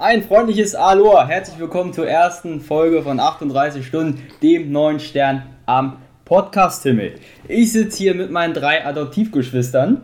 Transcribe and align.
Ein 0.00 0.22
freundliches 0.22 0.76
Aloha, 0.76 1.26
herzlich 1.26 1.58
willkommen 1.58 1.92
zur 1.92 2.06
ersten 2.06 2.60
Folge 2.60 3.02
von 3.02 3.18
38 3.18 3.84
Stunden, 3.84 4.22
dem 4.42 4.70
neuen 4.70 5.00
Stern 5.00 5.42
am 5.66 5.96
Podcast-Himmel. 6.24 7.16
Ich 7.48 7.72
sitze 7.72 7.98
hier 7.98 8.14
mit 8.14 8.30
meinen 8.30 8.54
drei 8.54 8.86
Adoptivgeschwistern, 8.86 10.02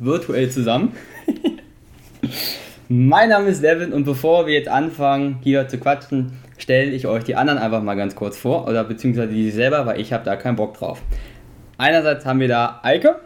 virtuell 0.00 0.50
zusammen. 0.50 0.96
mein 2.88 3.28
Name 3.28 3.50
ist 3.50 3.62
Levin 3.62 3.92
und 3.92 4.02
bevor 4.02 4.48
wir 4.48 4.54
jetzt 4.54 4.68
anfangen, 4.68 5.38
hier 5.44 5.68
zu 5.68 5.78
quatschen, 5.78 6.32
stelle 6.58 6.90
ich 6.90 7.06
euch 7.06 7.22
die 7.22 7.36
anderen 7.36 7.60
einfach 7.60 7.84
mal 7.84 7.94
ganz 7.94 8.16
kurz 8.16 8.36
vor, 8.36 8.66
oder 8.66 8.82
beziehungsweise 8.82 9.32
die 9.32 9.52
selber, 9.52 9.86
weil 9.86 10.00
ich 10.00 10.12
habe 10.12 10.24
da 10.24 10.34
keinen 10.34 10.56
Bock 10.56 10.74
drauf. 10.76 11.02
Einerseits 11.78 12.26
haben 12.26 12.40
wir 12.40 12.48
da 12.48 12.80
Eike. 12.82 13.20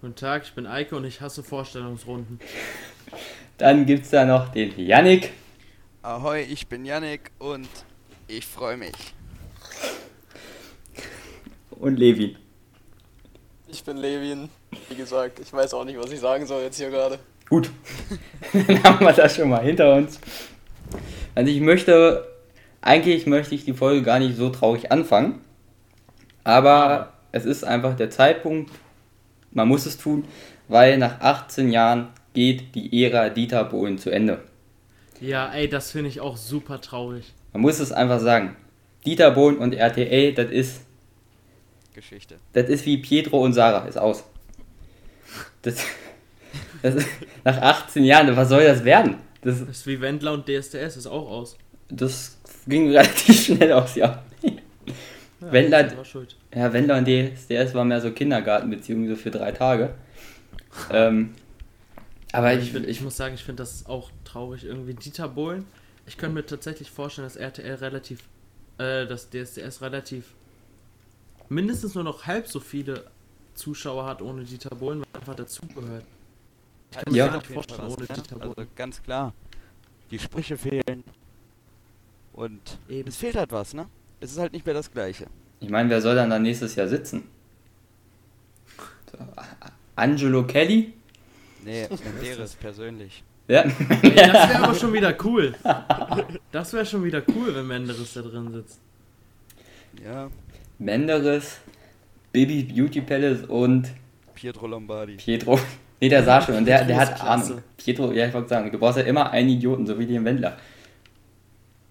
Guten 0.00 0.14
Tag, 0.14 0.44
ich 0.44 0.54
bin 0.54 0.66
Eike 0.66 0.96
und 0.96 1.04
ich 1.04 1.20
hasse 1.20 1.42
Vorstellungsrunden. 1.42 2.40
Dann 3.60 3.84
gibt 3.84 4.04
es 4.06 4.10
da 4.10 4.24
noch 4.24 4.48
den 4.48 4.72
Yannick. 4.78 5.32
Ahoi, 6.00 6.40
ich 6.44 6.66
bin 6.66 6.86
Yannick 6.86 7.30
und 7.38 7.68
ich 8.26 8.46
freue 8.46 8.78
mich. 8.78 8.94
Und 11.72 11.98
Levin. 11.98 12.38
Ich 13.68 13.84
bin 13.84 13.98
Levin. 13.98 14.48
Wie 14.88 14.94
gesagt, 14.94 15.40
ich 15.40 15.52
weiß 15.52 15.74
auch 15.74 15.84
nicht, 15.84 15.98
was 15.98 16.10
ich 16.10 16.20
sagen 16.20 16.46
soll 16.46 16.62
jetzt 16.62 16.78
hier 16.78 16.88
gerade. 16.88 17.18
Gut, 17.50 17.70
dann 18.54 18.82
haben 18.82 19.04
wir 19.04 19.12
das 19.12 19.36
schon 19.36 19.50
mal 19.50 19.62
hinter 19.62 19.94
uns. 19.94 20.18
Also 21.34 21.52
ich 21.52 21.60
möchte, 21.60 22.26
eigentlich 22.80 23.26
möchte 23.26 23.54
ich 23.54 23.66
die 23.66 23.74
Folge 23.74 24.02
gar 24.02 24.20
nicht 24.20 24.38
so 24.38 24.48
traurig 24.48 24.90
anfangen, 24.90 25.44
aber 26.44 27.12
es 27.30 27.44
ist 27.44 27.64
einfach 27.64 27.94
der 27.94 28.08
Zeitpunkt, 28.08 28.70
man 29.50 29.68
muss 29.68 29.84
es 29.84 29.98
tun, 29.98 30.24
weil 30.68 30.96
nach 30.96 31.20
18 31.20 31.70
Jahren 31.70 32.08
geht 32.34 32.74
die 32.74 33.04
Ära 33.04 33.28
Dieter 33.30 33.64
Bohlen 33.64 33.98
zu 33.98 34.10
Ende. 34.10 34.42
Ja, 35.20 35.52
ey, 35.52 35.68
das 35.68 35.90
finde 35.92 36.08
ich 36.08 36.20
auch 36.20 36.36
super 36.36 36.80
traurig. 36.80 37.32
Man 37.52 37.62
muss 37.62 37.78
es 37.80 37.92
einfach 37.92 38.20
sagen. 38.20 38.56
Dieter 39.04 39.30
Bohlen 39.32 39.58
und 39.58 39.74
RTL, 39.74 40.32
das 40.34 40.50
ist, 40.50 40.82
Geschichte. 41.94 42.36
das 42.52 42.68
ist 42.68 42.86
wie 42.86 42.98
Pietro 42.98 43.42
und 43.42 43.52
Sarah, 43.52 43.86
ist 43.86 43.98
aus. 43.98 44.24
Das, 45.62 45.76
das 46.82 46.94
ist, 46.96 47.08
nach 47.44 47.56
18 47.60 48.04
Jahren, 48.04 48.34
was 48.36 48.48
soll 48.48 48.64
das 48.64 48.84
werden? 48.84 49.16
Das, 49.42 49.60
Das 49.60 49.68
ist 49.68 49.86
wie 49.86 50.00
Wendler 50.00 50.32
und 50.34 50.46
DSDS, 50.48 50.96
ist 50.96 51.06
auch 51.06 51.30
aus. 51.30 51.56
das 51.88 52.38
ging 52.66 52.90
relativ 52.90 53.40
schnell 53.44 53.72
aus, 53.72 53.94
ja. 53.96 54.22
Ja, 54.42 55.52
Wendler-. 55.52 55.88
Ja, 56.54 56.72
Wendler 56.72 56.98
und 56.98 57.06
DSDS 57.08 57.74
war 57.74 57.84
mehr 57.84 58.00
so 58.00 58.10
Kindergartenbeziehungen, 58.10 59.08
so 59.08 59.16
für 59.16 59.30
drei 59.30 59.52
Tage. 59.52 59.94
Ähm, 60.92 61.34
aber 62.32 62.54
Ich, 62.54 62.64
ich, 62.64 62.72
find, 62.72 62.86
ich 62.88 63.00
muss 63.00 63.16
sagen, 63.16 63.34
ich 63.34 63.44
finde 63.44 63.62
das 63.62 63.86
auch 63.86 64.10
traurig. 64.24 64.64
Irgendwie 64.64 64.94
Dieter 64.94 65.28
Bohlen. 65.28 65.64
Ich 66.06 66.16
könnte 66.16 66.34
mir 66.34 66.46
tatsächlich 66.46 66.90
vorstellen, 66.90 67.26
dass 67.26 67.36
RTL 67.36 67.74
relativ, 67.76 68.20
äh, 68.78 69.06
dass 69.06 69.30
DSDS 69.30 69.80
relativ 69.82 70.34
mindestens 71.48 71.94
nur 71.94 72.04
noch 72.04 72.26
halb 72.26 72.46
so 72.48 72.60
viele 72.60 73.04
Zuschauer 73.54 74.06
hat 74.06 74.22
ohne 74.22 74.44
Dieter 74.44 74.74
Bohlen, 74.74 75.00
weil 75.00 75.20
einfach 75.20 75.34
dazugehört. 75.34 76.04
Ich 76.90 76.96
kann 76.98 77.12
mir 77.12 77.16
Ja. 77.18 77.26
Auf 77.28 77.34
nicht 77.34 77.52
vorstellen, 77.52 77.80
ohne 77.88 78.00
ne? 78.02 78.06
Dieter 78.08 78.40
Also 78.40 78.54
Bohlen. 78.54 78.68
ganz 78.74 79.02
klar. 79.02 79.34
Die 80.10 80.18
Sprüche 80.18 80.56
fehlen. 80.56 81.04
Und 82.32 82.78
Eben. 82.88 83.08
es 83.08 83.16
fehlt 83.16 83.36
halt 83.36 83.52
was, 83.52 83.74
ne? 83.74 83.86
Es 84.20 84.32
ist 84.32 84.38
halt 84.38 84.52
nicht 84.52 84.64
mehr 84.64 84.74
das 84.74 84.90
Gleiche. 84.90 85.26
ich 85.60 85.68
meine, 85.70 85.90
wer 85.90 86.00
soll 86.00 86.14
dann 86.14 86.30
da 86.30 86.38
nächstes 86.38 86.74
Jahr 86.74 86.88
sitzen? 86.88 87.24
So, 89.12 89.18
Angelo 89.96 90.46
Kelly? 90.46 90.94
Nee, 91.64 91.88
Menderes 92.20 92.54
persönlich. 92.54 93.22
Ja. 93.48 93.62
Ey, 93.62 94.14
das 94.14 94.48
wäre 94.48 94.62
aber 94.62 94.74
schon 94.74 94.92
wieder 94.92 95.14
cool. 95.24 95.54
Das 96.52 96.72
wäre 96.72 96.84
schon 96.84 97.04
wieder 97.04 97.22
cool, 97.34 97.54
wenn 97.54 97.66
Menderes 97.66 98.12
da 98.14 98.22
drin 98.22 98.50
sitzt. 98.52 98.80
Ja, 100.04 100.28
Menderes, 100.78 101.60
Baby 102.32 102.64
Beauty 102.64 103.00
Palace 103.00 103.44
und 103.44 103.88
Pietro 104.34 104.66
Lombardi. 104.66 105.16
Pietro. 105.16 105.58
Nee, 106.00 106.08
der 106.08 106.24
sah 106.24 106.40
schon 106.40 106.56
und 106.56 106.64
der, 106.64 106.84
der 106.84 106.96
hat. 106.96 107.20
Ahnung. 107.22 107.62
Pietro, 107.76 108.10
ja, 108.12 108.26
ich 108.26 108.34
wollte 108.34 108.48
sagen, 108.48 108.70
du 108.70 108.78
brauchst 108.78 108.98
ja 108.98 109.04
immer 109.04 109.30
einen 109.30 109.50
Idioten, 109.50 109.86
so 109.86 109.98
wie 109.98 110.06
den 110.06 110.24
Wendler. 110.24 110.56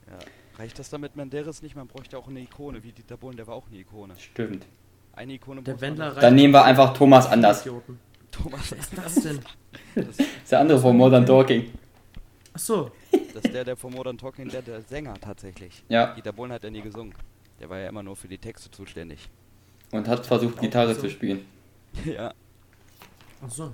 Ja. 0.07 0.18
Reicht 0.57 0.80
das 0.80 0.90
damit 0.90 1.16
Menderes 1.16 1.62
nicht? 1.62 1.75
Man 1.75 1.88
bräuchte 1.88 2.18
auch 2.18 2.28
eine 2.28 2.40
Ikone, 2.40 2.84
wie 2.84 2.91
Dieter 2.91 3.18
Bohlen, 3.18 3.38
der 3.38 3.47
war 3.47 3.56
auch 3.56 3.68
eine 3.68 3.78
Ikone. 3.80 4.16
Stimmt. 4.18 4.66
Eine 5.13 5.34
Ikone 5.34 5.62
Der 5.62 5.80
Wendler 5.80 6.07
reicht 6.07 6.24
Dann 6.24 6.36
nehmen 6.36 6.53
wir 6.53 6.63
einfach 6.63 6.94
Thomas 6.94 7.28
Anders. 7.28 7.62
Idioten. 7.62 8.00
Thomas, 8.31 8.72
Wer 8.72 8.79
ist 8.79 8.97
das 8.97 9.16
denn? 9.16 9.40
das, 9.95 10.19
ist 10.19 10.51
der 10.51 10.59
andere 10.59 10.79
von 10.79 10.95
Modern 10.95 11.25
Talking. 11.25 11.72
Achso, 12.53 12.91
das 13.12 13.44
ist 13.45 13.53
der, 13.53 13.63
der 13.63 13.78
von 13.78 13.94
Modern 13.94 14.17
Talking, 14.17 14.50
der, 14.50 14.62
der 14.62 14.81
Sänger 14.81 15.13
tatsächlich. 15.19 15.84
Ja, 15.90 16.13
Dieter 16.13 16.31
Bohlen 16.34 16.51
hat 16.51 16.63
ja 16.63 16.69
nie 16.69 16.81
gesungen. 16.81 17.13
Der 17.59 17.69
war 17.69 17.78
ja 17.79 17.89
immer 17.89 18.03
nur 18.03 18.16
für 18.16 18.28
die 18.28 18.38
Texte 18.38 18.72
zuständig. 18.72 19.29
und 19.91 20.07
hat 20.07 20.25
versucht, 20.25 20.59
Gitarre 20.59 20.95
so. 20.95 21.01
zu 21.01 21.09
spielen. 21.09 21.45
ja. 22.06 22.34
achso. 23.41 23.73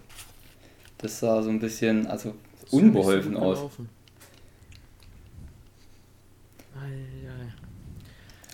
Das 0.97 1.19
sah 1.19 1.41
so 1.41 1.49
ein 1.49 1.59
bisschen, 1.59 2.07
also 2.07 2.35
so 2.65 2.77
unbeholfen 2.77 3.35
aus. 3.35 3.57
gelaufen. 3.57 3.89
Ei, 6.75 7.27
ei. 7.27 7.53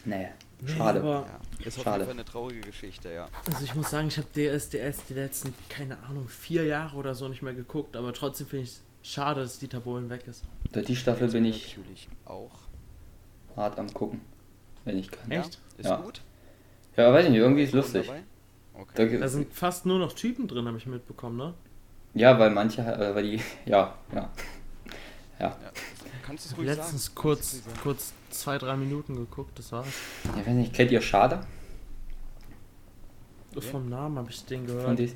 Naja, 0.06 0.29
Nee, 0.29 0.29
schade. 0.67 0.99
aber- 0.99 1.25
ja. 1.27 1.66
Ist 1.66 1.77
auf 1.77 1.83
Schade. 1.83 1.97
jeden 1.97 2.05
Fall 2.05 2.13
eine 2.19 2.25
traurige 2.25 2.61
Geschichte, 2.61 3.11
ja. 3.11 3.27
Also 3.51 3.63
ich 3.63 3.75
muss 3.75 3.89
sagen, 3.91 4.07
ich 4.07 4.17
habe 4.17 4.27
DSDS 4.33 5.05
die 5.07 5.13
letzten, 5.13 5.53
keine 5.69 5.97
Ahnung, 6.03 6.27
vier 6.27 6.66
Jahre 6.66 6.97
oder 6.97 7.13
so 7.16 7.27
nicht 7.27 7.41
mehr 7.44 7.53
geguckt, 7.53 7.95
aber 7.95 8.13
trotzdem 8.13 8.47
finde 8.47 8.63
ich 8.66 8.72
es 8.72 8.81
schade, 9.11 9.41
dass 9.41 9.59
Dieter 9.59 9.79
Bohlen 9.79 10.09
weg 10.09 10.23
ist. 10.27 10.44
Durch 10.72 10.85
die 10.88 10.95
Staffel 10.95 11.27
bin 11.29 11.45
ich 11.45 11.77
natürlich 11.77 12.07
auch. 12.25 12.51
hart 13.55 13.77
am 13.77 13.94
gucken, 13.94 14.22
wenn 14.85 14.97
ich 14.97 15.11
kann. 15.11 15.29
Echt? 15.29 15.55
Ja? 15.55 15.79
Ist 15.79 15.89
Ja. 15.89 15.95
gut? 15.97 16.22
Ja, 16.97 17.13
weiß 17.13 17.25
ich 17.25 17.31
nicht, 17.31 17.39
irgendwie 17.39 17.63
ist 17.63 17.73
lustig. 17.73 18.09
Okay. 18.73 19.11
Da, 19.11 19.17
Da 19.19 19.28
sind 19.28 19.53
fast 19.53 19.85
nur 19.85 19.99
noch 19.99 20.13
Typen 20.13 20.47
drin, 20.47 20.66
habe 20.67 20.78
ich 20.78 20.85
mitbekommen, 20.88 21.38
ne? 21.38 21.53
ja, 22.13 22.38
weil 22.39 22.49
manche, 22.49 22.81
äh, 22.81 23.13
weil 23.16 23.23
die, 23.23 23.41
ja, 23.66 23.93
ja. 24.13 24.29
Ja. 25.39 25.57
Kannst 26.25 26.45
du 26.45 26.49
es 26.51 26.57
ruhig 26.57 26.67
letztens 26.67 27.05
sagen? 27.05 27.16
kurz, 27.16 27.61
kurz 27.83 28.13
zwei, 28.31 28.58
drei 28.58 28.75
Minuten 28.75 29.16
geguckt, 29.16 29.58
das 29.59 29.72
war's. 29.72 29.88
Ich 30.40 30.47
weiß 30.47 30.53
nicht, 30.56 30.74
kennt 30.74 30.92
ihr 30.92 31.02
Schade? 31.02 31.42
Vom 33.72 33.90
Namen 33.90 34.18
habe 34.18 34.30
ich 34.31 34.46
den 34.46 34.66
gehört. 34.66 34.97
die, 34.97 35.14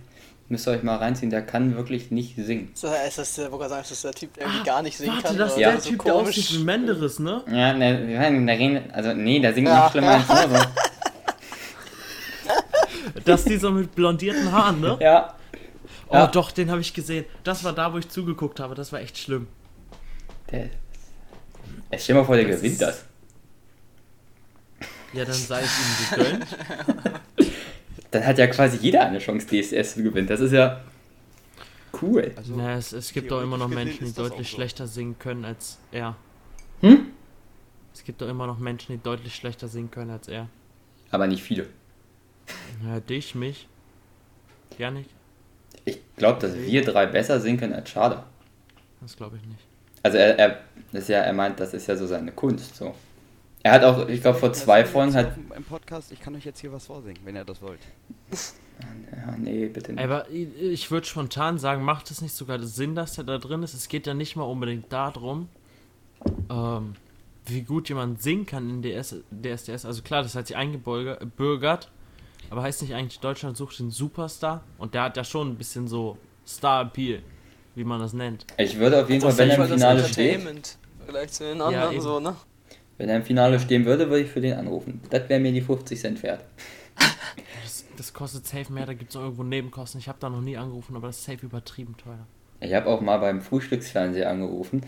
müsst 0.50 0.68
ihr 0.68 0.72
euch 0.72 0.84
mal 0.84 0.98
reinziehen, 0.98 1.30
der 1.30 1.42
kann 1.42 1.76
wirklich 1.78 2.12
nicht 2.12 2.36
singen. 2.36 2.70
So, 2.74 2.88
ist 2.88 3.18
das 3.18 3.36
der, 3.36 3.50
sagen, 3.50 3.82
ist 3.82 3.92
das 3.92 4.02
der 4.02 4.12
Typ, 4.12 4.34
der 4.34 4.44
irgendwie 4.48 4.64
gar 4.66 4.82
nicht 4.82 4.98
singen 4.98 5.12
Ah, 5.12 5.16
Warte, 5.16 5.28
kann? 5.30 5.38
das 5.38 5.52
ist 5.52 5.58
oder 5.58 5.72
der 5.72 5.82
so 5.82 5.90
Typ, 5.90 6.04
der 6.04 6.14
komisch? 6.14 6.28
aussieht 6.38 6.60
wie 6.60 6.64
Menderes, 6.64 7.20
ne? 7.20 7.44
Ja, 7.50 7.74
ne, 7.74 8.08
wir 8.08 8.20
meinen, 8.20 8.46
der 8.46 8.60
reden, 8.60 8.92
also 8.92 9.14
nee, 9.14 9.40
der 9.40 9.54
singt 9.54 9.70
Ja. 9.70 9.86
noch 9.86 9.92
schlimmer 9.92 10.10
als 10.10 10.28
nur 10.28 10.60
so. 10.60 10.66
Das 13.24 13.42
ist 13.42 13.50
dieser 13.50 13.72
mit 13.72 13.96
blondierten 13.96 14.52
Haaren, 14.52 14.82
ne? 14.82 14.98
Ja. 15.00 15.34
Oh, 16.10 16.14
Ja. 16.16 16.28
doch, 16.28 16.52
den 16.52 16.70
habe 16.70 16.82
ich 16.82 16.94
gesehen. 16.94 17.26
Das 17.44 17.64
war 17.64 17.74
da, 17.74 17.92
wo 17.94 17.98
ich 17.98 18.10
zugeguckt 18.10 18.60
habe. 18.60 18.76
Das 18.76 18.92
war 18.92 19.00
echt 19.00 19.18
schlimm. 19.18 19.48
Der, 20.52 20.70
Ey, 21.90 22.00
stell 22.00 22.16
mal 22.16 22.24
vor, 22.26 22.36
der 22.36 22.48
Das 22.48 22.58
gewinnt 22.58 22.74
ist- 22.74 22.82
das. 22.82 23.06
Ja, 25.14 25.24
dann 25.24 25.34
sei 25.34 25.62
es 25.62 25.70
ihm 25.80 26.18
gegönnt. 26.18 26.46
Dann 28.12 28.26
hat 28.26 28.38
ja 28.38 28.48
quasi 28.48 28.78
jeder 28.78 29.06
eine 29.06 29.20
Chance, 29.20 29.46
DSS 29.48 29.96
zu 29.96 30.04
gewinnen. 30.04 30.28
Das 30.28 30.40
ist 30.40 30.54
ja 30.54 30.82
cool. 32.02 32.32
Also, 32.38 32.54
Na, 32.56 32.76
es, 32.76 32.94
es 32.94 33.12
gibt 33.12 33.30
doch 33.30 33.42
immer 33.42 33.58
noch 33.58 33.68
Menschen, 33.68 34.06
die 34.06 34.14
deutlich 34.14 34.50
so. 34.50 34.56
schlechter 34.56 34.88
singen 34.88 35.20
können 35.20 35.44
als 35.44 35.80
er. 35.92 36.16
Hm? 36.82 37.08
Es 37.94 38.04
gibt 38.06 38.22
doch 38.22 38.30
immer 38.30 38.48
noch 38.48 38.58
Menschen, 38.58 38.94
die 38.96 39.02
deutlich 39.04 39.36
schlechter 39.36 39.68
singen 39.68 39.92
können 39.92 40.12
als 40.12 40.30
er. 40.30 40.48
Aber 41.12 41.28
nicht 41.28 41.44
viele. 41.44 41.68
Ja, 42.86 43.00
dich, 43.02 43.36
mich. 43.36 43.68
Janik? 44.78 45.08
Ich 45.84 46.00
glaube, 46.16 46.40
dass 46.40 46.56
wir 46.56 46.86
drei 46.86 47.06
besser 47.08 47.42
singen 47.42 47.58
können 47.60 47.74
als 47.74 47.90
Schade. 47.90 48.24
Das 49.02 49.18
glaube 49.18 49.38
ich 49.38 49.46
nicht. 49.46 49.65
Also 50.06 50.20
er, 50.20 50.38
er, 50.38 50.60
das 50.92 51.02
ist 51.02 51.10
ja, 51.10 51.22
er 51.22 51.34
meint, 51.34 51.60
das 51.60 51.74
ist 51.74 51.88
ja 51.88 51.96
so 51.96 52.06
seine 52.06 52.32
Kunst. 52.32 52.76
So. 52.76 52.94
Er 53.64 53.72
hat 53.72 53.84
auch, 53.84 54.08
ich 54.08 54.22
glaube, 54.22 54.38
vor 54.38 54.54
zwei 54.54 54.86
Folgen 54.86 55.16
hat. 55.16 55.36
Im 55.56 55.64
Podcast, 55.64 56.12
ich 56.12 56.22
kann 56.22 56.36
euch 56.36 56.46
jetzt 56.46 56.60
hier 56.60 56.72
was 56.72 56.86
vorsingen, 56.86 57.20
wenn 57.26 57.36
ihr 57.36 57.44
das 57.44 57.60
wollt. 57.60 57.80
Ja, 59.12 59.36
nee, 59.36 59.66
bitte 59.66 59.94
nicht. 59.94 60.04
Aber 60.04 60.30
ich, 60.30 60.48
ich 60.62 60.92
würde 60.92 61.08
spontan 61.08 61.58
sagen, 61.58 61.82
macht 61.82 62.12
es 62.12 62.22
nicht 62.22 62.36
sogar 62.36 62.62
Sinn, 62.62 62.94
dass 62.94 63.18
er 63.18 63.24
da 63.24 63.40
drin 63.40 63.64
ist? 63.64 63.74
Es 63.74 63.88
geht 63.88 64.06
ja 64.06 64.14
nicht 64.14 64.36
mal 64.36 64.44
unbedingt 64.44 64.94
darum, 64.94 65.50
ähm, 66.52 66.94
wie 67.48 67.64
gut 67.64 67.90
jemand 67.90 68.22
singen 68.22 68.46
kann 68.46 68.70
in 68.70 68.82
DS, 68.84 69.24
DSDS. 69.32 69.86
Also 69.86 70.04
klar, 70.04 70.22
das 70.22 70.36
hat 70.36 70.46
sich 70.46 70.56
eingebürgert, 70.56 71.90
aber 72.52 72.62
heißt 72.62 72.84
nicht 72.84 72.94
eigentlich, 72.94 73.22
Deutschland 73.22 73.58
sucht 73.58 73.80
den 73.80 73.90
Superstar? 73.90 74.64
Und 74.78 74.94
der 74.94 75.02
hat 75.02 75.18
ja 75.18 75.24
schon 75.24 75.50
ein 75.50 75.56
bisschen 75.56 75.88
so 75.88 76.20
Star-Appeal, 76.46 77.24
wie 77.76 77.84
man 77.84 78.00
das 78.00 78.14
nennt. 78.14 78.46
Ich 78.58 78.80
würde 78.80 79.02
auf 79.04 79.10
jeden 79.10 79.22
Fall, 79.22 79.30
Das 79.32 79.38
wenn 79.38 79.50
er 79.50 79.56
im 79.56 79.62
das 79.62 79.72
Finale 79.72 80.04
steht, 80.08 80.78
Vielleicht 81.06 81.34
zu 81.36 81.44
den 81.44 81.58
Ja, 81.60 81.66
anderen 81.68 81.94
eben. 81.94 82.02
so, 82.02 82.20
ne? 82.20 82.36
wenn 82.98 83.10
er 83.10 83.18
im 83.18 83.24
Finale 83.24 83.60
stehen 83.60 83.86
würde, 83.86 84.10
würde 84.10 84.24
ich 84.24 84.32
für 84.32 84.42
den 84.42 84.54
anrufen. 84.58 85.02
Das 85.10 85.28
wäre 85.30 85.40
mir 85.40 85.52
die 85.52 85.62
50 85.62 86.00
Cent 86.00 86.24
wert. 86.24 86.44
Das, 87.64 87.86
das 87.98 88.14
kostet 88.14 88.48
safe 88.48 88.72
mehr, 88.72 88.86
da 88.86 88.94
gibt 88.94 89.10
es 89.10 89.16
irgendwo 89.16 89.44
Nebenkosten. 89.44 90.00
Ich 90.00 90.08
habe 90.08 90.18
da 90.20 90.30
noch 90.30 90.42
nie 90.42 90.56
angerufen, 90.58 90.96
aber 90.96 91.08
das 91.08 91.18
ist 91.18 91.26
safe 91.26 91.46
übertrieben 91.46 91.96
teuer. 91.98 92.26
Ich 92.62 92.74
habe 92.74 92.88
auch 92.88 93.02
mal 93.02 93.18
beim 93.18 93.42
Frühstücksfernseher 93.42 94.30
angerufen. 94.30 94.82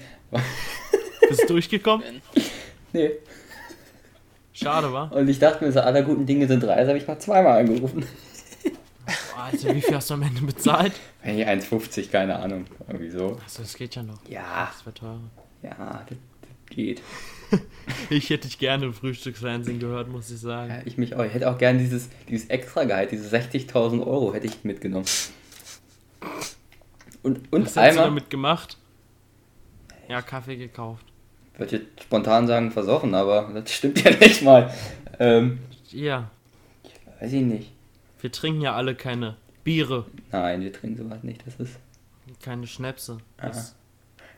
Bist 1.27 1.43
du 1.43 1.47
durchgekommen? 1.47 2.05
Nee. 2.93 3.11
Schade, 4.53 4.91
war. 4.93 5.11
Und 5.11 5.27
ich 5.27 5.39
dachte 5.39 5.63
mir 5.65 5.71
so, 5.73 5.81
aller 5.81 6.01
guten 6.01 6.25
Dinge 6.25 6.47
sind 6.47 6.63
drei, 6.63 6.73
also 6.75 6.89
habe 6.89 6.97
ich 6.97 7.05
mal 7.05 7.19
zweimal 7.19 7.59
angerufen. 7.59 8.05
Alter, 9.37 9.73
wie 9.75 9.81
viel 9.81 9.95
hast 9.95 10.09
du 10.09 10.15
am 10.15 10.21
Ende 10.23 10.41
bezahlt? 10.41 10.93
Hey, 11.21 11.43
1,50, 11.45 12.09
keine 12.09 12.35
Ahnung. 12.37 12.65
Irgendwie 12.87 13.09
so. 13.09 13.37
Achso, 13.43 13.61
das 13.61 13.73
geht 13.75 13.95
ja 13.95 14.03
noch. 14.03 14.19
Ja, 14.29 14.69
Das 14.73 14.85
wäre 14.85 14.93
teurer. 14.93 15.19
ja, 15.63 16.05
das, 16.09 16.17
das 16.41 16.75
geht. 16.75 17.01
Ich 18.09 18.29
hätte 18.29 18.47
dich 18.49 18.59
gerne 18.59 18.87
im 18.87 18.93
Frühstücksfernsehen 18.93 19.79
gehört, 19.79 20.09
muss 20.09 20.29
ich 20.29 20.39
sagen. 20.39 20.69
Ja, 20.69 20.81
ich 20.83 20.97
mich 20.97 21.15
auch. 21.15 21.23
Ich 21.23 21.33
hätte 21.33 21.49
auch 21.49 21.57
gern 21.57 21.77
dieses, 21.79 22.09
dieses 22.27 22.49
Extra-Gehalt, 22.49 23.11
diese 23.13 23.33
60.000 23.33 24.05
Euro 24.05 24.33
hätte 24.33 24.47
ich 24.47 24.65
mitgenommen. 24.65 25.05
Und, 27.23 27.51
und 27.53 27.65
Was 27.65 27.75
hättest 27.75 27.77
du 27.77 27.81
einmal, 27.81 28.05
damit 28.05 28.29
gemacht? 28.29 28.77
Ja, 30.09 30.21
Kaffee 30.21 30.57
gekauft. 30.57 31.05
würde 31.57 31.75
ich 31.77 31.81
jetzt 31.81 32.03
spontan 32.03 32.47
sagen, 32.47 32.71
versoffen, 32.71 33.13
aber 33.15 33.49
das 33.53 33.71
stimmt 33.71 34.01
ja 34.03 34.11
nicht 34.11 34.41
mal. 34.41 34.73
Ähm, 35.19 35.59
Ja, 35.89 36.29
weiß 37.21 37.31
ich 37.31 37.41
nicht. 37.43 37.71
Wir 38.21 38.31
trinken 38.31 38.61
ja 38.61 38.73
alle 38.75 38.95
keine 38.95 39.37
Biere, 39.63 40.05
Nein, 40.31 40.61
wir 40.61 40.71
trinken 40.73 40.97
sowas 41.03 41.23
nicht. 41.23 41.45
Das 41.45 41.55
ist. 41.55 41.77
keine 42.41 42.67
Schnäpse. 42.67 43.17
Das 43.37 43.75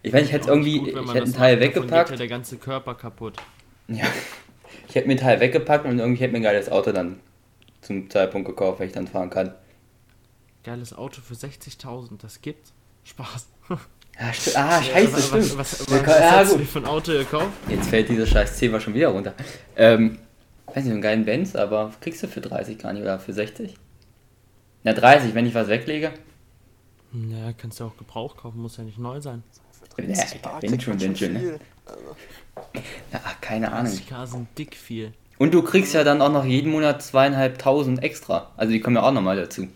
Ich 0.02 0.12
weiß, 0.14 0.26
ich 0.26 0.32
hätte 0.32 0.50
irgendwie, 0.50 0.80
gut, 0.80 0.88
ich 0.90 0.96
hätte 0.96 1.10
einen 1.24 1.34
Teil 1.34 1.58
macht, 1.58 1.68
davon 1.68 1.82
weggepackt. 1.84 2.10
Geht 2.10 2.20
ja 2.20 2.26
der 2.26 2.28
ganze 2.28 2.58
Körper 2.58 2.96
kaputt. 2.96 3.38
Ja. 3.88 4.06
Ich 4.88 4.96
hätte 4.96 5.08
mir 5.08 5.14
einen 5.14 5.20
Teil 5.22 5.40
weggepackt 5.40 5.86
und 5.86 6.00
irgendwie 6.00 6.22
hätte 6.22 6.32
mir 6.32 6.40
ein 6.40 6.44
geiles 6.44 6.70
Auto 6.70 6.92
dann 6.92 7.20
zum 7.82 8.10
Zeitpunkt 8.10 8.48
gekauft, 8.48 8.80
wenn 8.80 8.88
ich 8.88 8.94
dann 8.94 9.08
fahren 9.08 9.30
kann. 9.30 9.54
Geiles 10.64 10.94
Auto 10.94 11.22
für 11.22 11.34
60.000, 11.36 12.18
das 12.22 12.42
gibt's. 12.42 12.74
Spaß. 13.04 13.48
Ja, 14.20 14.32
sti- 14.34 14.56
ah, 14.56 14.82
scheiße, 14.84 15.14
was, 15.14 15.28
stimmt. 15.28 15.58
Was, 15.58 15.80
was, 15.80 15.92
was, 15.92 16.04
ko- 16.04 16.12
ja, 16.12 16.32
hast 16.32 16.54
du 16.54 16.58
dir 16.58 16.66
für 16.66 16.80
ein 16.80 16.86
Auto 16.86 17.12
gekauft? 17.14 17.48
Jetzt 17.70 17.88
fällt 17.90 18.10
dieser 18.10 18.26
scheiß 18.28 18.58
Zebra 18.58 18.80
schon 18.80 18.94
wieder 18.94 19.08
runter. 19.08 19.34
Ähm, 19.78 20.18
weiß 20.76 20.84
nicht, 20.84 20.94
einen 20.94 21.02
geilen 21.02 21.26
Benz, 21.26 21.56
aber 21.56 21.92
kriegst 22.02 22.24
du 22.24 22.28
für 22.28 22.42
30 22.42 22.78
gar 22.78 22.94
nicht 22.94 23.02
oder 23.02 23.20
für 23.20 23.34
60? 23.34 23.76
Na, 24.84 24.94
30, 24.94 25.34
wenn 25.34 25.46
ich 25.46 25.54
was 25.56 25.68
weglege. 25.68 26.12
Naja, 27.12 27.54
kannst 27.54 27.80
du 27.80 27.86
auch 27.86 27.98
Gebrauch 27.98 28.38
kaufen, 28.38 28.62
muss 28.62 28.78
ja 28.78 28.84
nicht 28.84 29.00
neu 29.00 29.20
sein. 29.20 29.44
Für 29.96 30.04
Ja, 30.04 30.14
30 30.14 30.42
Bar 30.42 30.62
wenn 30.62 30.70
kriegt 30.70 30.84
schon, 30.84 31.02
wenn 31.02 31.16
schon, 31.16 31.34
ne? 31.34 31.60
Also, 31.86 32.16
Ja, 33.12 33.22
ach, 33.24 33.42
keine 33.42 33.72
Ahnung. 33.72 33.92
30k 33.92 34.26
sind 34.28 34.48
dick 34.58 34.76
viel. 34.76 35.14
Und 35.38 35.54
du 35.54 35.64
kriegst 35.64 35.94
ja 35.94 36.04
dann 36.04 36.22
auch 36.22 36.32
noch 36.32 36.46
jeden 36.46 36.72
Monat 36.72 37.02
zweieinhalbtausend 37.02 38.04
extra. 38.04 38.52
Also 38.58 38.74
die 38.74 38.80
kommen 38.82 38.98
ja 38.98 39.04
auch 39.04 39.12
nochmal 39.12 39.38
dazu. 39.38 39.68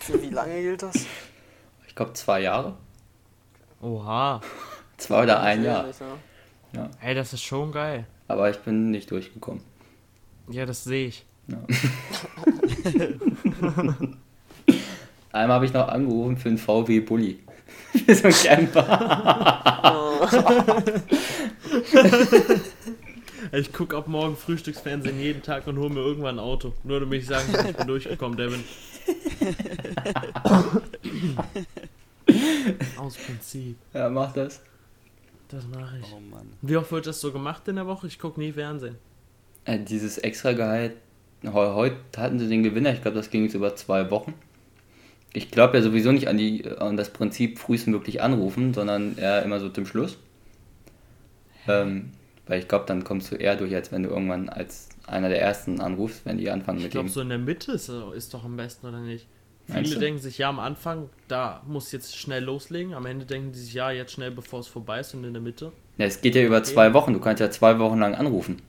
für 0.00 0.22
wie 0.22 0.30
lange 0.30 0.62
gilt 0.62 0.82
das? 0.82 0.94
Ich 1.88 1.94
glaube 1.94 2.12
zwei 2.14 2.40
Jahre. 2.40 2.76
Oha. 3.82 4.40
Zwei 4.96 5.24
oder 5.24 5.42
ein 5.42 5.62
Jahr. 5.62 5.84
Ja. 6.72 6.88
Ey, 7.02 7.14
das 7.14 7.34
ist 7.34 7.42
schon 7.42 7.70
geil. 7.70 8.06
Aber 8.28 8.48
ich 8.48 8.56
bin 8.60 8.90
nicht 8.90 9.10
durchgekommen. 9.10 9.62
Ja, 10.50 10.66
das 10.66 10.84
sehe 10.84 11.08
ich. 11.08 11.24
Ja. 11.48 11.58
Einmal 15.32 15.56
habe 15.56 15.66
ich 15.66 15.72
noch 15.72 15.88
angerufen 15.88 16.36
für 16.36 16.48
einen 16.48 16.58
VW 16.58 17.00
Bulli. 17.00 17.40
Für 18.06 18.14
so 18.14 18.28
einen 18.48 18.72
Camper. 18.72 20.20
Ich 23.52 23.72
gucke 23.72 23.96
ab 23.96 24.08
morgen 24.08 24.36
Frühstücksfernsehen 24.36 25.20
jeden 25.20 25.42
Tag 25.42 25.66
und 25.66 25.78
hole 25.78 25.90
mir 25.90 26.00
irgendwann 26.00 26.36
ein 26.36 26.44
Auto. 26.44 26.72
Nur 26.84 27.00
damit 27.00 27.22
ich 27.22 27.28
sagen 27.28 27.52
kann, 27.52 27.68
ich 27.68 27.76
bin 27.76 27.86
durchgekommen, 27.86 28.36
Devin. 28.36 28.64
Aus 32.98 33.16
Prinzip. 33.16 33.76
Ja, 33.94 34.10
mach 34.10 34.32
das. 34.32 34.60
Das 35.48 35.64
mache 35.68 35.98
ich. 35.98 36.06
Oh 36.14 36.20
Mann. 36.20 36.52
Wie 36.60 36.76
oft 36.76 36.90
wird 36.90 37.06
das 37.06 37.20
so 37.20 37.32
gemacht 37.32 37.66
in 37.68 37.76
der 37.76 37.86
Woche? 37.86 38.08
Ich 38.08 38.18
gucke 38.18 38.40
nie 38.40 38.52
Fernsehen. 38.52 38.96
Äh, 39.66 39.78
dieses 39.80 40.16
Extragehalt, 40.18 40.92
heu- 41.44 41.74
heute 41.74 41.96
hatten 42.16 42.38
sie 42.38 42.48
den 42.48 42.62
Gewinner, 42.62 42.92
ich 42.94 43.02
glaube, 43.02 43.16
das 43.18 43.30
ging 43.30 43.44
jetzt 43.44 43.54
über 43.54 43.76
zwei 43.76 44.10
Wochen. 44.10 44.32
Ich 45.32 45.50
glaube 45.52 45.76
ja 45.76 45.82
sowieso 45.84 46.10
nicht 46.12 46.28
an, 46.28 46.38
die, 46.38 46.66
an 46.68 46.96
das 46.96 47.10
Prinzip 47.10 47.58
frühestmöglich 47.60 48.22
anrufen, 48.22 48.74
sondern 48.74 49.16
eher 49.18 49.42
immer 49.44 49.60
so 49.60 49.68
zum 49.68 49.86
Schluss. 49.86 50.18
Ähm, 51.68 52.10
weil 52.46 52.60
ich 52.60 52.68
glaube, 52.68 52.84
dann 52.86 53.04
kommst 53.04 53.30
du 53.32 53.36
eher 53.36 53.56
durch, 53.56 53.74
als 53.74 53.90
wenn 53.92 54.02
du 54.04 54.08
irgendwann 54.10 54.48
als 54.48 54.88
einer 55.06 55.28
der 55.28 55.40
Ersten 55.40 55.80
anrufst, 55.80 56.24
wenn 56.24 56.38
die 56.38 56.50
anfangen 56.50 56.78
Ich 56.78 56.84
mit 56.84 56.92
glaube, 56.92 57.08
dem. 57.08 57.12
so 57.12 57.20
in 57.20 57.28
der 57.28 57.38
Mitte 57.38 57.72
ist, 57.72 57.88
ist 57.88 58.34
doch 58.34 58.44
am 58.44 58.56
besten, 58.56 58.86
oder 58.86 59.00
nicht? 59.00 59.26
Meinst 59.68 59.90
Viele 59.90 59.96
du? 59.96 60.00
denken 60.00 60.20
sich, 60.20 60.38
ja, 60.38 60.48
am 60.48 60.60
Anfang, 60.60 61.10
da 61.28 61.62
muss 61.66 61.90
jetzt 61.92 62.16
schnell 62.16 62.44
loslegen. 62.44 62.94
Am 62.94 63.04
Ende 63.06 63.26
denken 63.26 63.52
die 63.52 63.58
sich, 63.58 63.74
ja, 63.74 63.90
jetzt 63.90 64.12
schnell, 64.12 64.30
bevor 64.30 64.60
es 64.60 64.68
vorbei 64.68 65.00
ist 65.00 65.12
und 65.14 65.24
in 65.24 65.32
der 65.32 65.42
Mitte. 65.42 65.72
Ja, 65.98 66.06
es 66.06 66.22
geht 66.22 66.34
ja 66.34 66.42
über 66.42 66.64
zwei 66.64 66.94
Wochen, 66.94 67.12
du 67.12 67.20
kannst 67.20 67.40
ja 67.40 67.50
zwei 67.50 67.78
Wochen 67.78 67.98
lang 67.98 68.14
anrufen. 68.14 68.62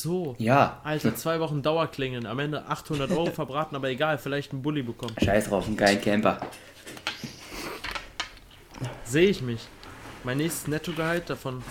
So. 0.00 0.36
Ja. 0.38 0.80
Alter, 0.84 1.16
zwei 1.16 1.40
Wochen 1.40 1.60
Dauerklingen. 1.60 2.24
Am 2.26 2.38
Ende 2.38 2.64
800 2.68 3.10
Euro 3.10 3.26
verbraten, 3.32 3.74
aber 3.74 3.88
egal, 3.88 4.16
vielleicht 4.16 4.52
einen 4.52 4.62
Bulli 4.62 4.82
bekommen. 4.82 5.14
Scheiß 5.20 5.48
drauf, 5.48 5.66
einen 5.66 5.76
geilen 5.76 6.00
Camper. 6.00 6.38
Sehe 9.04 9.28
ich 9.28 9.42
mich. 9.42 9.60
Mein 10.22 10.36
nächstes 10.36 10.68
Nettogehalt 10.68 11.28
davon 11.28 11.62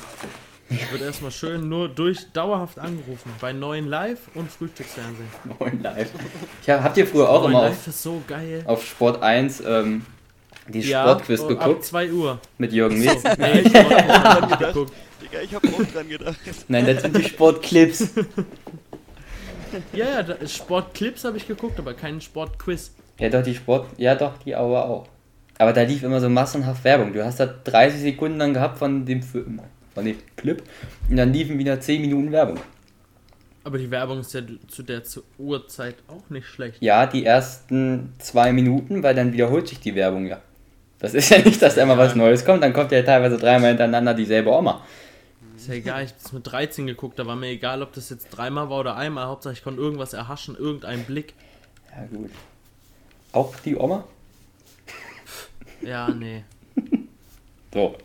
wird 0.92 1.02
erstmal 1.02 1.32
schön 1.32 1.70
nur 1.70 1.88
durch 1.88 2.30
dauerhaft 2.34 2.80
angerufen. 2.80 3.32
Bei 3.40 3.54
neuen 3.54 3.88
Live 3.88 4.20
und 4.34 4.52
Frühstücksfernsehen. 4.52 5.30
Moin 5.60 5.82
live. 5.82 6.10
Ich 6.64 6.70
hab, 6.70 6.84
habt 6.84 6.98
ihr 6.98 7.08
früher 7.08 7.30
auch 7.30 7.44
Neuen 7.44 7.52
immer 7.54 7.62
Live 7.70 7.88
auf, 7.88 7.94
so 7.94 8.22
geil. 8.28 8.62
auf 8.66 8.86
Sport 8.86 9.24
1 9.24 9.64
ähm, 9.66 10.06
die 10.68 10.82
Ja, 10.82 11.04
Sportquiz 11.04 11.40
oh, 11.40 11.44
Ab 11.44 11.50
geguckt 11.50 11.86
2 11.86 12.12
Uhr. 12.12 12.40
mit 12.58 12.74
Jürgen 12.74 13.02
So, 13.02 13.10
Metz? 13.10 13.24
nee, 13.38 13.60
ich 13.62 13.72
geguckt. 14.60 14.92
Digga, 15.22 15.42
ich 15.42 15.54
hab 15.54 15.64
auch 15.66 15.84
dran 15.94 16.08
gedacht. 16.10 16.38
Nein, 16.68 16.86
das 16.86 17.02
sind 17.02 17.18
die 17.18 17.24
Sportclips. 17.24 18.10
Ja, 19.94 20.06
ja, 20.06 20.24
da- 20.24 20.48
Sportclips 20.48 21.24
habe 21.26 21.38
ich 21.38 21.48
geguckt, 21.48 21.78
aber 21.80 21.94
keinen 21.94 22.22
Sportquiz. 22.22 22.94
Ja, 23.20 23.30
doch, 23.30 23.44
die 23.44 23.56
Sport. 23.56 23.88
Ja, 23.98 24.16
doch, 24.16 24.38
die 24.40 24.56
aber 24.56 24.86
auch. 24.86 25.08
Aber 25.58 25.74
da 25.74 25.82
lief 25.82 26.04
immer 26.04 26.20
so 26.22 26.30
massenhaft 26.30 26.84
Werbung. 26.84 27.14
Du 27.14 27.24
hast 27.26 27.40
da 27.40 27.48
30 27.48 28.00
Sekunden 28.02 28.40
dann 28.40 28.54
gehabt 28.54 28.78
von 28.78 29.06
dem, 29.06 29.24
Film- 29.24 29.60
von 29.94 30.06
dem 30.06 30.18
Clip 30.36 30.62
und 31.10 31.18
dann 31.18 31.34
liefen 31.34 31.58
wieder 31.58 31.80
10 31.80 32.02
Minuten 32.02 32.32
Werbung. 32.32 32.60
Aber 33.64 33.78
die 33.80 33.90
Werbung 33.92 34.20
ist 34.22 34.34
ja 34.34 34.42
zu 34.68 34.84
der 34.84 35.02
Uhrzeit 35.38 35.96
auch 36.08 36.30
nicht 36.30 36.48
schlecht. 36.48 36.78
Ja, 36.82 37.06
die 37.06 37.26
ersten 37.26 38.14
zwei 38.20 38.54
Minuten, 38.54 39.04
weil 39.04 39.16
dann 39.16 39.34
wiederholt 39.34 39.68
sich 39.68 39.80
die 39.80 39.96
Werbung 39.96 40.28
ja. 40.28 40.40
Das 41.00 41.14
ist 41.14 41.30
ja 41.30 41.40
nicht, 41.40 41.62
dass 41.62 41.76
da 41.76 41.84
immer 41.84 41.98
was 41.98 42.16
Neues 42.16 42.46
kommt, 42.46 42.64
dann 42.64 42.72
kommt 42.74 42.92
ja 42.92 43.02
teilweise 43.02 43.38
dreimal 43.38 43.70
hintereinander 43.70 44.14
dieselbe 44.14 44.52
Oma. 44.52 44.84
Ist 45.68 45.74
ja 45.74 45.80
egal, 45.80 46.06
ich 46.06 46.12
hab 46.12 46.24
das 46.24 46.32
mit 46.32 46.50
13 46.50 46.88
geguckt, 46.88 47.20
da 47.20 47.28
war 47.28 47.36
mir 47.36 47.48
egal, 47.48 47.82
ob 47.82 47.92
das 47.92 48.10
jetzt 48.10 48.30
dreimal 48.30 48.70
war 48.70 48.80
oder 48.80 48.96
einmal. 48.96 49.28
Hauptsache 49.28 49.52
ich 49.52 49.64
konnte 49.66 49.82
irgendwas 49.82 50.14
erhaschen, 50.14 50.56
irgendeinen 50.56 51.04
Blick. 51.04 51.34
Ja, 51.94 52.06
gut. 52.06 52.32
Auch 53.34 53.54
die 53.58 53.76
Oma? 53.76 54.06
Ja, 55.82 56.08
nee. 56.08 56.46
So. 57.74 57.98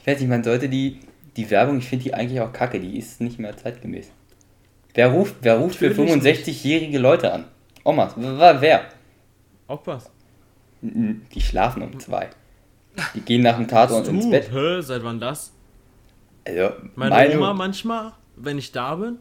Ich 0.00 0.06
weiß 0.06 0.20
nicht, 0.20 0.28
man 0.28 0.44
sollte 0.44 0.68
die, 0.68 1.00
die 1.34 1.50
Werbung, 1.50 1.78
ich 1.78 1.88
finde 1.88 2.02
die 2.04 2.12
eigentlich 2.12 2.42
auch 2.42 2.52
kacke, 2.52 2.78
die 2.78 2.98
ist 2.98 3.22
nicht 3.22 3.38
mehr 3.38 3.56
zeitgemäß. 3.56 4.10
Wer 4.92 5.10
ruft, 5.10 5.36
wer 5.40 5.56
ruft 5.56 5.76
für 5.76 5.88
Natürlich 5.88 6.12
65-jährige 6.12 6.98
Leute 6.98 7.32
an? 7.32 7.46
Omas, 7.84 8.12
wer? 8.18 8.84
Auch 9.66 9.80
was. 9.86 10.10
Die 10.82 11.40
schlafen 11.40 11.80
um 11.80 11.98
zwei. 11.98 12.28
Die 13.14 13.22
gehen 13.22 13.40
nach 13.40 13.56
dem 13.56 13.66
Tatort 13.66 14.08
ins 14.08 14.28
Bett. 14.28 14.52
Hä, 14.52 14.82
seit 14.82 15.02
wann 15.02 15.20
das? 15.20 15.54
Also, 16.48 16.74
Meine, 16.94 17.14
meine, 17.14 17.36
Oma 17.36 17.52
manchmal, 17.54 18.12
wenn 18.36 18.58
ich 18.58 18.72
da 18.72 18.94
bin, 18.96 19.18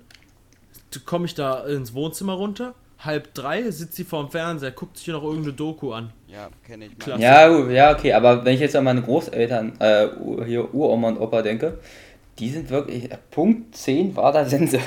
komme 1.06 1.26
ich 1.26 1.36
da 1.36 1.66
ins 1.66 1.94
Wohnzimmer 1.94 2.34
runter, 2.34 2.74
halb 3.00 3.34
drei, 3.34 3.70
sitzt 3.70 3.96
sie 3.96 4.04
vorm 4.04 4.32
Fernseher, 4.32 4.72
guckt 4.72 4.98
sich 4.98 5.08
noch 5.08 5.24
irgendeine 5.24 5.54
Doku 5.54 5.92
an. 5.94 6.12
Ja, 6.28 6.50
kenne 6.66 6.86
ich. 6.86 6.98
Klar. 6.98 7.20
Ja, 7.20 7.48
gut, 7.50 7.70
ja, 7.72 7.94
okay, 7.94 8.14
aber 8.14 8.44
wenn 8.44 8.56
ich 8.56 8.60
jetzt 8.60 8.76
an 8.76 8.84
meine 8.84 9.02
Großeltern, 9.02 9.74
äh, 9.80 10.08
Ur- 10.20 10.46
hier 10.46 10.74
Uroma 10.74 11.10
und 11.10 11.18
Opa 11.20 11.42
denke, 11.42 11.80
die 12.40 12.50
sind 12.50 12.70
wirklich, 12.70 13.12
äh, 13.12 13.18
Punkt 13.32 13.76
10 13.76 14.16
war 14.16 14.32
da 14.32 14.46
Sense. 14.46 14.80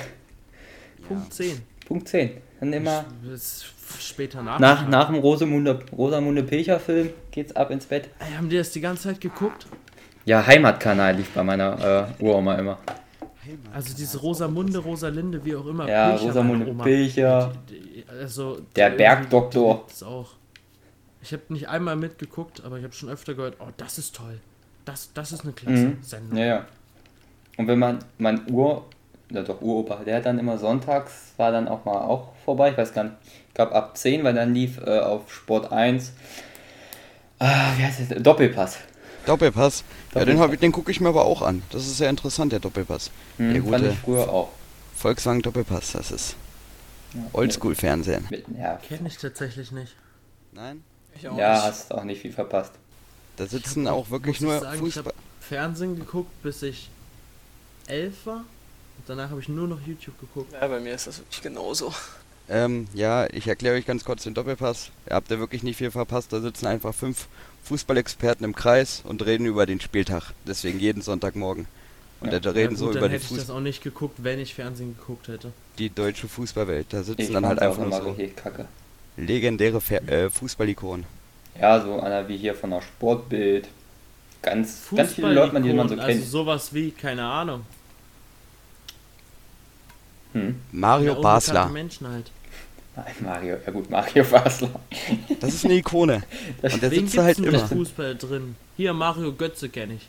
Punkt 1.07 1.33
10. 1.35 1.61
Punkt 1.87 2.09
10. 2.09 2.31
Dann 2.61 2.73
immer 2.73 3.05
Bis 3.23 3.65
später 3.99 4.43
nach. 4.43 4.59
nach, 4.59 4.87
nach 4.89 5.07
dem 5.07 5.17
Rosamunde, 5.17 5.79
Rosamunde 5.97 6.43
Pilcher 6.43 6.79
Film 6.79 7.11
geht's 7.31 7.55
ab 7.57 7.71
ins 7.71 7.87
Bett. 7.87 8.09
Ey, 8.19 8.37
haben 8.37 8.49
die 8.49 8.57
das 8.57 8.71
die 8.71 8.81
ganze 8.81 9.05
Zeit 9.05 9.21
geguckt? 9.21 9.67
Ja, 10.25 10.47
Heimatkanal 10.47 11.17
lief 11.17 11.31
bei 11.31 11.43
meiner 11.43 12.07
äh, 12.21 12.23
Uroma 12.23 12.55
immer. 12.57 12.79
Also 13.75 13.97
diese 13.97 14.19
Rosamunde, 14.19 14.79
Rosalinde, 14.79 15.45
wie 15.45 15.57
auch 15.57 15.67
immer. 15.67 15.89
Ja, 15.89 16.11
Pilcher, 16.11 16.25
Rosamunde. 16.27 16.75
Pilcher. 16.85 17.53
Also, 18.21 18.59
Der 18.77 18.91
Bergdoktor. 18.91 19.85
Das 19.89 20.03
auch. 20.03 20.35
Ich 21.23 21.33
habe 21.33 21.43
nicht 21.49 21.69
einmal 21.69 21.97
mitgeguckt, 21.97 22.63
aber 22.65 22.79
ich 22.79 22.85
habe 22.85 22.95
schon 22.95 23.09
öfter 23.09 23.35
gehört, 23.35 23.57
oh, 23.59 23.69
das 23.77 23.99
ist 23.99 24.15
toll. 24.15 24.39
Das, 24.85 25.11
das 25.15 25.33
ist 25.33 25.43
eine 25.43 25.53
klasse 25.53 25.77
Mhm. 25.87 25.99
Sendung. 26.03 26.39
Ja, 26.39 26.45
ja. 26.45 26.65
Und 27.57 27.67
wenn 27.67 27.79
man, 27.79 27.99
mein 28.19 28.51
Ur, 28.51 28.87
ja 29.31 29.43
doch, 29.43 29.61
Uropa, 29.61 29.97
der 29.97 30.17
hat 30.17 30.27
dann 30.27 30.39
immer 30.39 30.57
sonntags, 30.57 31.33
war 31.37 31.51
dann 31.53 31.69
auch 31.69 31.85
mal 31.85 31.99
auch 31.99 32.29
vorbei, 32.45 32.71
ich 32.71 32.79
weiß 32.79 32.95
gar 32.95 33.05
nicht, 33.05 33.17
ich 33.49 33.55
glaube 33.55 33.75
ab 33.75 33.97
10, 33.97 34.25
weil 34.25 34.35
dann 34.35 34.55
lief 34.55 34.79
äh, 34.87 34.99
auf 35.01 35.33
Sport 35.33 35.73
1 35.73 36.13
Ah, 37.39 37.73
wie 37.77 37.85
heißt 37.85 38.01
das? 38.11 38.23
Doppelpass. 38.23 38.79
Doppelpass. 39.31 39.85
Ja, 40.15 40.25
den, 40.25 40.37
Doppelpass. 40.37 40.55
ich- 40.55 40.61
den 40.61 40.73
gucke 40.73 40.91
ich 40.91 41.01
mir 41.01 41.09
aber 41.09 41.25
auch 41.25 41.43
an. 41.43 41.63
Das 41.71 41.87
ist 41.87 41.97
sehr 41.99 42.11
interessant, 42.11 42.53
der 42.53 42.61
Doppelpass. 42.61 43.11
Hm, 43.39 43.53
Der 43.55 43.63
fand 43.63 43.73
gute 43.85 43.89
ich 43.93 43.99
früher 43.99 44.29
auch. 44.29 44.51
Volkswagen 44.97 45.41
Doppelpass, 45.43 45.93
das 45.93 46.11
ist 46.11 46.37
Ja, 47.15 47.21
Oldschool-Fernsehen. 47.33 48.29
Ja, 48.59 48.77
Kenne 48.77 49.09
ich 49.09 49.17
tatsächlich 49.19 49.73
nicht. 49.73 49.95
Nein? 50.53 50.83
Ich 51.17 51.27
auch 51.29 51.37
ja 51.39 51.55
nicht. 51.55 51.63
hast 51.65 51.93
auch 51.93 52.05
nicht 52.05 52.21
viel 52.21 52.33
verpasst. 52.33 52.73
Da 53.37 53.47
sitzen 53.47 53.87
hab 53.89 53.95
auch 53.95 54.11
wirklich 54.11 54.41
nur 54.41 54.61
sagen, 54.61 54.87
ich 54.87 54.95
Fußball. 54.95 55.15
Fernsehen 55.41 55.97
geguckt, 55.97 56.31
bis 56.43 56.63
ich 56.63 56.91
elf 57.87 58.27
war. 58.27 58.37
Und 58.37 59.05
danach 59.09 59.31
habe 59.31 59.41
ich 59.41 59.49
nur 59.49 59.67
noch 59.67 59.81
YouTube 59.87 60.19
geguckt. 60.21 60.53
Ja, 60.53 60.69
bei 60.69 60.79
mir 60.81 60.95
ist 60.95 61.07
das 61.07 61.19
wirklich 61.19 61.41
genauso. 61.43 61.93
Ähm, 62.49 62.87
ja, 62.95 63.27
ich 63.33 63.47
erkläre 63.49 63.77
euch 63.77 63.87
ganz 63.87 64.05
kurz 64.05 64.25
den 64.25 64.35
Doppelpass. 64.35 64.91
Ihr 65.09 65.15
habt 65.15 65.31
ja 65.31 65.39
wirklich 65.39 65.63
nicht 65.63 65.77
viel 65.77 65.91
verpasst. 65.91 66.33
Da 66.33 66.41
sitzen 66.41 66.67
einfach 66.67 66.95
fünf 66.95 67.29
Fußballexperten 67.65 68.45
im 68.45 68.55
Kreis 68.55 69.03
und 69.05 69.25
reden 69.25 69.47
über 69.47 69.67
den 69.67 69.81
Spieltag. 69.81 70.33
Deswegen 70.47 70.79
jeden 70.79 71.03
Sonntagmorgen. 71.03 71.67
Und 72.21 72.33
Ja. 72.33 72.41
da 72.41 72.51
reden 72.51 72.73
ja, 72.73 72.79
so 72.79 72.87
gut, 72.87 72.95
über 72.97 73.03
dann 73.03 73.11
die, 73.11 73.17
hätte 73.17 73.33
ich 73.35 73.41
das 73.41 73.51
auch 73.51 73.61
nicht 73.61 73.83
geguckt, 73.83 74.17
wenn 74.23 74.39
ich 74.41 74.55
Fernsehen 74.55 74.97
geguckt 74.99 75.29
hätte. 75.29 75.53
die 75.79 75.89
deutsche 75.89 76.29
Fußballwelt. 76.29 76.87
Da 76.91 77.03
sitzen 77.03 77.23
Ich 77.23 77.31
dann 77.33 77.47
halt 77.47 77.59
einfach 77.61 77.79
nur 77.87 77.93
so 77.93 78.17
kacke. 78.37 78.67
legendäre 79.17 79.81
Fer 79.81 80.07
äh, 80.09 80.29
Fußballikonen. 80.29 81.07
Ja, 81.59 81.81
so 81.81 82.01
einer 82.01 82.29
wie 82.29 82.37
hier 82.37 82.55
von 82.55 82.71
der 82.71 82.83
Sportbild. 82.83 83.69
Ganz, 84.43 84.83
ganz 84.95 85.15
viele 85.15 85.33
Leute, 85.35 85.61
die 85.61 85.73
man 85.73 85.89
so 85.89 85.95
also 85.97 86.07
kennt. 86.07 86.25
sowas 86.25 86.73
wie, 86.75 86.91
keine 86.91 87.25
Ahnung. 87.25 87.65
Hm. 90.33 90.61
Mario 90.73 91.15
ja, 91.15 91.21
Basler. 91.21 91.69
Menschen 91.69 92.09
halt. 92.09 92.31
Nein, 92.97 93.15
Mario, 93.21 93.57
ja 93.65 93.73
gut, 93.73 93.89
Mario 93.89 94.25
Basler. 94.25 94.69
Das 95.41 95.55
ist 95.55 95.65
eine 95.65 95.75
Ikone. 95.75 96.23
Das 96.61 96.75
Und 96.75 96.83
der 96.83 96.91
sitzt 96.91 97.17
da 97.17 97.23
halt 97.25 97.39
immer. 97.39 97.61
im 97.63 97.69
Fußball 97.69 98.17
drin? 98.17 98.57
Hier, 98.77 98.93
Mario 98.93 99.33
Götze 99.33 99.69
kenne 99.69 99.95
ich. 99.95 100.09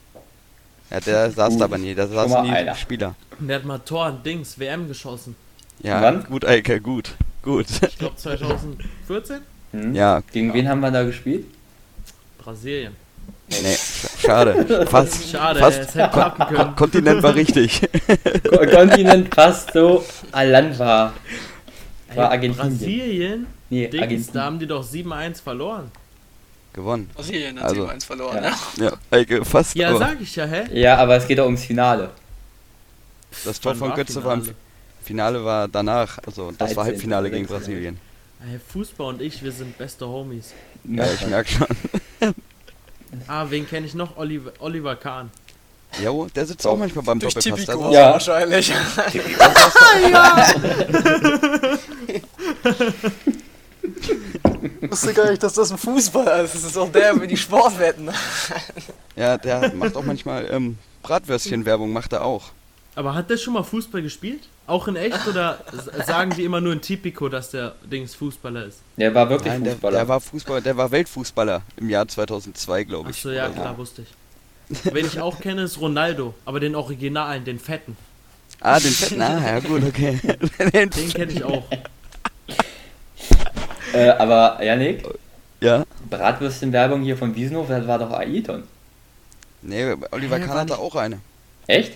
Ja, 0.90 1.00
der 1.00 1.32
saß 1.32 1.58
da 1.58 1.66
aber 1.66 1.78
nie. 1.78 1.94
Saßen 1.94 2.16
mal 2.30 2.42
nie 2.44 2.50
einer. 2.52 2.76
Spieler. 2.76 3.16
Und 3.40 3.48
der 3.48 3.58
hat 3.58 3.66
mal 3.66 3.78
Tor 3.80 4.08
und 4.08 4.26
Dings, 4.26 4.60
WM 4.60 4.88
geschossen. 4.88 5.36
Ja, 5.82 6.02
Wann? 6.02 6.24
gut, 6.26 6.44
Eike, 6.46 6.82
gut. 6.82 7.12
Gut. 7.44 7.68
Ich 7.88 7.98
glaube 7.98 8.16
2014? 8.18 9.38
Hm? 9.72 9.96
Ja, 9.96 10.22
Gegen 10.32 10.54
wen 10.54 10.68
haben 10.68 10.82
wir 10.82 10.92
da 10.92 11.04
gespielt? 11.04 11.46
Brasilien. 12.40 12.96
nee, 13.50 13.56
sch- 13.74 14.20
schade. 14.26 14.86
Fast. 14.88 15.30
Schade, 15.32 15.60
Fast. 15.60 15.80
es 15.80 15.96
hätte 15.96 16.10
klappen 16.12 16.56
können. 16.56 16.76
Kontinent 16.76 17.24
war 17.24 17.36
richtig. 17.36 17.82
Ko- 18.50 18.66
Kontinent 18.68 19.34
fast 19.34 19.72
so 19.74 20.04
Land 20.34 20.78
war. 20.80 21.14
War 22.16 22.26
Ey, 22.26 22.32
Argentinien. 22.38 22.78
Brasilien? 22.78 23.48
Nee, 23.70 23.88
Dings, 23.88 23.92
da 23.92 24.02
Argentinien. 24.04 24.44
haben 24.44 24.60
die 24.60 24.68
doch 24.68 24.84
7-1 24.86 25.42
verloren. 25.42 25.92
Gewonnen. 26.74 27.10
Brasilien 27.14 27.58
hat 27.60 27.70
Also, 27.70 27.86
7-1 27.88 28.06
verloren, 28.06 28.44
ja. 28.44 28.50
ja. 28.78 28.84
Ja, 28.86 28.94
Eike, 29.12 29.46
fast. 29.46 29.76
Ja, 29.76 29.90
aber 29.90 30.00
sag 30.00 30.22
ich 30.22 30.36
ja, 30.36 30.46
hä? 30.46 30.64
Ja, 30.80 30.98
aber 30.98 31.16
es 31.18 31.28
geht 31.28 31.40
doch 31.40 31.46
ums 31.46 31.64
Finale. 31.66 32.12
das 33.46 33.60
Tor 33.60 33.76
von 33.76 33.90
war 33.90 33.98
Götze 33.98 34.24
war 34.24 34.36
im 34.36 34.50
Finale? 35.04 35.44
War 35.44 35.68
danach. 35.68 36.20
Also, 36.26 36.52
das 36.52 36.76
war 36.76 36.84
13., 36.86 36.94
Halbfinale 36.94 37.30
gegen 37.30 37.48
16.. 37.48 37.58
Brasilien. 37.58 38.00
Ey, 38.52 38.60
Fußball 38.60 39.08
und 39.08 39.22
ich, 39.22 39.44
wir 39.44 39.52
sind 39.52 39.78
beste 39.78 40.08
Homies. 40.08 40.54
Ja, 40.84 41.06
ich 41.12 41.28
merk 41.28 41.48
schon. 41.48 41.68
Ah, 43.28 43.46
wen 43.50 43.68
kenne 43.68 43.86
ich 43.86 43.94
noch? 43.94 44.18
Oliver, 44.18 44.54
Oliver 44.60 44.96
Kahn. 44.96 45.30
Jo, 46.02 46.28
der 46.34 46.46
sitzt 46.46 46.66
auch 46.66 46.78
manchmal 46.78 47.04
beim 47.04 47.20
Durch 47.20 47.34
Doppelpass. 47.34 47.66
Tipico 47.66 47.92
Ja. 47.92 48.12
wahrscheinlich. 48.14 48.72
Ich 54.82 54.92
wusste 54.92 55.14
gar 55.14 55.30
nicht, 55.30 55.42
dass 55.44 55.54
das 55.54 55.72
ein 55.72 55.78
Fußballer 55.78 56.44
ist. 56.44 56.56
Das 56.56 56.64
ist 56.64 56.78
auch 56.78 56.92
der 56.92 57.14
über 57.14 57.28
die 57.28 57.38
Sportwetten. 57.38 58.10
Ja, 59.16 59.38
der 59.38 59.74
macht 59.74 59.96
auch 59.96 60.04
manchmal 60.04 60.48
ähm, 60.52 60.78
Bratwürstchen-Werbung, 61.04 61.92
macht 61.92 62.14
er 62.14 62.24
auch. 62.26 62.50
Aber 62.96 63.14
hat 63.16 63.30
der 63.30 63.38
schon 63.38 63.54
mal 63.54 63.64
Fußball 63.64 64.02
gespielt? 64.02 64.42
Auch 64.68 64.88
in 64.88 64.96
echt 64.96 65.28
oder 65.28 65.60
sagen 66.06 66.34
die 66.36 66.44
immer 66.44 66.62
nur 66.62 66.74
in 66.74 66.82
Tipico, 66.82 67.30
dass 67.30 67.50
der 67.52 67.76
Dings 67.90 68.16
Fußballer 68.16 68.66
ist? 68.66 68.80
Der 68.98 69.14
war 69.16 69.30
wirklich 69.30 69.52
Nein, 69.54 69.64
der, 69.64 69.74
Fußballer. 69.74 69.98
der 69.98 70.08
war 70.08 70.22
Fußballer, 70.22 70.62
der 70.62 70.78
war 70.78 70.92
Weltfußballer 70.92 71.62
im 71.78 71.90
Jahr 71.90 72.08
2002, 72.08 72.84
glaube 72.84 73.10
ich. 73.12 73.18
Achso, 73.18 73.30
ja, 73.32 73.46
oder 73.46 73.54
so. 73.56 73.62
klar, 73.62 73.78
wusste 73.78 74.02
ich. 74.04 74.08
Wen 74.84 75.06
ich 75.06 75.20
auch 75.20 75.40
kenne, 75.40 75.64
ist 75.64 75.80
Ronaldo, 75.80 76.34
aber 76.46 76.60
den 76.60 76.76
Originalen, 76.76 77.44
den 77.44 77.60
fetten. 77.60 77.98
Ah, 78.60 78.80
den 78.80 78.92
fetten, 78.92 79.22
ah, 79.22 79.46
ja 79.46 79.60
gut, 79.60 79.84
okay. 79.84 80.20
den, 80.74 80.90
Den 80.90 81.10
kenne 81.10 81.32
ich 81.32 81.44
auch. 81.44 81.64
äh, 83.94 84.10
aber 84.10 84.64
Janik, 84.64 85.04
ja, 85.60 85.84
Bratwürstchen-Werbung 86.10 87.04
hier 87.04 87.18
von 87.18 87.36
Wiesenhof, 87.36 87.68
das 87.68 87.88
war 87.88 88.00
doch 88.00 88.12
Ailton. 88.12 88.64
nee, 89.62 89.96
Oliver 90.12 90.40
Kahn 90.40 90.58
hatte 90.58 90.78
auch 90.78 90.96
eine. 90.96 91.20
Echt? 91.68 91.94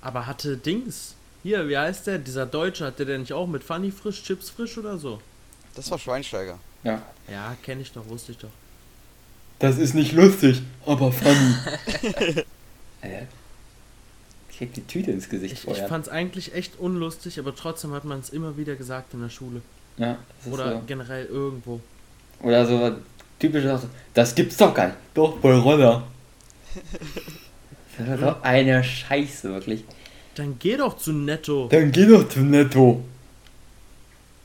Aber 0.00 0.26
hatte 0.26 0.56
Dings. 0.56 1.14
Hier, 1.42 1.68
wie 1.68 1.76
heißt 1.76 2.06
der? 2.06 2.18
Dieser 2.18 2.46
Deutsche, 2.46 2.86
hatte 2.86 3.04
der 3.04 3.18
nicht 3.18 3.32
auch 3.32 3.46
mit 3.46 3.62
Funny 3.62 3.90
frisch, 3.90 4.22
Chips 4.22 4.50
frisch 4.50 4.76
oder 4.78 4.98
so? 4.98 5.20
Das 5.74 5.90
war 5.90 5.98
Schweinsteiger. 5.98 6.58
Ja. 6.82 7.02
Ja, 7.30 7.56
kenne 7.62 7.82
ich 7.82 7.92
doch, 7.92 8.06
wusste 8.08 8.32
ich 8.32 8.38
doch. 8.38 8.50
Das 9.58 9.76
ist 9.78 9.94
nicht 9.94 10.12
lustig, 10.12 10.62
aber 10.86 11.10
funny. 11.12 11.54
äh, 13.02 13.22
ich 14.50 14.56
krieg 14.58 14.72
die 14.74 14.82
Tüte 14.86 15.10
ins 15.10 15.28
Gesicht 15.28 15.52
Ich, 15.52 15.58
ich 15.60 15.64
vorher. 15.64 15.88
fand's 15.88 16.08
eigentlich 16.08 16.54
echt 16.54 16.78
unlustig, 16.78 17.38
aber 17.38 17.54
trotzdem 17.54 17.92
hat 17.92 18.04
man 18.04 18.20
es 18.20 18.30
immer 18.30 18.56
wieder 18.56 18.76
gesagt 18.76 19.14
in 19.14 19.20
der 19.22 19.30
Schule. 19.30 19.62
ja, 19.96 20.16
das 20.38 20.46
ist 20.46 20.52
Oder 20.52 20.72
so. 20.74 20.82
generell 20.86 21.26
irgendwo. 21.26 21.80
Oder 22.42 22.66
so 22.66 22.96
typisch 23.38 23.64
das 24.14 24.34
gibt's 24.34 24.56
doch 24.56 24.74
gar 24.74 24.86
nicht. 24.88 24.98
Doch, 25.14 25.36
bei 25.38 25.54
Roller. 25.56 26.04
Das 27.98 28.08
ist 28.08 28.22
doch 28.22 28.42
eine 28.42 28.84
Scheiße, 28.84 29.48
wirklich. 29.52 29.84
Dann 30.36 30.56
geh 30.60 30.76
doch 30.76 30.96
zu 30.96 31.12
Netto. 31.12 31.66
Dann 31.68 31.90
geh 31.90 32.06
doch 32.06 32.28
zu 32.28 32.40
Netto. 32.40 33.02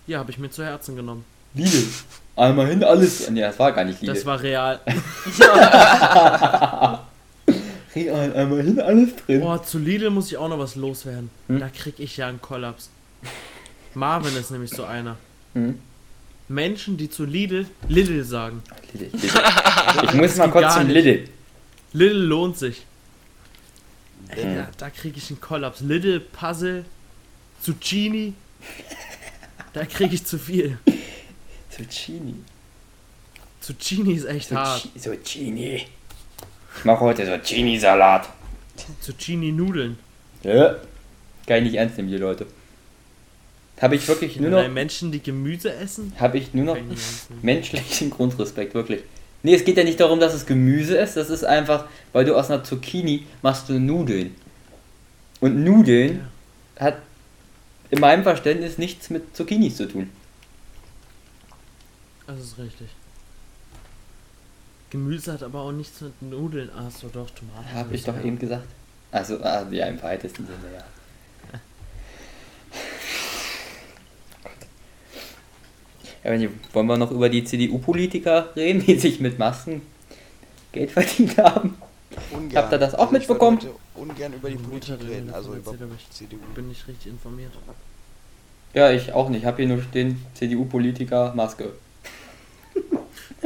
Ja, 0.07 0.19
habe 0.19 0.31
ich 0.31 0.39
mir 0.39 0.49
zu 0.49 0.63
Herzen 0.65 0.95
genommen. 0.95 1.23
Lidl. 1.53 1.83
Einmal 2.35 2.67
hin, 2.67 2.83
alles. 2.83 3.29
Nee, 3.29 3.41
das 3.41 3.57
war 3.59 3.71
gar 3.71 3.85
nicht 3.85 4.01
Lidl. 4.01 4.13
Das 4.13 4.25
war 4.25 4.41
real. 4.41 4.79
Real, 7.95 8.33
einmal 8.35 8.63
hin, 8.63 8.79
alles 8.81 9.15
drin. 9.17 9.41
Boah, 9.41 9.61
zu 9.63 9.77
Lidl 9.77 10.09
muss 10.09 10.31
ich 10.31 10.37
auch 10.37 10.49
noch 10.49 10.57
was 10.57 10.75
loswerden. 10.75 11.29
Hm? 11.47 11.59
Da 11.59 11.69
krieg 11.69 11.99
ich 11.99 12.17
ja 12.17 12.27
einen 12.27 12.41
Kollaps. 12.41 12.89
Marvin 13.93 14.35
ist 14.35 14.49
nämlich 14.49 14.71
so 14.71 14.83
einer. 14.83 15.17
Hm? 15.53 15.77
Menschen, 16.47 16.97
die 16.97 17.09
zu 17.09 17.23
Lidl 17.25 17.67
Lidl 17.87 18.23
sagen. 18.23 18.63
Lidl, 18.93 19.15
Lidl. 19.15 19.39
Ich 20.05 20.13
muss 20.13 20.35
mal 20.37 20.49
kurz 20.49 20.73
zum. 20.73 20.87
Lidl. 20.89 21.29
Lidl 21.93 22.17
lohnt 22.17 22.57
sich. 22.57 22.83
Ey, 24.29 24.43
Hm. 24.43 24.55
da, 24.55 24.67
da 24.77 24.89
krieg 24.89 25.15
ich 25.15 25.29
einen 25.29 25.39
Kollaps. 25.39 25.81
Lidl, 25.81 26.19
Puzzle, 26.19 26.85
Zucchini. 27.61 28.33
Da 29.73 29.85
krieg 29.85 30.11
ich 30.13 30.25
zu 30.25 30.39
viel. 30.39 30.79
Zucchini. 31.75 32.35
Zucchini 33.61 34.13
ist 34.13 34.25
echt 34.25 34.51
hart. 34.51 34.81
Zucchi- 34.95 34.99
Zucchini. 34.99 35.85
Ich 36.77 36.85
mache 36.85 36.99
heute 37.01 37.25
Zucchini-Salat. 37.25 38.29
Zucchini-Nudeln. 39.01 39.97
Ja. 40.43 40.75
Kann 41.47 41.57
ich 41.57 41.63
nicht 41.63 41.75
ernst 41.75 41.97
nehmen, 41.97 42.09
die 42.09 42.17
Leute. 42.17 42.45
Habe 43.81 43.95
ich 43.95 44.07
wirklich 44.07 44.39
nur 44.39 44.49
noch, 44.49 44.67
Menschen, 44.69 45.11
die 45.11 45.21
Gemüse 45.21 45.73
essen. 45.73 46.13
habe 46.19 46.37
ich 46.37 46.53
nur 46.53 46.65
noch 46.65 46.77
ich 46.77 47.43
menschlichen 47.43 48.09
Grundrespekt, 48.11 48.73
wirklich. 48.73 49.01
Nee, 49.41 49.55
es 49.55 49.65
geht 49.65 49.75
ja 49.77 49.83
nicht 49.83 49.99
darum, 49.99 50.19
dass 50.19 50.33
es 50.33 50.45
Gemüse 50.45 50.95
ist, 50.95 51.17
das 51.17 51.29
ist 51.29 51.43
einfach, 51.43 51.85
weil 52.13 52.23
du 52.23 52.35
aus 52.35 52.49
einer 52.49 52.63
Zucchini 52.63 53.25
machst 53.41 53.67
du 53.67 53.73
Nudeln. 53.79 54.35
Und 55.41 55.63
Nudeln 55.63 56.27
hat 56.79 56.97
in 57.89 57.99
meinem 57.99 58.23
Verständnis 58.23 58.77
nichts 58.77 59.09
mit 59.09 59.35
Zucchinis 59.35 59.75
zu 59.75 59.87
tun. 59.87 60.09
Das 62.27 62.39
ist 62.39 62.57
richtig. 62.57 62.87
Gemüse 64.89 65.33
hat 65.33 65.43
aber 65.43 65.61
auch 65.61 65.71
nichts 65.71 66.01
mit 66.01 66.21
Nudeln. 66.21 66.69
Achso, 66.71 67.07
doch, 67.07 67.29
Tomaten. 67.31 67.73
Habe 67.73 67.95
ich 67.95 68.03
doch 68.03 68.15
ja. 68.15 68.23
eben 68.23 68.37
gesagt. 68.37 68.67
Also, 69.11 69.41
ah, 69.41 69.65
ja, 69.71 69.87
im 69.87 70.01
weitesten 70.01 70.45
Sinne, 70.45 70.73
ja. 70.73 70.83
Ja, 76.23 76.31
wenn 76.31 76.39
die, 76.39 76.49
wollen 76.71 76.87
wir 76.87 76.97
noch 76.97 77.11
über 77.11 77.27
die 77.27 77.43
CDU-Politiker 77.43 78.55
reden, 78.55 78.85
die 78.85 78.97
sich 78.97 79.19
mit 79.19 79.37
Masken 79.39 79.81
Geld 80.71 80.91
verdient 80.91 81.37
haben? 81.37 81.75
Ungern. 82.31 82.63
Habt 82.63 82.71
ihr 82.73 82.77
das 82.79 82.95
auch 82.95 83.11
Also 83.11 83.17
ich 83.17 83.27
würde 83.27 83.45
mitbekommen? 83.45 83.59
ungern 83.95 84.33
über 84.33 84.49
die 84.49 84.55
Mein 84.55 84.63
Politik 84.63 84.89
Bruder 84.89 84.99
hat 84.99 85.03
mir 85.03 85.15
reden, 85.15 85.33
also 85.33 85.53
über 85.55 85.73
ich 85.97 86.09
CDU. 86.11 86.37
bin 86.55 86.69
nicht 86.69 86.87
richtig 86.87 87.11
informiert. 87.11 87.51
Ja, 88.73 88.91
ich 88.91 89.11
auch 89.11 89.29
nicht. 89.29 89.41
Ich 89.41 89.45
habe 89.45 89.57
hier 89.57 89.67
nur 89.67 89.83
stehen, 89.83 90.23
CDU-Politiker 90.35 91.33
Maske. 91.35 91.73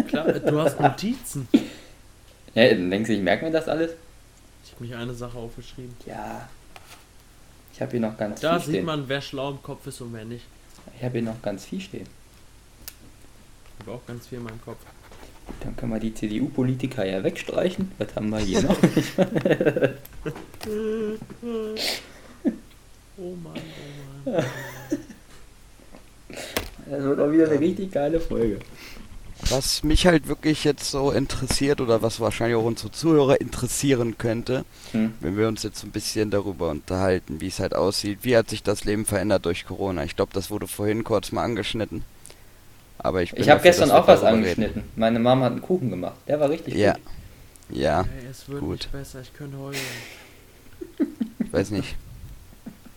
Klar, 0.07 0.31
du 0.33 0.59
hast 0.61 0.79
Notizen. 0.79 1.47
Ja, 2.53 2.69
dann 2.69 2.89
denkst 2.91 3.07
du, 3.09 3.13
ich 3.15 3.21
merke 3.21 3.45
mir 3.45 3.51
das 3.51 3.67
alles? 3.67 3.91
Ich 4.65 4.71
habe 4.73 4.83
mich 4.85 4.95
eine 4.95 5.13
Sache 5.13 5.37
aufgeschrieben. 5.37 5.95
Ja. 6.05 6.47
Ich 7.73 7.81
habe 7.81 7.91
hier 7.91 7.99
noch 8.01 8.17
ganz 8.17 8.41
Da 8.41 8.57
viel 8.59 8.65
sieht 8.65 8.75
stehen. 8.75 8.85
man, 8.85 9.07
wer 9.07 9.21
schlau 9.21 9.51
im 9.51 9.61
Kopf 9.61 9.85
ist 9.87 10.01
und 10.01 10.13
wer 10.13 10.25
nicht. 10.25 10.45
Ich 10.97 11.03
habe 11.03 11.13
hier 11.13 11.21
noch 11.23 11.41
ganz 11.41 11.65
viel 11.65 11.79
stehen. 11.81 12.07
Ich 13.79 13.85
habe 13.85 13.97
auch 13.97 14.05
ganz 14.07 14.27
viel 14.27 14.39
in 14.39 14.43
meinem 14.45 14.61
Kopf. 14.63 14.79
Dann 15.61 15.75
können 15.77 15.93
wir 15.93 15.99
die 15.99 16.13
CDU-Politiker 16.13 17.05
ja 17.05 17.23
wegstreichen. 17.23 17.91
Was 17.99 18.15
haben 18.15 18.29
wir 18.29 18.39
hier 18.39 18.61
noch? 18.63 18.77
Oh 23.19 23.35
Mann, 23.43 23.53
oh 24.25 24.29
Mann. 24.29 24.45
Das 26.89 27.03
wird 27.03 27.19
auch 27.19 27.31
wieder 27.31 27.49
eine 27.49 27.59
richtig 27.59 27.91
geile 27.91 28.19
Folge. 28.19 28.59
Was 29.49 29.83
mich 29.83 30.05
halt 30.07 30.27
wirklich 30.27 30.63
jetzt 30.63 30.89
so 30.91 31.11
interessiert 31.11 31.79
oder 31.81 32.01
was 32.01 32.19
wahrscheinlich 32.19 32.57
auch 32.57 32.63
unsere 32.65 32.91
Zuhörer 32.91 33.39
interessieren 33.39 34.17
könnte, 34.17 34.65
Hm. 34.91 35.13
wenn 35.19 35.37
wir 35.37 35.47
uns 35.47 35.63
jetzt 35.63 35.83
ein 35.83 35.91
bisschen 35.91 36.31
darüber 36.31 36.69
unterhalten, 36.69 37.39
wie 37.41 37.47
es 37.47 37.59
halt 37.59 37.73
aussieht, 37.75 38.19
wie 38.23 38.35
hat 38.37 38.49
sich 38.49 38.63
das 38.63 38.83
Leben 38.83 39.05
verändert 39.05 39.45
durch 39.45 39.65
Corona. 39.65 40.03
Ich 40.03 40.15
glaube, 40.15 40.31
das 40.33 40.49
wurde 40.51 40.67
vorhin 40.67 41.03
kurz 41.03 41.31
mal 41.31 41.43
angeschnitten. 41.43 42.03
Aber 42.99 43.21
ich 43.21 43.33
Ich 43.33 43.49
habe 43.49 43.61
gestern 43.61 43.91
auch 43.91 44.07
was 44.07 44.23
angeschnitten. 44.23 44.83
Meine 44.95 45.19
Mama 45.19 45.45
hat 45.45 45.51
einen 45.53 45.61
Kuchen 45.61 45.89
gemacht. 45.91 46.15
Der 46.27 46.39
war 46.39 46.49
richtig 46.49 46.73
Reden. 46.73 46.81
Ja. 46.83 46.93
gut. 46.93 47.77
Ja, 47.77 48.01
Ey, 48.01 48.07
es 48.31 48.47
wird 48.49 48.59
gut. 48.61 48.71
nicht 48.77 48.91
besser, 48.91 49.21
ich 49.21 49.33
könnte 49.33 49.57
heulen. 49.57 49.77
ich 51.39 51.53
weiß 51.53 51.71
nicht. 51.71 51.95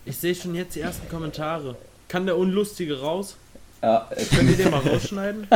Ich 0.05 0.17
sehe 0.17 0.33
schon 0.33 0.55
jetzt 0.55 0.75
die 0.75 0.81
ersten 0.81 1.07
Kommentare. 1.09 1.75
Kann 2.07 2.25
der 2.25 2.37
Unlustige 2.37 2.99
raus? 3.01 3.35
Ja, 3.81 4.07
Könnt 4.35 4.49
ihr 4.51 4.57
den 4.57 4.69
mal 4.71 4.79
rausschneiden? 4.79 5.47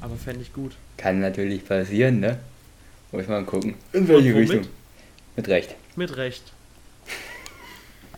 Aber 0.00 0.16
fände 0.16 0.42
ich 0.42 0.52
gut. 0.52 0.72
kann 0.96 1.20
natürlich 1.20 1.64
passieren, 1.66 2.20
ne? 2.20 2.38
Muss 3.12 3.26
mal 3.28 3.44
gucken. 3.44 3.74
In 3.92 4.08
welche? 4.08 4.34
Richtung? 4.34 4.62
Mit 5.36 5.48
Recht. 5.48 5.74
Mit 5.96 6.16
Recht. 6.16 6.42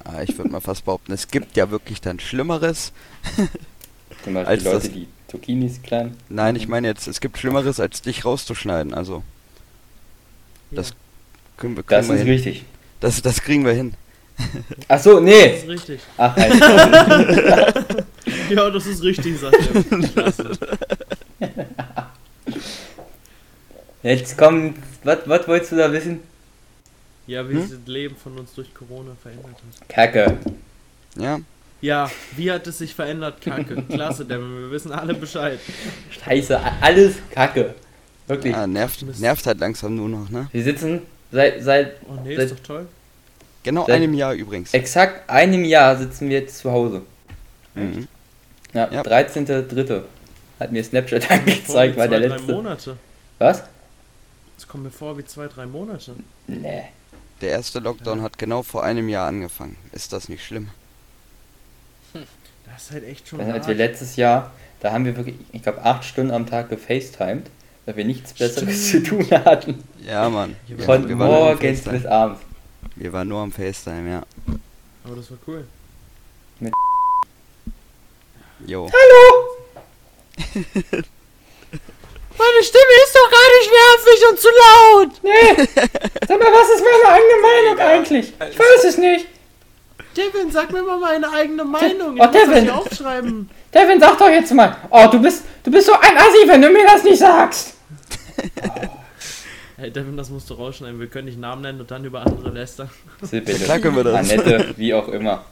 Ah, 0.06 0.20
ich 0.22 0.36
würde 0.36 0.50
mal 0.50 0.60
fast 0.60 0.84
behaupten, 0.84 1.12
es 1.12 1.28
gibt 1.28 1.56
ja 1.56 1.70
wirklich 1.70 1.98
dann 2.02 2.20
Schlimmeres. 2.20 2.92
Zum 4.22 4.34
Beispiel 4.34 4.44
Als 4.54 4.62
Leute, 4.64 4.76
das- 4.80 4.92
die 4.92 5.08
Zucchinis 5.28 5.80
klein. 5.80 6.14
Nein, 6.28 6.56
ich 6.56 6.68
meine 6.68 6.88
jetzt, 6.88 7.06
es 7.08 7.20
gibt 7.22 7.38
Schlimmeres, 7.38 7.80
als 7.80 8.02
dich 8.02 8.26
rauszuschneiden. 8.26 8.92
Also, 8.92 9.22
Das- 10.70 10.90
Ja, 10.90 10.94
können 11.56 11.74
wir, 11.76 11.84
kriegen 11.84 11.96
Das 12.00 12.08
wir 12.08 12.16
ist 12.16 12.20
hin. 12.20 12.28
richtig. 12.30 12.64
Das, 13.00 13.22
das 13.22 13.40
kriegen 13.40 13.64
wir 13.64 13.72
hin. 13.72 13.94
Ach 14.88 14.98
so, 14.98 15.14
das 15.14 15.22
nee. 15.22 15.56
ist 15.56 15.68
richtig. 15.68 16.00
Ach, 16.16 16.36
halt. 16.36 16.54
Ja, 18.50 18.70
das 18.70 18.86
ist 18.86 19.02
richtig, 19.02 19.38
sagt 19.38 19.56
er. 19.56 20.08
Klasse. 20.08 20.50
Jetzt 24.02 24.36
kommt, 24.36 24.76
was, 25.02 25.18
was 25.26 25.48
wolltest 25.48 25.72
du 25.72 25.76
da 25.76 25.90
wissen? 25.92 26.20
Ja, 27.26 27.48
wie 27.48 27.54
Hm? 27.54 27.62
sich 27.62 27.70
das 27.78 27.86
Leben 27.88 28.16
von 28.16 28.38
uns 28.38 28.52
durch 28.54 28.72
Corona 28.74 29.12
verändert 29.22 29.54
hat. 29.54 29.88
Kacke. 29.88 30.36
Ja, 31.16 31.40
Ja, 31.80 32.10
wie 32.36 32.50
hat 32.50 32.66
es 32.66 32.78
sich 32.78 32.94
verändert? 32.94 33.40
Kacke. 33.40 33.82
Klasse, 33.88 34.24
Devin, 34.26 34.58
wir 34.62 34.70
wissen 34.70 34.92
alle 34.92 35.14
Bescheid. 35.14 35.58
Scheiße, 36.10 36.60
alles 36.80 37.14
Kacke. 37.30 37.74
Wirklich. 38.26 38.52
ja 38.54 38.66
nervt, 38.66 39.04
nervt 39.20 39.46
halt 39.46 39.60
langsam 39.60 39.94
nur 39.96 40.08
noch, 40.08 40.28
ne? 40.30 40.48
Wir 40.52 40.62
sitzen 40.64 41.02
seit, 41.30 41.62
seit 41.62 41.96
Oh 42.08 42.14
nee, 42.24 42.36
Seit- 42.36 42.46
ist 42.46 42.54
doch 42.54 42.62
toll. 42.62 42.86
Genau 43.64 43.86
Seit- 43.86 43.96
einem 43.96 44.14
Jahr 44.14 44.32
übrigens. 44.34 44.72
exakt 44.72 45.28
einem 45.28 45.64
Jahr 45.64 45.96
sitzen 45.96 46.28
wir 46.28 46.38
jetzt 46.40 46.58
zu 46.58 46.70
Hause. 46.70 47.02
Mhm. 47.74 48.06
Ja, 48.72 48.88
Ja. 48.92 49.02
13.3. 49.02 50.02
Hat 50.60 50.70
mir 50.70 50.84
Snapchat 50.84 51.28
angezeigt, 51.30 51.96
war 51.96 52.06
zwei, 52.06 52.18
der 52.18 52.20
drei 52.28 52.36
letzte. 52.36 52.52
Monate. 52.52 52.96
Was? 53.38 53.62
Das 54.56 54.68
kommt 54.68 54.84
mir 54.84 54.90
vor 54.90 55.18
wie 55.18 55.24
zwei, 55.24 55.48
drei 55.48 55.66
Monate. 55.66 56.12
Nee. 56.46 56.84
Der 57.40 57.50
erste 57.50 57.80
Lockdown 57.80 58.22
hat 58.22 58.38
genau 58.38 58.62
vor 58.62 58.84
einem 58.84 59.08
Jahr 59.08 59.26
angefangen. 59.26 59.76
Ist 59.92 60.12
das 60.12 60.28
nicht 60.28 60.44
schlimm? 60.44 60.68
Das 62.12 62.84
ist 62.84 62.90
halt 62.92 63.04
echt 63.08 63.28
schon 63.28 63.40
Also, 63.40 63.52
als 63.52 63.66
wir 63.66 63.74
letztes 63.74 64.16
Jahr, 64.16 64.50
da 64.80 64.92
haben 64.92 65.04
wir 65.04 65.16
wirklich, 65.16 65.36
ich 65.52 65.62
glaube, 65.62 65.82
acht 65.84 66.04
Stunden 66.04 66.32
am 66.32 66.46
Tag 66.46 66.68
gefacetimed, 66.68 67.46
weil 67.86 67.96
wir 67.96 68.04
nichts 68.04 68.32
Besseres 68.32 68.90
zu 68.90 69.02
tun 69.02 69.26
hatten. 69.30 69.82
Ja, 70.06 70.28
Mann. 70.28 70.56
Ja, 70.68 70.76
Von 70.84 71.10
am 71.10 71.18
morgens 71.18 71.82
bis 71.82 72.06
abends. 72.06 72.40
Wir 72.96 73.12
waren 73.12 73.28
nur 73.28 73.40
am 73.40 73.52
FaceTime, 73.52 74.10
ja. 74.10 74.22
Aber 75.04 75.16
das 75.16 75.30
war 75.30 75.38
cool. 75.46 75.64
Jo. 78.66 78.88
Meine 82.36 82.62
Stimme 82.62 82.94
ist 83.04 83.14
doch 83.14 83.30
gar 83.30 83.48
nicht 83.58 83.70
nervig 83.70 84.18
und 84.30 84.38
zu 84.40 84.48
laut! 84.48 85.10
Nee! 85.22 85.54
Sag 86.26 86.38
mal, 86.40 86.52
was 86.52 86.68
ist 86.70 86.82
meine 86.82 87.14
eigene 87.14 87.36
Meinung 87.42 87.78
eigentlich? 87.78 88.32
Ich 88.50 88.58
weiß 88.58 88.84
es 88.88 88.98
nicht. 88.98 89.26
Devin, 90.16 90.50
sag 90.50 90.72
mir 90.72 90.82
mal 90.82 90.98
meine 90.98 91.30
eigene 91.30 91.64
Meinung. 91.64 92.16
Ich 92.16 92.22
Oh, 92.22 92.26
muss 92.26 92.32
das 92.32 92.44
Devin. 92.46 92.62
hier 92.64 92.76
aufschreiben. 92.76 93.50
Devin, 93.72 94.00
sag 94.00 94.18
doch 94.18 94.28
jetzt 94.30 94.52
mal. 94.54 94.76
Oh, 94.90 95.06
du 95.10 95.20
bist, 95.20 95.42
du 95.62 95.70
bist 95.70 95.86
so 95.86 95.92
ein 95.92 96.16
Assi, 96.16 96.46
wenn 96.48 96.62
du 96.62 96.70
mir 96.70 96.84
das 96.86 97.02
nicht 97.04 97.18
sagst. 97.18 97.74
Hey, 99.84 99.90
Devin, 99.90 100.16
das 100.16 100.30
musst 100.30 100.48
du 100.48 100.54
rausschneiden. 100.54 100.98
Wir 100.98 101.08
können 101.08 101.26
nicht 101.26 101.38
Namen 101.38 101.60
nennen 101.60 101.78
und 101.78 101.90
dann 101.90 102.06
über 102.06 102.24
andere 102.24 102.48
lästern. 102.48 102.88
Sibylle, 103.20 103.58
klar 103.58 103.78
können 103.80 103.96
wir 103.96 104.04
das. 104.04 104.14
Annette, 104.14 104.72
wie 104.78 104.94
auch 104.94 105.08
immer. 105.08 105.44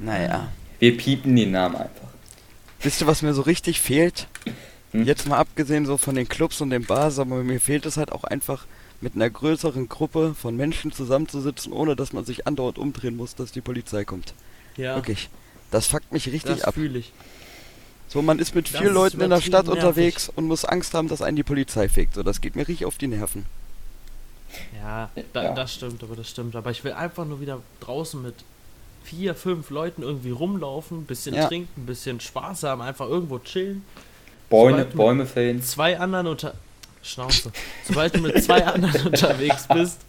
Naja. 0.00 0.48
Wir 0.78 0.96
piepen 0.96 1.36
den 1.36 1.50
Namen 1.50 1.76
einfach. 1.76 2.08
Wisst 2.80 3.02
ihr, 3.02 3.06
was 3.06 3.20
mir 3.20 3.34
so 3.34 3.42
richtig 3.42 3.82
fehlt? 3.82 4.28
Hm? 4.92 5.04
Jetzt 5.04 5.28
mal 5.28 5.36
abgesehen 5.36 5.84
so 5.84 5.98
von 5.98 6.14
den 6.14 6.26
Clubs 6.26 6.62
und 6.62 6.70
den 6.70 6.86
Bars, 6.86 7.18
aber 7.18 7.44
mir 7.44 7.60
fehlt 7.60 7.84
es 7.84 7.98
halt 7.98 8.12
auch 8.12 8.24
einfach 8.24 8.64
mit 9.02 9.14
einer 9.14 9.28
größeren 9.28 9.90
Gruppe 9.90 10.34
von 10.34 10.56
Menschen 10.56 10.90
zusammenzusitzen, 10.90 11.70
ohne 11.74 11.96
dass 11.96 12.14
man 12.14 12.24
sich 12.24 12.46
andauernd 12.46 12.78
umdrehen 12.78 13.14
muss, 13.14 13.34
dass 13.34 13.52
die 13.52 13.60
Polizei 13.60 14.06
kommt. 14.06 14.32
Ja, 14.78 14.94
Wirklich. 14.94 15.28
Das 15.70 15.88
fuckt 15.88 16.12
mich 16.12 16.28
richtig 16.28 16.60
das 16.60 16.64
ab. 16.64 16.74
fühle 16.76 17.00
ich. 17.00 17.12
So, 18.08 18.22
man 18.22 18.38
ist 18.38 18.54
mit 18.54 18.72
Das 18.72 18.80
vier 18.80 18.88
ist 18.90 18.94
Leuten 18.94 19.20
in 19.20 19.30
der 19.30 19.40
Stadt 19.40 19.66
nervig. 19.66 19.82
unterwegs 19.82 20.28
und 20.34 20.46
muss 20.46 20.64
Angst 20.64 20.94
haben, 20.94 21.08
dass 21.08 21.20
einen 21.22 21.36
die 21.36 21.42
Polizei 21.42 21.88
fickt. 21.88 22.14
So, 22.14 22.22
das 22.22 22.40
geht 22.40 22.54
mir 22.54 22.62
richtig 22.68 22.86
auf 22.86 22.96
die 22.98 23.08
Nerven. 23.08 23.46
Ja, 24.80 25.10
da, 25.32 25.42
Ja. 25.44 25.52
das 25.54 25.74
stimmt, 25.74 26.02
aber 26.04 26.14
das 26.14 26.28
stimmt. 26.30 26.54
Aber 26.54 26.70
ich 26.70 26.84
will 26.84 26.92
einfach 26.92 27.24
nur 27.24 27.40
wieder 27.40 27.60
draußen 27.80 28.22
mit 28.22 28.34
vier, 29.02 29.34
fünf 29.34 29.70
Leuten 29.70 30.02
irgendwie 30.02 30.30
rumlaufen, 30.30 31.06
bisschen 31.06 31.34
Ja. 31.34 31.48
trinken, 31.48 31.86
bisschen 31.86 32.20
Spaß 32.20 32.62
haben, 32.62 32.80
einfach 32.82 33.08
irgendwo 33.08 33.38
chillen. 33.40 33.84
Bäume, 34.48 34.84
Bäume 34.84 35.26
fällen. 35.26 35.62
Zwei 35.62 35.98
anderen 35.98 36.26
unter... 36.28 36.54
Schnauze. 37.02 37.52
Sobald 37.86 38.14
du 38.16 38.20
mit 38.20 38.42
zwei 38.42 38.64
anderen 38.64 39.06
unterwegs 39.08 39.66
bist, 39.68 40.00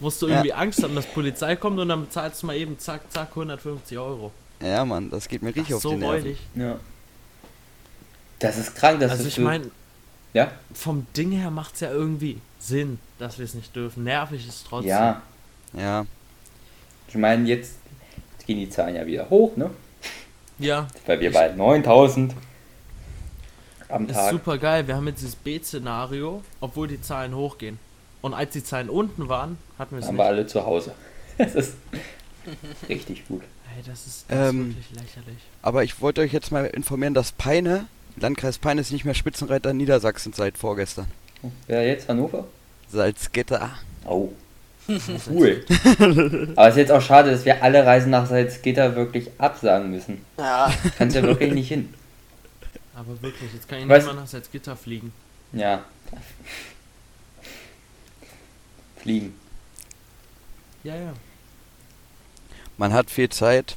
musst 0.00 0.20
du 0.22 0.26
Ja. 0.26 0.34
irgendwie 0.36 0.52
Angst 0.54 0.82
haben, 0.82 0.96
dass 0.96 1.06
Polizei 1.06 1.54
kommt 1.54 1.78
und 1.78 1.88
dann 1.88 2.00
bezahlst 2.06 2.42
du 2.42 2.46
mal 2.48 2.56
eben 2.56 2.78
zack, 2.80 3.02
zack, 3.12 3.28
150 3.30 3.96
Euro. 3.96 4.32
Ja, 4.60 4.84
Mann, 4.84 5.08
das 5.10 5.28
geht 5.28 5.42
mir 5.42 5.50
richtig 5.50 5.68
Das 5.68 5.76
auf 5.76 5.82
so 5.82 5.90
die 5.90 5.96
Nerven. 5.98 6.16
räudig. 6.16 6.38
Ja. 6.56 6.80
Das 8.40 8.58
ist 8.58 8.74
krank, 8.74 9.00
dass 9.00 9.12
Also 9.12 9.22
das 9.24 9.28
ich 9.32 9.36
so- 9.36 9.42
meine, 9.42 9.70
Ja? 10.34 10.50
vom 10.74 11.06
Ding 11.16 11.30
her 11.32 11.50
macht 11.50 11.74
es 11.74 11.80
ja 11.80 11.90
irgendwie 11.90 12.40
Sinn, 12.58 12.98
dass 13.18 13.38
wir 13.38 13.44
es 13.44 13.54
nicht 13.54 13.74
dürfen. 13.76 14.04
Nervig 14.04 14.46
ist 14.46 14.54
es 14.54 14.64
trotzdem. 14.64 14.90
Ja. 14.90 15.22
Ja, 15.72 16.04
Ich 17.08 17.14
meine, 17.14 17.46
jetzt, 17.48 17.74
jetzt 18.36 18.46
gehen 18.46 18.58
die 18.58 18.68
Zahlen 18.68 18.96
ja 18.96 19.06
wieder 19.06 19.30
hoch, 19.30 19.56
ne? 19.56 19.70
Ja, 20.58 20.88
Weil 21.06 21.20
wir 21.20 21.32
bei 21.32 21.48
9000 21.52 22.34
am 23.88 24.06
ist 24.06 24.14
Tag. 24.14 24.30
super 24.30 24.58
geil. 24.58 24.86
Wir 24.86 24.96
haben 24.96 25.06
jetzt 25.06 25.20
dieses 25.20 25.36
B-Szenario, 25.36 26.42
obwohl 26.60 26.88
die 26.88 27.00
Zahlen 27.00 27.34
hochgehen. 27.34 27.78
Und 28.20 28.34
als 28.34 28.52
die 28.52 28.62
Zahlen 28.62 28.90
unten 28.90 29.28
waren, 29.28 29.58
hatten 29.78 29.92
wir 29.94 30.00
es 30.00 30.06
haben 30.06 30.16
nicht. 30.16 30.22
wir 30.24 30.26
alle 30.28 30.46
zu 30.46 30.64
Hause. 30.66 30.92
Das 31.38 31.54
ist 31.54 31.74
richtig 32.88 33.26
gut. 33.28 33.42
Hey, 33.74 33.82
das 33.86 34.06
ist, 34.06 34.24
das 34.28 34.50
Ähm, 34.50 34.70
ist 34.70 34.76
wirklich 34.76 34.90
lächerlich. 35.02 35.38
aber 35.62 35.84
ich 35.84 36.00
wollte 36.00 36.20
euch 36.20 36.32
jetzt 36.32 36.50
mal 36.52 36.66
informieren, 36.66 37.14
dass 37.14 37.32
Peine, 37.32 37.86
Landkreis 38.16 38.58
Peine 38.58 38.80
ist 38.80 38.92
nicht 38.92 39.04
mehr 39.04 39.14
Spitzenreiter 39.14 39.72
Niedersachsen 39.72 40.32
seit 40.32 40.58
vorgestern. 40.58 41.06
Wer 41.66 41.86
jetzt? 41.86 42.08
Hannover? 42.08 42.46
Salzgitter. 42.90 43.70
Oh. 44.04 44.30
Cool. 45.30 45.64
Aber 46.56 46.66
es 46.68 46.74
ist 46.74 46.78
jetzt 46.78 46.90
auch 46.90 47.02
schade, 47.02 47.30
dass 47.30 47.44
wir 47.44 47.62
alle 47.62 47.86
Reisen 47.86 48.10
nach 48.10 48.26
Salzgitter 48.26 48.96
wirklich 48.96 49.30
absagen 49.38 49.90
müssen. 49.90 50.24
Ja, 50.36 50.72
Kannst 50.98 51.14
ja 51.14 51.22
wirklich 51.22 51.52
nicht 51.52 51.68
hin. 51.68 51.94
Aber 52.94 53.22
wirklich, 53.22 53.52
jetzt 53.52 53.68
kann 53.68 53.78
ich 53.78 53.86
nicht 53.86 54.06
mal 54.06 54.14
nach 54.14 54.26
Salzgitter 54.26 54.74
fliegen. 54.74 55.12
Ja. 55.52 55.84
Fliegen. 58.96 59.34
Ja, 60.82 60.96
ja. 60.96 61.12
Man 62.76 62.92
hat 62.92 63.10
viel 63.10 63.28
Zeit. 63.28 63.76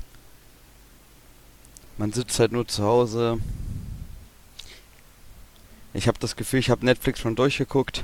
Man 1.98 2.12
sitzt 2.12 2.40
halt 2.40 2.52
nur 2.52 2.68
zu 2.68 2.84
Hause. 2.84 3.38
Ich 5.94 6.08
habe 6.08 6.18
das 6.20 6.36
Gefühl, 6.36 6.60
ich 6.60 6.70
habe 6.70 6.86
Netflix 6.86 7.20
schon 7.20 7.36
durchgeguckt. 7.36 8.04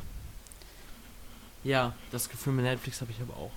Ja, 1.64 1.94
das 2.12 2.30
Gefühl 2.30 2.54
mit 2.54 2.66
Netflix 2.66 3.02
habe 3.02 3.12
ich 3.12 3.22
aber 3.22 3.34
auch. 3.34 3.52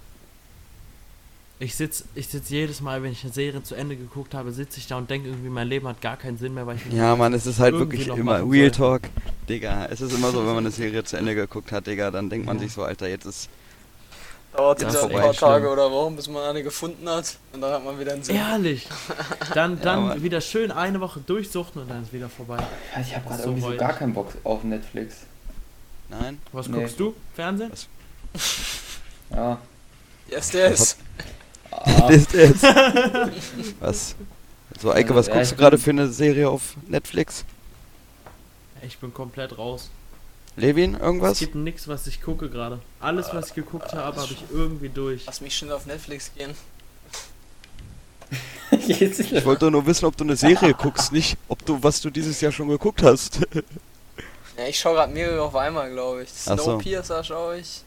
Ich 1.58 1.76
sitz, 1.76 2.04
ich 2.16 2.26
sitz 2.26 2.48
jedes 2.48 2.80
Mal, 2.80 3.04
wenn 3.04 3.12
ich 3.12 3.22
eine 3.22 3.32
Serie 3.32 3.62
zu 3.62 3.76
Ende 3.76 3.94
geguckt 3.94 4.34
habe, 4.34 4.50
sitze 4.50 4.78
ich 4.80 4.88
da 4.88 4.96
und 4.98 5.08
denke 5.08 5.28
irgendwie, 5.28 5.48
mein 5.48 5.68
Leben 5.68 5.86
hat 5.86 6.00
gar 6.00 6.16
keinen 6.16 6.36
Sinn 6.36 6.54
mehr, 6.54 6.66
weil 6.66 6.76
ich 6.76 6.92
Ja, 6.92 7.14
Mann, 7.14 7.32
es 7.34 7.46
ist 7.46 7.60
halt 7.60 7.74
wirklich 7.74 8.08
immer 8.08 8.38
Real 8.38 8.72
soll. 8.74 8.98
Talk. 8.98 9.02
Digga, 9.48 9.86
es 9.86 10.00
ist 10.00 10.12
immer 10.12 10.32
so, 10.32 10.38
wenn 10.40 10.46
man 10.54 10.58
eine 10.58 10.72
Serie 10.72 11.04
zu 11.04 11.16
Ende 11.16 11.36
geguckt 11.36 11.70
hat, 11.70 11.86
Digga, 11.86 12.10
dann 12.10 12.30
denkt 12.30 12.46
man 12.46 12.56
Ja. 12.56 12.62
sich 12.64 12.72
so, 12.72 12.82
Alter, 12.82 13.08
jetzt 13.08 13.26
ist 13.26 13.48
Dauert 14.54 14.82
Ja, 14.82 14.88
jetzt 14.88 15.02
ein 15.02 15.10
paar. 15.10 15.32
Tage 15.32 15.68
oder 15.70 15.90
Wochen, 15.90 16.14
bis 16.16 16.28
man 16.28 16.42
eine 16.44 16.62
gefunden 16.62 17.08
hat. 17.08 17.38
Und 17.52 17.62
dann 17.62 17.72
hat 17.72 17.84
man 17.84 17.98
wieder 17.98 18.12
einen 18.12 18.22
Sinn. 18.22 18.36
Ehrlich. 18.36 18.86
Dann, 19.54 19.80
dann 19.80 20.08
Mann. 20.08 20.22
wieder 20.22 20.40
schön 20.42 20.70
eine 20.70 21.00
Woche 21.00 21.20
durchsuchten 21.20 21.80
und 21.82 21.88
dann 21.90 22.02
ist 22.02 22.12
wieder 22.12 22.28
vorbei. 22.28 22.58
Ich 23.00 23.14
habe 23.16 23.26
gerade 23.28 23.42
So 23.42 23.48
irgendwie 23.50 23.70
so 23.72 23.76
gar 23.76 23.94
keinen 23.94 24.12
Bock 24.12 24.28
auf 24.44 24.62
Netflix. 24.62 25.16
Nein? 26.10 26.38
Was 26.52 26.68
Nee. 26.68 26.80
guckst 26.80 27.00
du? 27.00 27.14
Fernsehen? 27.34 27.72
Ja. 29.30 29.58
Yes, 30.28 30.50
der 30.50 30.70
ist. 30.72 30.98
Ah, 31.70 32.08
Ist 32.10 32.34
es. 32.34 32.62
Was? 33.80 34.14
So, 34.80 34.92
Eike, 34.92 35.14
was 35.14 35.26
Ja, 35.28 35.34
guckst 35.34 35.52
du 35.52 35.56
gerade 35.56 35.78
für 35.78 35.90
eine 35.90 36.08
Serie 36.08 36.48
auf 36.50 36.76
Netflix? 36.88 37.44
Ich 38.82 38.98
bin 38.98 39.14
komplett 39.14 39.56
raus. 39.56 39.90
Levin, 40.56 40.94
Es 40.94 41.00
irgendwas? 41.00 41.38
gibt 41.38 41.54
nichts, 41.54 41.88
was 41.88 42.06
ich 42.06 42.20
gucke 42.20 42.50
gerade. 42.50 42.78
Alles, 43.00 43.32
was 43.32 43.48
ich 43.48 43.54
geguckt 43.54 43.92
habe, 43.94 44.20
habe 44.20 44.32
ich 44.32 44.44
irgendwie 44.50 44.88
durch. 44.90 45.24
Lass 45.26 45.40
mich 45.40 45.56
schon 45.56 45.70
auf 45.72 45.86
Netflix 45.86 46.30
gehen. 46.36 46.54
Ich 48.70 49.44
wollte 49.44 49.70
nur 49.70 49.84
wissen, 49.86 50.04
ob 50.06 50.16
du 50.16 50.24
eine 50.24 50.36
Serie 50.36 50.74
guckst, 50.74 51.12
nicht 51.12 51.36
ob 51.48 51.64
du, 51.66 51.82
was 51.82 52.00
du 52.00 52.10
dieses 52.10 52.40
Jahr 52.40 52.52
schon 52.52 52.68
geguckt 52.68 53.02
hast. 53.02 53.40
Ja, 54.54 54.66
ich 54.66 54.78
schaue 54.78 54.96
gerade 54.96 55.10
mehrere 55.14 55.40
auf 55.40 55.56
einmal, 55.56 55.90
glaube 55.90 56.24
ich. 56.24 56.28
Ach 56.44 56.58
so. 56.58 56.64
Snowpiercer 56.64 57.24
schaue 57.24 57.56
ich. 57.58 57.82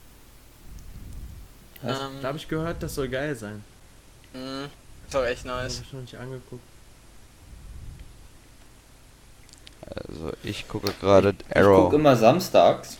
Was? 1.83 1.99
Ähm, 1.99 2.07
Da 2.23 2.29
habe 2.29 2.39
ich 2.39 2.47
gehört, 2.47 2.81
das 2.81 2.95
soll 2.95 3.07
geil 3.07 3.35
sein. 3.35 3.63
mh, 4.33 4.63
ist 5.05 5.13
doch 5.13 5.23
echt 5.23 5.45
Habe 5.45 5.61
nice. 5.61 5.81
ich 5.85 5.93
noch 5.93 6.01
nicht 6.01 6.15
angeguckt. 6.15 6.63
Also, 9.87 10.31
ich 10.43 10.67
gucke 10.67 10.93
gerade 10.93 11.35
Ich 11.55 11.71
gucke 11.71 11.95
Arrow. 11.95 11.95
immer 11.95 12.15
samstags. 12.15 12.97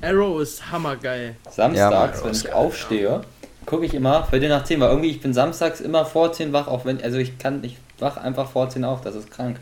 Arrow 0.00 0.40
ist 0.40 0.70
hammergeil. 0.70 1.36
Samstags, 1.48 2.22
Ja, 2.22 2.24
wenn 2.24 2.36
ich 2.36 2.50
geil, 2.50 2.52
aufstehe, 2.52 3.22
gucke 3.64 3.86
ich 3.86 3.94
immer 3.94 4.24
Viertel 4.24 4.48
nach 4.48 4.64
10, 4.64 4.80
weil 4.80 4.90
irgendwie 4.90 5.10
ich 5.10 5.20
bin 5.20 5.32
samstags 5.34 5.80
immer 5.80 6.04
vor 6.06 6.32
10 6.32 6.52
wach, 6.52 6.66
auch 6.68 6.84
wenn, 6.84 7.02
also 7.02 7.18
ich 7.18 7.38
kann, 7.38 7.62
ich 7.64 7.78
wach 7.98 8.16
einfach 8.16 8.50
vor 8.50 8.68
10 8.68 8.84
auf, 8.84 9.00
das 9.00 9.14
ist 9.14 9.30
krank. 9.30 9.60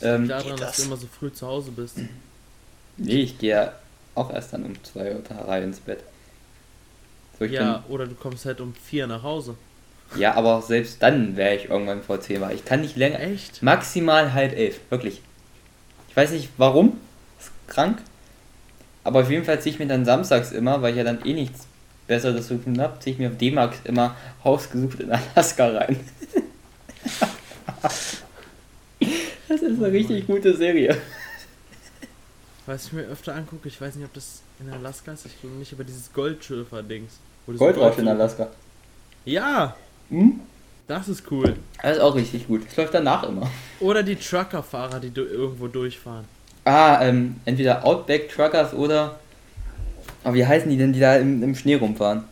Ähm, 0.00 0.28
Daran, 0.28 0.44
geht 0.44 0.60
dass 0.60 0.70
das? 0.70 0.76
du 0.76 0.82
immer 0.82 0.96
so 0.96 1.06
früh 1.06 1.32
zu 1.32 1.46
Hause 1.46 1.70
bist. 1.72 2.04
nee, 2.96 3.22
ich 3.22 3.38
gehe 3.38 3.50
ja 3.50 3.72
auch 4.14 4.30
erst 4.32 4.52
dann 4.52 4.64
um 4.64 4.82
2 4.84 5.14
Uhr 5.14 5.22
drei 5.22 5.62
ins 5.62 5.80
Bett. 5.80 6.04
So, 7.38 7.44
ich 7.44 7.52
Ja, 7.52 7.84
oder 7.88 8.06
du 8.06 8.14
kommst 8.14 8.44
halt 8.46 8.60
um 8.60 8.74
vier 8.74 9.06
nach 9.06 9.22
Hause. 9.22 9.58
bin, 10.10 10.20
ja, 10.20 10.34
aber 10.34 10.56
auch 10.56 10.62
selbst 10.62 11.02
dann 11.02 11.36
wäre 11.36 11.54
ich 11.56 11.66
irgendwann 11.70 12.02
vor 12.02 12.20
10 12.20 12.40
wach. 12.40 12.50
Ich 12.50 12.64
kann 12.64 12.80
nicht 12.80 12.96
länger, 12.96 13.20
Echt? 13.20 13.62
maximal 13.62 14.32
halb 14.32 14.52
elf, 14.56 14.80
wirklich. 14.90 15.22
Ich 16.16 16.22
weiß 16.22 16.30
nicht 16.30 16.48
warum, 16.56 16.98
ist 17.38 17.50
krank. 17.66 17.98
Aber 19.04 19.20
auf 19.20 19.30
jeden 19.30 19.44
Fall 19.44 19.60
ziehe 19.60 19.74
ich 19.74 19.78
mir 19.78 19.86
dann 19.86 20.06
samstags 20.06 20.50
immer, 20.50 20.80
weil 20.80 20.92
ich 20.92 20.96
ja 20.96 21.04
dann 21.04 21.22
eh 21.26 21.34
nichts 21.34 21.66
Besseres 22.06 22.48
zu 22.48 22.56
tun 22.56 22.80
habe, 22.80 22.98
ziehe 23.00 23.12
ich 23.12 23.18
mir 23.18 23.28
auf 23.28 23.36
D-Max 23.36 23.80
immer 23.84 24.16
Hausgesucht 24.42 25.00
in 25.00 25.12
Alaska 25.12 25.68
rein. 25.68 26.00
das 27.90 28.22
ist 29.60 29.62
eine 29.82 29.92
richtig 29.92 30.26
gute 30.26 30.56
Serie. 30.56 30.96
Was 32.64 32.86
ich 32.86 32.94
mir 32.94 33.02
öfter 33.02 33.34
angucke, 33.34 33.68
ich 33.68 33.78
weiß 33.78 33.96
nicht, 33.96 34.06
ob 34.06 34.14
das 34.14 34.40
in 34.58 34.70
Alaska 34.70 35.12
ist, 35.12 35.26
ich 35.26 35.38
glaube 35.38 35.56
nicht, 35.56 35.74
aber 35.74 35.84
dieses 35.84 36.10
Goldschürfer-Dings. 36.14 37.12
Goldrausch 37.58 37.98
in 37.98 38.08
Alaska. 38.08 38.48
Ja, 39.26 39.76
Hm? 40.08 40.40
Das 40.88 41.08
ist 41.08 41.30
cool. 41.30 41.56
Das 41.82 41.96
ist 41.96 42.02
auch 42.02 42.14
richtig 42.14 42.46
gut. 42.46 42.66
Das 42.66 42.76
läuft 42.76 42.94
danach 42.94 43.24
immer. 43.24 43.50
Oder 43.80 44.02
die 44.02 44.16
Truckerfahrer, 44.16 45.00
die 45.00 45.10
du 45.10 45.22
irgendwo 45.22 45.68
durchfahren. 45.68 46.24
Ah, 46.64 46.98
ähm, 47.02 47.36
entweder 47.44 47.84
Outback 47.84 48.28
Truckers 48.28 48.72
oder. 48.74 49.18
Aber 50.24 50.34
wie 50.34 50.46
heißen 50.46 50.68
die 50.68 50.76
denn, 50.76 50.92
die 50.92 51.00
da 51.00 51.16
im, 51.16 51.42
im 51.42 51.54
Schnee 51.54 51.76
rumfahren? 51.76 52.24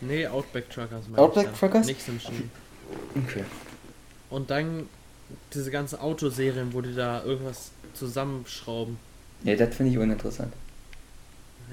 Nee, 0.00 0.26
Outback 0.26 0.70
Truckers. 0.70 1.04
Outback 1.16 1.44
ich 1.44 1.50
dann. 1.50 1.58
Truckers? 1.58 1.86
Nichts 1.86 2.08
im 2.08 2.20
Schnee. 2.20 2.44
Okay. 3.26 3.44
Und 4.30 4.50
dann 4.50 4.88
diese 5.54 5.70
ganzen 5.70 5.98
Autoserien, 6.00 6.72
wo 6.72 6.80
die 6.80 6.94
da 6.94 7.22
irgendwas 7.22 7.70
zusammenschrauben. 7.94 8.98
Nee, 9.42 9.56
das 9.56 9.74
finde 9.74 9.92
ich 9.92 9.98
uninteressant. 9.98 10.52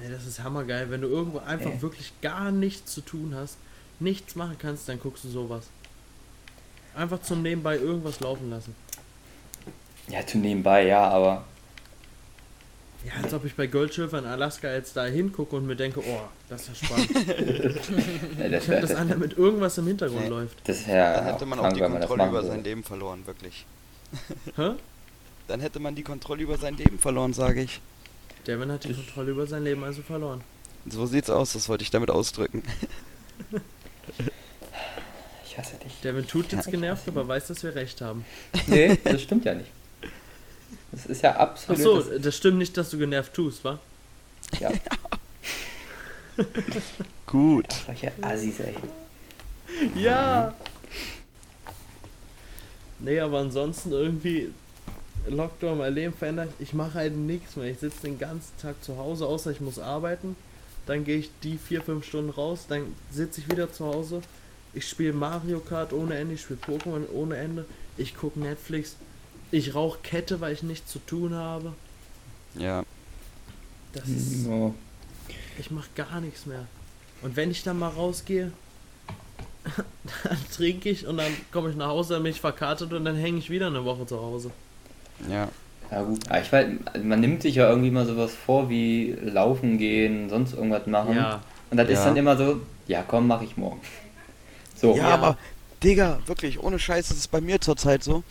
Nee, 0.00 0.10
das 0.10 0.26
ist 0.26 0.42
hammergeil. 0.42 0.90
Wenn 0.90 1.00
du 1.00 1.08
irgendwo 1.08 1.38
einfach 1.38 1.70
Nee. 1.70 1.82
wirklich 1.82 2.12
gar 2.22 2.50
nichts 2.50 2.92
zu 2.92 3.00
tun 3.00 3.34
hast, 3.34 3.56
nichts 4.00 4.34
machen 4.34 4.56
kannst, 4.58 4.88
dann 4.88 4.98
guckst 5.00 5.24
du 5.24 5.28
sowas. 5.28 5.66
Einfach 6.94 7.20
zum 7.22 7.42
Nebenbei 7.42 7.76
irgendwas 7.76 8.20
laufen 8.20 8.50
lassen. 8.50 8.74
Ja, 10.08 10.26
zu 10.26 10.38
nebenbei, 10.38 10.86
ja, 10.86 11.08
aber. 11.08 11.44
Ja, 13.04 13.12
als 13.22 13.32
ob 13.32 13.44
ich 13.46 13.54
bei 13.54 13.66
Goldschürfer 13.66 14.18
in 14.18 14.26
Alaska 14.26 14.70
jetzt 14.70 14.96
da 14.96 15.06
hingucke 15.06 15.56
und 15.56 15.66
mir 15.66 15.76
denke, 15.76 16.00
oh, 16.00 16.20
das 16.48 16.68
ist 16.68 16.82
ja 16.82 16.86
spannend. 16.86 17.10
Das 18.50 18.66
das 18.66 18.94
an, 18.94 19.08
damit 19.08 19.38
irgendwas 19.38 19.78
im 19.78 19.86
Hintergrund 19.86 20.22
Nee. 20.24 20.28
läuft. 20.28 20.68
das 20.68 20.86
wär 20.86 21.14
Dann 21.14 21.24
hätte 21.26 21.46
man 21.46 21.58
auch 21.60 21.72
die 21.72 21.80
Kontrolle 21.80 22.26
über 22.28 22.42
sein. 22.44 22.64
Leben 22.64 22.82
verloren, 22.84 23.26
wirklich. 23.26 23.64
Hä? 24.56 24.72
Dann 25.48 25.60
hätte 25.60 25.80
man 25.80 25.94
die 25.94 26.02
Kontrolle 26.02 26.42
über 26.42 26.58
sein 26.58 26.76
Leben 26.76 26.98
verloren, 26.98 27.32
sage 27.32 27.62
ich. 27.62 27.80
Devin 28.46 28.70
hat 28.70 28.84
die 28.84 28.92
Kontrolle 28.92 29.30
über 29.30 29.46
sein 29.46 29.64
Leben 29.64 29.82
also 29.84 30.02
verloren. 30.02 30.42
So 30.86 31.06
sieht's 31.06 31.30
aus, 31.30 31.52
das 31.52 31.68
wollte 31.68 31.84
ich 31.84 31.90
damit 31.90 32.10
ausdrücken. 32.10 32.62
Ich 35.50 35.58
hasse 35.58 35.74
dich. 35.78 35.92
Devin 36.04 36.28
tut 36.28 36.52
jetzt 36.52 36.70
genervt, 36.70 37.08
aber 37.08 37.26
weiß, 37.26 37.48
dass 37.48 37.64
wir 37.64 37.74
recht 37.74 38.00
haben. 38.00 38.24
Nee, 38.68 38.96
das 39.02 39.20
stimmt 39.22 39.44
ja 39.44 39.54
nicht. 39.54 39.70
Das 40.92 41.06
ist 41.06 41.22
ja 41.22 41.32
Ach 41.34 41.40
absolut. 41.40 42.04
so, 42.04 42.18
das 42.18 42.36
stimmt 42.36 42.58
nicht, 42.58 42.76
dass 42.76 42.90
du 42.90 42.98
genervt 42.98 43.34
tust, 43.34 43.64
wa? 43.64 43.80
das, 44.52 44.60
ja, 44.60 44.70
Gut. 47.26 47.66
solche 47.84 48.12
Assis, 48.22 48.60
ey. 48.60 48.74
Ja! 49.96 50.54
Nee, 53.00 53.18
aber 53.18 53.40
ansonsten 53.40 53.90
irgendwie 53.90 54.52
Lockdown 55.28 55.78
mein 55.78 55.94
Leben 55.94 56.14
verändert. 56.14 56.52
Ich 56.60 56.74
mache 56.74 56.94
halt 56.94 57.16
nichts 57.16 57.56
mehr. 57.56 57.66
Ich 57.66 57.80
sitze 57.80 58.02
den 58.02 58.20
ganzen 58.20 58.56
Tag 58.62 58.76
zu 58.84 58.96
Hause, 58.98 59.26
außer 59.26 59.50
ich 59.50 59.60
muss 59.60 59.80
arbeiten. 59.80 60.36
Dann 60.86 61.04
gehe 61.04 61.18
ich 61.18 61.30
die 61.42 61.58
4-5 61.58 62.04
Stunden 62.04 62.30
raus, 62.30 62.66
dann 62.68 62.94
sitze 63.10 63.40
ich 63.40 63.50
wieder 63.50 63.72
zu 63.72 63.86
Hause. 63.86 64.22
Ich 64.72 64.88
spiele 64.88 65.12
Mario 65.12 65.58
Kart 65.60 65.92
ohne 65.92 66.16
Ende, 66.16 66.34
ich 66.34 66.42
spiele 66.42 66.60
Pokémon 66.64 67.02
ohne 67.12 67.36
Ende. 67.36 67.64
Ich 67.96 68.16
gucke 68.16 68.38
Netflix. 68.38 68.96
Ich 69.50 69.74
rauche 69.74 69.98
Kette, 70.02 70.40
weil 70.40 70.52
ich 70.52 70.62
nichts 70.62 70.92
zu 70.92 71.00
tun 71.00 71.34
habe. 71.34 71.72
Ja. 72.54 72.84
Das 73.92 74.06
ist, 74.08 74.46
Oh. 74.46 74.72
ich 75.58 75.70
mache 75.72 75.88
gar 75.96 76.20
nichts 76.20 76.46
mehr. 76.46 76.66
Und 77.22 77.34
wenn 77.36 77.50
ich 77.50 77.62
dann 77.64 77.78
mal 77.78 77.88
rausgehe, 77.88 78.52
dann 80.24 80.38
trinke 80.54 80.88
ich 80.88 81.06
und 81.06 81.16
dann 81.18 81.32
komme 81.52 81.70
ich 81.70 81.76
nach 81.76 81.88
Hause, 81.88 82.14
dann 82.14 82.22
bin 82.22 82.32
ich 82.32 82.40
verkartet 82.40 82.92
und 82.92 83.04
dann 83.04 83.16
hänge 83.16 83.38
ich 83.38 83.50
wieder 83.50 83.66
eine 83.66 83.84
Woche 83.84 84.06
zu 84.06 84.20
Hause. 84.20 84.50
Ja. 85.28 85.48
Ja 85.90 86.02
gut, 86.02 86.20
aber 86.28 86.40
ich 86.40 86.52
weiß, 86.52 86.66
man 87.02 87.18
nimmt 87.20 87.42
sich 87.42 87.56
ja 87.56 87.68
irgendwie 87.68 87.90
mal 87.90 88.06
sowas 88.06 88.32
vor 88.32 88.68
wie 88.70 89.10
laufen 89.20 89.76
gehen, 89.76 90.30
sonst 90.30 90.52
irgendwas 90.54 90.86
machen. 90.86 91.16
Ja. 91.16 91.42
Und 91.68 91.76
das 91.78 91.88
ist 91.88 91.98
Ja. 91.98 92.04
dann 92.06 92.16
immer 92.16 92.36
so, 92.36 92.60
ja 92.86 93.02
komm, 93.06 93.26
mach 93.26 93.42
ich 93.42 93.56
morgen. 93.56 93.80
So. 94.80 94.96
Ja, 94.96 95.08
aber, 95.08 95.36
Digga, 95.82 96.20
wirklich, 96.26 96.62
ohne 96.62 96.78
Scheiß 96.78 97.10
ist 97.10 97.18
es 97.18 97.28
bei 97.28 97.40
mir 97.40 97.60
zurzeit 97.60 98.02
so. 98.02 98.22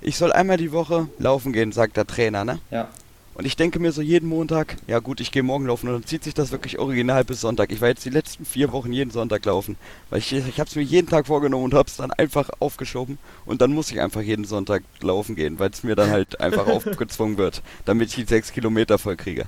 Ich 0.00 0.16
soll 0.16 0.32
einmal 0.32 0.56
die 0.56 0.72
Woche 0.72 1.08
laufen 1.18 1.52
gehen, 1.52 1.72
sagt 1.72 1.96
der 1.96 2.06
Trainer, 2.06 2.44
ne? 2.44 2.58
Ja. 2.70 2.88
Und 3.34 3.46
ich 3.46 3.56
denke 3.56 3.80
mir 3.80 3.90
so 3.90 4.00
jeden 4.00 4.28
Montag, 4.28 4.76
ja 4.86 5.00
gut, 5.00 5.20
ich 5.20 5.32
gehe 5.32 5.42
morgen 5.42 5.66
laufen 5.66 5.88
und 5.88 5.94
dann 5.94 6.04
zieht 6.04 6.22
sich 6.22 6.34
das 6.34 6.52
wirklich 6.52 6.78
original 6.78 7.24
bis 7.24 7.40
Sonntag. 7.40 7.72
Ich 7.72 7.80
war 7.80 7.88
jetzt 7.88 8.04
die 8.04 8.10
letzten 8.10 8.44
vier 8.44 8.70
Wochen 8.70 8.92
jeden 8.92 9.10
Sonntag 9.10 9.44
laufen, 9.44 9.76
weil 10.10 10.20
ich, 10.20 10.32
ich 10.32 10.60
habe 10.60 10.68
es 10.68 10.76
mir 10.76 10.82
jeden 10.82 11.08
Tag 11.08 11.26
vorgenommen 11.26 11.64
und 11.64 11.74
habe 11.74 11.88
es 11.88 11.96
dann 11.96 12.12
einfach 12.12 12.50
aufgeschoben 12.60 13.18
und 13.44 13.60
dann 13.60 13.72
muss 13.72 13.90
ich 13.90 14.00
einfach 14.00 14.20
jeden 14.20 14.44
Sonntag 14.44 14.84
laufen 15.00 15.34
gehen, 15.34 15.58
weil 15.58 15.70
es 15.70 15.82
mir 15.82 15.96
dann 15.96 16.10
halt 16.10 16.38
einfach 16.40 16.66
aufgezwungen 16.68 17.36
wird, 17.36 17.62
damit 17.86 18.10
ich 18.10 18.14
die 18.14 18.24
sechs 18.24 18.52
Kilometer 18.52 18.98
voll 18.98 19.16
kriege. 19.16 19.46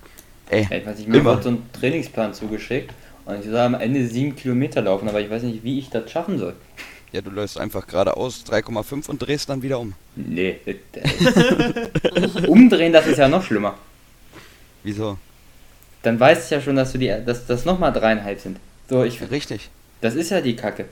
Ey, 0.49 0.67
Ey, 0.69 0.85
weiß 0.85 0.99
ich, 0.99 1.07
mir 1.07 1.19
Immer. 1.19 1.41
so 1.41 1.51
ein 1.51 1.63
Trainingsplan 1.73 2.35
zugeschickt 2.35 2.93
und 3.27 3.41
ich 3.41 3.45
soll 3.47 3.59
am 3.59 3.75
Ende 3.75 4.07
sieben 4.07 4.35
Kilometer 4.35 4.81
laufen, 4.83 5.09
aber 5.09 5.21
ich 5.21 5.29
weiß 5.31 5.43
nicht, 5.43 5.63
wie 5.65 5.79
ich 5.79 5.91
das 5.91 6.11
schaffen 6.11 6.39
soll. 6.39 6.55
ja, 7.13 7.21
du 7.21 7.31
läufst 7.31 7.59
einfach 7.59 7.87
geradeaus 7.87 8.45
3,5 8.49 9.09
und 9.09 9.19
drehst 9.21 9.49
dann 9.49 9.63
wieder 9.63 9.79
um. 9.81 9.93
Nee, 10.17 10.57
das- 10.93 12.37
umdrehen, 12.47 12.93
das 12.93 13.07
ist 13.07 13.19
ja 13.19 13.29
noch 13.29 13.45
schlimmer. 13.45 13.77
Wieso? 14.83 15.19
Dann 16.03 16.19
weißt 16.21 16.51
du 16.51 16.55
ja 16.57 16.61
schon, 16.61 16.77
dass 16.77 16.93
du 16.93 16.99
die, 16.99 17.09
dass 17.25 17.47
das 17.47 17.65
nochmal 17.65 17.93
dreieinhalb 17.93 18.41
sind. 18.41 18.59
So, 18.89 19.03
ich, 19.03 19.21
Richtig. 19.31 19.71
das 20.01 20.15
ist 20.15 20.31
ja 20.31 20.41
die 20.41 20.55
Kacke. 20.55 20.85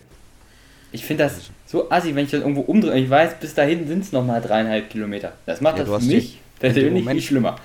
Ich 0.91 1.05
finde 1.05 1.25
das 1.25 1.35
so 1.67 1.91
assi, 1.91 2.15
wenn 2.15 2.25
ich 2.25 2.31
dann 2.31 2.41
irgendwo 2.43 2.61
umdrehe 2.63 3.01
ich 3.03 3.11
weiß, 3.11 3.39
bis 3.41 3.55
dahin 3.55 3.87
sind 3.87 4.01
es 4.05 4.13
nochmal 4.13 4.41
dreieinhalb 4.41 4.91
Kilometer. 4.91 5.33
Das 5.47 5.61
macht 5.61 5.79
Ja, 5.79 5.85
das 5.85 6.05
für 6.05 6.09
mich 6.11 6.39
persönlich 6.59 7.05
nicht 7.05 7.27
schlimmer. 7.27 7.57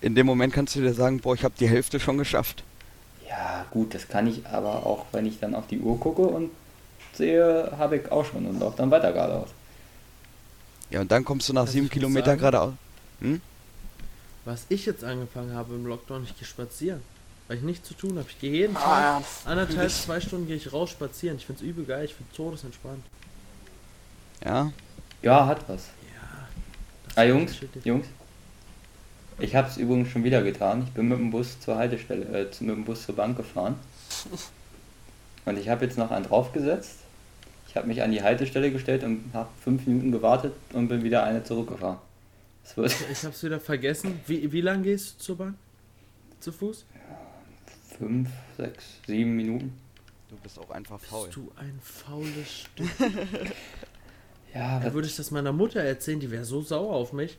In 0.00 0.14
dem 0.14 0.26
Moment 0.26 0.52
kannst 0.52 0.76
du 0.76 0.80
dir 0.80 0.92
sagen, 0.94 1.18
boah, 1.20 1.34
ich 1.34 1.42
habe 1.44 1.54
die 1.58 1.68
Hälfte 1.68 1.98
schon 2.00 2.18
geschafft. 2.18 2.62
Ja, 3.28 3.66
gut, 3.70 3.94
das 3.94 4.08
kann 4.08 4.26
ich 4.26 4.46
aber 4.46 4.86
auch, 4.86 5.06
wenn 5.12 5.26
ich 5.26 5.38
dann 5.38 5.54
auf 5.54 5.66
die 5.66 5.78
Uhr 5.78 5.98
gucke 6.00 6.22
und 6.22 6.50
sehe, 7.12 7.72
habe 7.78 7.96
ich 7.98 8.10
auch 8.10 8.24
schon 8.24 8.46
und 8.46 8.58
laufe 8.60 8.76
dann 8.78 8.90
weiter 8.90 9.12
geradeaus. 9.12 9.48
Ja, 10.90 11.00
und 11.02 11.12
dann 11.12 11.24
kommst 11.24 11.48
du 11.48 11.52
nach 11.52 11.62
Also 11.62 11.72
sieben 11.72 11.86
ich 11.86 11.90
muss 11.92 11.94
Kilometer 11.94 12.26
sagen- 12.26 12.38
geradeaus. 12.40 12.72
Hm? 13.20 13.40
Was 14.44 14.64
ich 14.70 14.86
jetzt 14.86 15.04
angefangen 15.04 15.52
habe 15.54 15.74
im 15.74 15.84
Lockdown, 15.86 16.24
ich 16.24 16.36
gehe 16.38 16.46
spazieren. 16.46 17.02
weil 17.48 17.56
ich 17.56 17.62
nichts 17.62 17.88
zu 17.88 17.94
tun 17.94 18.18
habe. 18.18 18.26
Ich 18.28 18.38
gehe 18.40 18.52
jeden 18.52 18.74
Tag 18.74 18.84
Ah, 18.86 19.00
ja, 19.00 19.18
das 19.20 19.46
anderthalb, 19.46 19.90
zwei 19.90 20.20
Stunden 20.20 20.46
gehe 20.46 20.56
ich 20.56 20.70
raus 20.70 20.90
spazieren. 20.90 21.38
Ich 21.38 21.46
find's 21.46 21.62
übel 21.62 21.86
geil, 21.86 22.04
ich 22.04 22.14
find's 22.14 22.34
todesentspannt. 22.36 23.02
Ja? 24.44 24.70
Ja, 25.22 25.46
hat 25.46 25.66
was. 25.66 25.84
Ja. 26.14 26.48
Ah, 27.16 27.22
Jungs. 27.24 27.52
Jungs. 27.84 28.06
Ich 29.38 29.54
hab's 29.54 29.76
übrigens 29.76 30.08
schon 30.08 30.24
wieder 30.24 30.42
getan. 30.42 30.82
Ich 30.86 30.92
bin 30.92 31.08
mit 31.08 31.18
dem 31.18 31.30
Bus 31.30 31.60
zur 31.60 31.76
Haltestelle, 31.76 32.24
äh, 32.26 32.44
mit 32.60 32.76
dem 32.76 32.84
Bus 32.84 33.04
zur 33.06 33.14
Bank 33.14 33.36
gefahren. 33.36 33.76
Und 35.44 35.58
ich 35.58 35.68
habe 35.68 35.84
jetzt 35.84 35.96
noch 35.96 36.10
einen 36.10 36.24
draufgesetzt. 36.24 36.96
Ich 37.68 37.76
habe 37.76 37.86
mich 37.86 38.02
an 38.02 38.10
die 38.10 38.22
Haltestelle 38.22 38.70
gestellt 38.72 39.04
und 39.04 39.30
habe 39.34 39.48
fünf 39.62 39.86
Minuten 39.86 40.10
gewartet 40.10 40.54
und 40.72 40.88
bin 40.88 41.04
wieder 41.04 41.22
eine 41.24 41.44
zurückgefahren. 41.44 41.98
Das 42.64 42.76
wird 42.76 42.96
Ich 43.12 43.24
hab's 43.24 43.42
wieder 43.42 43.60
vergessen. 43.60 44.20
Wie, 44.26 44.50
wie 44.50 44.62
lange 44.62 44.82
gehst 44.84 45.20
du 45.20 45.24
zur 45.24 45.36
Bank? 45.36 45.54
Zu 46.40 46.52
Fuß? 46.52 46.86
fünf, 47.98 48.30
sechs, 48.56 48.84
sieben 49.06 49.36
Minuten. 49.36 49.78
Du 50.30 50.36
bist 50.36 50.58
auch 50.58 50.70
einfach 50.70 51.00
faul. 51.00 51.26
Bist 51.26 51.36
du 51.36 51.52
ein 51.56 51.78
faules 51.82 52.60
Stück. 52.60 52.90
Ja, 54.54 54.80
Da 54.80 54.94
würde 54.94 55.06
ich 55.06 55.14
das 55.14 55.30
meiner 55.30 55.52
Mutter 55.52 55.82
erzählen, 55.82 56.20
die 56.20 56.30
wäre 56.30 56.46
so 56.46 56.62
sauer 56.62 56.94
auf 56.94 57.12
mich. 57.12 57.36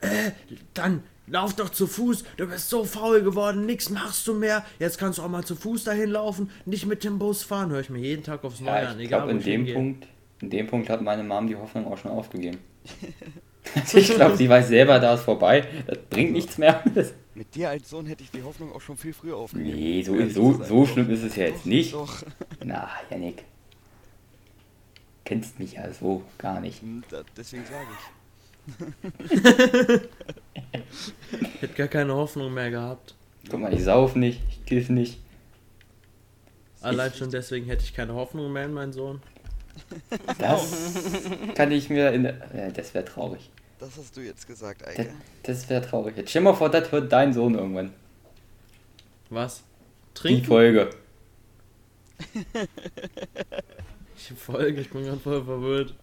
Äh, 0.00 0.32
dann 0.74 1.02
lauf 1.26 1.54
doch 1.54 1.70
zu 1.70 1.86
Fuß, 1.86 2.24
du 2.36 2.46
bist 2.46 2.68
so 2.68 2.84
faul 2.84 3.22
geworden, 3.22 3.66
nix 3.66 3.90
machst 3.90 4.26
du 4.26 4.34
mehr. 4.34 4.64
Jetzt 4.78 4.98
kannst 4.98 5.18
du 5.18 5.22
auch 5.22 5.28
mal 5.28 5.44
zu 5.44 5.56
Fuß 5.56 5.84
dahin 5.84 6.10
laufen, 6.10 6.50
nicht 6.66 6.86
mit 6.86 7.04
dem 7.04 7.18
Bus 7.18 7.42
fahren. 7.42 7.70
Höre 7.70 7.80
ich 7.80 7.90
mir 7.90 8.00
jeden 8.00 8.22
Tag 8.22 8.44
aufs 8.44 8.60
Neue 8.60 8.82
ja, 8.82 8.88
an, 8.90 9.00
ich 9.00 9.08
glaube, 9.08 9.30
in 9.30 9.40
dem. 9.40 9.72
Punkt, 9.72 10.06
in 10.40 10.50
dem 10.50 10.66
Punkt 10.66 10.90
hat 10.90 11.02
meine 11.02 11.24
Mom 11.24 11.46
die 11.46 11.56
Hoffnung 11.56 11.86
auch 11.86 11.98
schon 11.98 12.10
aufgegeben. 12.10 12.58
Also 13.74 13.96
ich 13.96 14.14
glaube, 14.14 14.36
sie 14.36 14.48
weiß 14.48 14.68
selber, 14.68 15.00
da 15.00 15.14
ist 15.14 15.22
vorbei. 15.22 15.66
Das 15.86 15.98
bringt 16.10 16.32
nichts 16.32 16.58
mehr. 16.58 16.84
Mit 17.34 17.54
dir 17.54 17.70
als 17.70 17.90
Sohn 17.90 18.06
hätte 18.06 18.22
ich 18.22 18.30
die 18.30 18.42
Hoffnung 18.42 18.72
auch 18.72 18.80
schon 18.80 18.96
viel 18.96 19.12
früher 19.12 19.36
aufgegeben. 19.36 19.76
Nee, 19.76 20.02
so, 20.02 20.28
so, 20.28 20.62
so 20.62 20.86
schlimm 20.86 21.10
ist 21.10 21.22
es 21.22 21.34
ja 21.34 21.46
jetzt 21.46 21.64
nicht. 21.66 21.94
Doch. 21.94 22.22
Na, 22.62 22.88
Janik. 23.10 23.44
Kennst 25.24 25.58
mich 25.58 25.72
ja 25.72 25.90
so 25.92 26.22
gar 26.36 26.60
nicht. 26.60 26.82
Deswegen 27.36 27.64
sage 27.64 27.86
ich. 27.90 28.13
Ich 31.40 31.62
hätte 31.62 31.74
gar 31.74 31.88
keine 31.88 32.14
Hoffnung 32.14 32.52
mehr 32.54 32.70
gehabt. 32.70 33.14
Guck 33.50 33.60
mal, 33.60 33.72
ich 33.74 33.84
sauf 33.84 34.16
nicht, 34.16 34.40
ich 34.48 34.64
kiff 34.64 34.88
nicht. 34.88 35.20
Allein 36.80 37.12
schon 37.12 37.30
deswegen 37.30 37.66
hätte 37.66 37.82
ich 37.82 37.94
keine 37.94 38.14
Hoffnung 38.14 38.52
mehr 38.52 38.64
in 38.66 38.72
meinen 38.74 38.92
Sohn. 38.92 39.20
Das 40.38 40.92
kann 41.54 41.72
ich 41.72 41.90
mir 41.90 42.12
in 42.12 42.22
der. 42.24 42.34
Ja, 42.54 42.70
das 42.70 42.94
wäre 42.94 43.04
traurig. 43.04 43.50
Das 43.78 43.96
hast 43.98 44.16
du 44.16 44.20
jetzt 44.20 44.46
gesagt, 44.46 44.82
Das, 44.82 44.88
Eike. 44.98 45.12
das 45.42 45.68
wäre 45.68 45.82
traurig. 45.82 46.16
Jetzt 46.16 46.30
stell 46.30 46.42
mal 46.42 46.54
vor, 46.54 46.70
das 46.70 46.90
hört 46.92 47.12
dein 47.12 47.32
Sohn 47.32 47.54
irgendwann. 47.54 47.92
Was? 49.30 49.62
Die 50.10 50.14
Trinken? 50.14 50.44
Folge. 50.46 50.90
Ich 54.16 54.32
folge, 54.38 54.80
ich 54.80 54.90
bin 54.90 55.04
gerade 55.04 55.18
voll 55.20 55.44
verwirrt. 55.44 55.94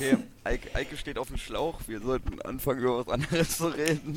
Okay, 0.00 0.16
Eike, 0.44 0.68
Eike 0.74 0.96
steht 0.96 1.18
auf 1.18 1.26
dem 1.28 1.38
Schlauch. 1.38 1.80
Wir 1.88 2.00
sollten 2.00 2.40
anfangen, 2.42 2.80
über 2.80 2.98
was 3.04 3.08
anderes 3.12 3.56
zu 3.58 3.66
reden. 3.66 4.16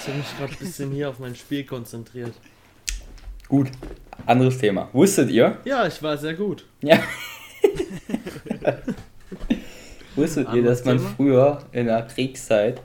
Ich 0.00 0.06
habe 0.08 0.18
mich 0.18 0.38
gerade 0.38 0.52
ein 0.52 0.58
bisschen 0.58 0.92
hier 0.92 1.08
auf 1.08 1.18
mein 1.18 1.34
Spiel 1.34 1.64
konzentriert. 1.64 2.32
Gut, 3.48 3.68
anderes 4.24 4.58
Thema. 4.58 4.88
Wusstet 4.92 5.30
ihr? 5.30 5.58
Ja, 5.64 5.86
ich 5.86 6.00
war 6.02 6.16
sehr 6.16 6.34
gut. 6.34 6.64
Ja. 6.80 7.02
Wusstet 10.14 10.46
ihr, 10.46 10.50
Anderes 10.52 10.78
dass 10.78 10.84
man 10.86 10.98
Thema? 10.98 11.10
früher 11.16 11.64
in 11.72 11.86
der 11.86 12.02
Kriegszeit 12.02 12.80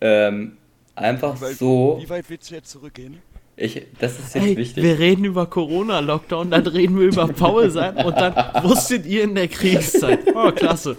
ähm, 0.00 0.56
einfach 0.94 1.36
Wie 1.36 1.40
weit, 1.42 1.56
so. 1.56 1.98
wie 2.02 2.08
weit 2.08 2.28
willst 2.28 2.50
du 2.50 2.54
jetzt 2.54 2.70
zurückgehen? 2.70 3.20
Ich, 3.60 3.82
das 3.98 4.12
ist 4.20 4.34
jetzt 4.36 4.44
Hey, 4.44 4.56
wichtig. 4.56 4.84
wir 4.84 4.98
reden 5.00 5.24
über 5.24 5.46
Corona-Lockdown, 5.46 6.50
dann 6.52 6.66
reden 6.66 6.98
wir 6.98 7.06
über 7.08 7.26
Paul 7.26 7.70
sein 7.70 7.96
und 7.96 8.16
dann 8.16 8.34
wusstet 8.62 9.04
ihr 9.04 9.24
in 9.24 9.34
der 9.34 9.48
Kriegszeit. 9.48 10.20
Oh, 10.34 10.52
klasse. 10.52 10.96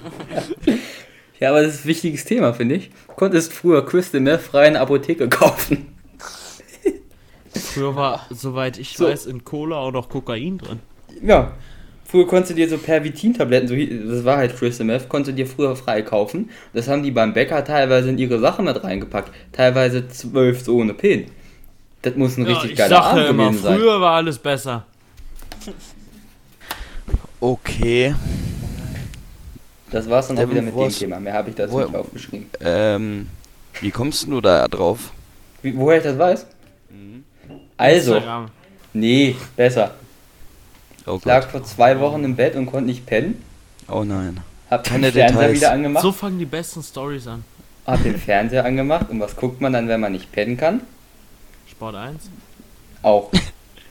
Ja, 1.39 1.52
aber 1.52 1.62
das 1.63 1.76
ist 1.76 1.86
ein 1.86 1.88
wichtiges 1.88 2.26
Thema, 2.26 2.54
finde 2.54 2.76
ich. 2.76 2.89
Du 3.08 3.13
konntest 3.15 3.54
früher 3.54 3.86
Crystal 3.86 4.19
Meth 4.19 4.41
frei 4.41 4.67
in 4.67 4.74
der 4.74 4.82
Apotheke 4.82 5.30
kaufen. 5.30 5.95
Früher 7.54 7.95
war, 7.95 8.26
soweit 8.30 8.78
ich 8.78 8.98
So. 8.98 9.06
weiß, 9.06 9.26
in 9.26 9.43
Cola 9.45 9.78
auch 9.78 9.91
noch 9.91 10.10
Kokain 10.10 10.58
drin. 10.58 10.80
Ja. 11.24 11.54
Früher 12.04 12.26
konntest 12.28 12.52
du 12.52 12.56
dir 12.56 12.67
so 12.67 12.78
Pervitin-Tabletten, 12.80 13.67
so, 13.67 13.76
das 14.12 14.26
war 14.26 14.38
halt 14.38 14.56
Crystal 14.58 14.86
Meth, 14.86 15.08
konntest 15.10 15.38
du 15.38 15.43
dir 15.43 15.48
früher 15.48 15.76
frei 15.76 16.02
kaufen. 16.02 16.50
Das 16.74 16.88
haben 16.88 17.04
die 17.04 17.12
beim 17.12 17.34
Bäcker 17.34 17.63
teilweise 17.63 18.10
in 18.10 18.17
ihre 18.17 18.39
Sachen 18.39 18.65
mit 18.65 18.84
reingepackt. 18.84 19.32
Teilweise 19.52 20.08
zwölf 20.08 20.62
so 20.62 20.78
ohne 20.78 20.93
Pillen. 20.95 21.26
Das 22.02 22.16
muss 22.16 22.38
ein 22.38 22.46
richtig 22.46 22.72
ich 22.72 22.78
geiler 22.78 22.96
sag 22.96 23.06
Abend 23.06 23.24
ja 23.24 23.30
immer, 23.30 23.48
gewesen 23.48 23.64
sein. 23.64 23.78
früher 23.80 24.02
war 24.02 24.16
alles 24.16 24.38
besser. 24.40 24.86
Okay. 27.40 28.16
Das 29.92 30.10
war's 30.10 30.28
dann 30.28 30.38
auch 30.38 30.50
wieder 30.50 30.62
mit 30.62 30.76
dem 30.76 30.90
Thema. 30.90 31.20
Mehr 31.20 31.34
habe 31.34 31.50
ich 31.50 31.56
dazu 31.56 31.80
nicht 31.80 31.96
aufgeschrieben. 31.96 32.48
Ähm, 32.62 33.28
wie 33.82 33.92
kommst 33.92 34.28
du 34.28 34.40
da 34.42 34.68
drauf? 34.68 35.12
Wie, 35.62 35.76
woher 35.76 35.98
ich 35.98 36.04
das 36.04 36.18
weiß? 36.18 36.46
Also, 37.78 38.16
Instagram. 38.16 38.48
nee, 38.94 39.36
besser. 39.56 39.92
Oh 41.08 41.16
Ich 41.18 41.26
lag 41.26 41.48
vor 41.50 41.64
zwei 41.64 42.00
Wochen 42.00 42.24
im 42.24 42.36
Bett 42.36 42.56
und 42.56 42.66
konnte 42.66 42.86
nicht 42.88 43.06
pennen. 43.06 43.42
Oh 43.88 44.04
nein. 44.04 44.42
Hab 44.70 44.84
den 44.84 44.92
Keine 44.94 45.12
Fernseher 45.12 45.28
Details. 45.40 45.56
wieder 45.56 45.72
angemacht. 45.72 46.04
So 46.04 46.12
fangen 46.12 46.38
die 46.38 46.46
besten 46.46 46.84
Stories 46.84 47.26
an. 47.28 47.44
Hab 47.88 48.04
den 48.04 48.18
Fernseher 48.20 48.66
angemacht. 48.66 49.10
Und 49.10 49.20
was 49.20 49.36
guckt 49.36 49.62
man 49.62 49.74
dann, 49.74 49.88
wenn 49.88 50.00
man 50.00 50.12
nicht 50.12 50.32
pennen 50.32 50.58
kann? 50.58 50.82
Sport 51.80 51.96
1. 51.96 52.30
Auch 53.04 53.32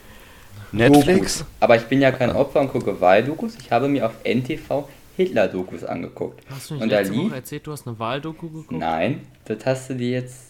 Netflix? 0.73 1.39
Dokus. 1.39 1.45
Aber 1.61 1.77
ich 1.77 1.85
bin 1.85 2.03
ja 2.03 2.13
kein 2.13 2.31
Opfer 2.37 2.61
und 2.61 2.71
gucke 2.71 3.01
Wahldokus. 3.01 3.57
Ich 3.59 3.73
habe 3.73 3.89
mir 3.89 4.05
auf 4.05 4.13
NTV 4.25 4.87
Hitler-Dokus 5.17 5.85
angeguckt. 5.85 6.45
Hast 6.51 6.69
du 6.69 6.75
nicht 6.75 6.83
Und 6.83 6.93
da 6.93 6.99
letzte 6.99 7.15
lief- 7.15 7.31
Woche 7.31 7.37
erzählt, 7.37 7.67
du 7.67 7.73
hast 7.73 7.87
eine 7.87 7.99
Wahldoku 7.99 8.49
geguckt? 8.51 8.73
Nein, 8.73 9.23
das 9.47 9.65
hast 9.65 9.89
du 9.89 9.95
dir 9.95 10.11
jetzt. 10.11 10.49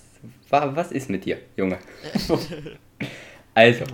Wa- 0.51 0.73
Was 0.75 0.91
ist 0.91 1.09
mit 1.11 1.25
dir, 1.27 1.39
Junge? 1.57 1.79
also, 3.55 3.85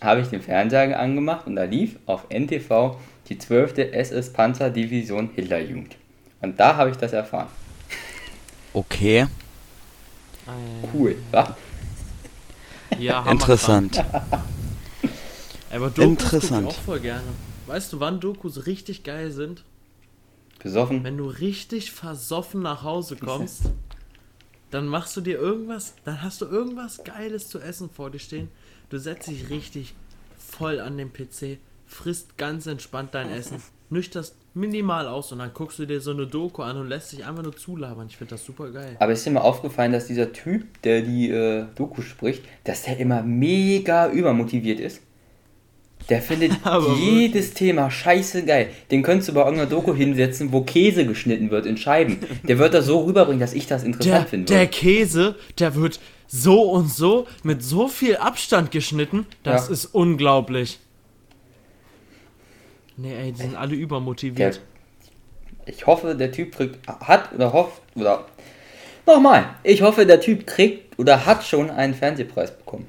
habe 0.00 0.20
ich 0.22 0.26
den 0.26 0.42
Fernseher 0.42 0.98
angemacht 0.98 1.46
und 1.46 1.54
da 1.54 1.62
lief 1.62 1.96
auf 2.06 2.26
NTV 2.28 2.96
die 3.28 3.38
12. 3.38 3.78
SS 3.92 4.32
Panzerdivision 4.32 5.30
Hitlerjugend. 5.36 5.94
Und 6.40 6.58
da 6.58 6.74
habe 6.76 6.90
ich 6.90 6.96
das 6.96 7.12
erfahren. 7.12 7.46
Okay. 8.74 9.18
Äh, 9.20 9.28
Cool, 10.92 11.14
wa? 11.30 11.56
Ja. 12.98 13.30
Interessant. 13.30 14.04
Aber 15.70 15.90
Dokus 15.90 16.04
Interessant. 16.04 16.64
guck 16.64 16.72
ich 16.72 16.78
auch 16.78 16.82
voll 16.82 17.00
gerne. 17.00 17.28
Weißt 17.66 17.92
du, 17.92 18.00
wann 18.00 18.20
Dokus 18.20 18.66
richtig 18.66 19.04
geil 19.04 19.30
sind? 19.30 19.64
Besoffen. 20.58 21.02
Wenn 21.02 21.16
du 21.16 21.26
richtig 21.26 21.92
versoffen 21.92 22.62
nach 22.62 22.82
Hause 22.82 23.16
kommst, 23.16 23.62
dann 24.70 24.86
machst 24.86 25.16
du 25.16 25.20
dir 25.20 25.38
irgendwas, 25.38 25.94
dann 26.04 26.22
hast 26.22 26.40
du 26.40 26.46
irgendwas 26.46 27.02
Geiles 27.04 27.48
zu 27.48 27.58
essen 27.58 27.90
vor 27.90 28.10
dir 28.10 28.18
stehen. 28.18 28.48
Du 28.90 28.98
setzt 28.98 29.28
dich 29.28 29.50
richtig 29.50 29.94
voll 30.38 30.80
an 30.80 30.98
den 30.98 31.12
PC, 31.12 31.58
frisst 31.86 32.36
ganz 32.36 32.66
entspannt 32.66 33.14
dein 33.14 33.30
Essen, 33.30 33.62
nüchterst 33.90 34.34
minimal 34.54 35.06
aus 35.08 35.32
und 35.32 35.38
dann 35.38 35.50
guckst 35.54 35.78
du 35.78 35.86
dir 35.86 36.00
so 36.00 36.10
eine 36.10 36.26
Doku 36.26 36.62
an 36.62 36.76
und 36.76 36.88
lässt 36.88 37.12
dich 37.12 37.24
einfach 37.24 37.42
nur 37.42 37.56
zulabern. 37.56 38.06
Ich 38.08 38.16
finde 38.16 38.32
das 38.34 38.44
super 38.44 38.70
geil. 38.70 38.96
Aber 38.98 39.12
ist 39.12 39.24
dir 39.24 39.30
mal 39.30 39.40
aufgefallen, 39.40 39.92
dass 39.92 40.06
dieser 40.06 40.32
Typ, 40.32 40.82
der 40.82 41.02
die 41.02 41.30
äh, 41.30 41.64
Doku 41.74 42.02
spricht, 42.02 42.42
dass 42.64 42.82
der 42.82 42.98
immer 42.98 43.22
mega 43.22 44.10
übermotiviert 44.10 44.80
ist? 44.80 45.00
Der 46.08 46.20
findet 46.20 46.52
jedes 46.98 47.54
Thema 47.54 47.90
scheiße 47.90 48.44
geil. 48.44 48.68
Den 48.90 49.02
könntest 49.02 49.28
du 49.28 49.34
bei 49.34 49.40
irgendeiner 49.40 49.70
Doku 49.70 49.94
hinsetzen, 49.94 50.52
wo 50.52 50.62
Käse 50.62 51.06
geschnitten 51.06 51.50
wird 51.50 51.64
in 51.64 51.76
Scheiben. 51.76 52.18
Der 52.42 52.58
wird 52.58 52.74
das 52.74 52.86
so 52.86 53.00
rüberbringen, 53.04 53.40
dass 53.40 53.54
ich 53.54 53.66
das 53.68 53.84
interessant 53.84 54.14
Der, 54.22 54.26
finde. 54.26 54.52
der 54.52 54.66
Käse, 54.66 55.36
der 55.60 55.74
wird 55.76 56.00
so 56.26 56.62
und 56.62 56.88
so 56.90 57.26
mit 57.44 57.62
so 57.62 57.86
viel 57.88 58.16
Abstand 58.16 58.70
geschnitten, 58.72 59.26
das 59.44 59.68
Ja. 59.68 59.72
ist 59.74 59.86
unglaublich. 59.86 60.80
Nee, 62.96 63.14
ey, 63.14 63.32
die 63.32 63.40
sind 63.42 63.56
alle 63.56 63.70
Der, 63.70 63.78
übermotiviert. 63.78 64.60
ich 65.66 65.86
hoffe, 65.86 66.14
der 66.14 66.30
Typ 66.32 66.54
kriegt, 66.54 66.86
hat 66.88 67.32
oder 67.32 67.52
hofft, 67.52 67.80
oder 67.94 68.26
nochmal, 69.06 69.54
ich 69.62 69.82
hoffe, 69.82 70.04
der 70.06 70.20
Typ 70.20 70.46
kriegt 70.46 70.98
oder 70.98 71.24
hat 71.26 71.44
schon 71.44 71.70
einen 71.70 71.94
Fernsehpreis 71.94 72.56
bekommen. 72.56 72.86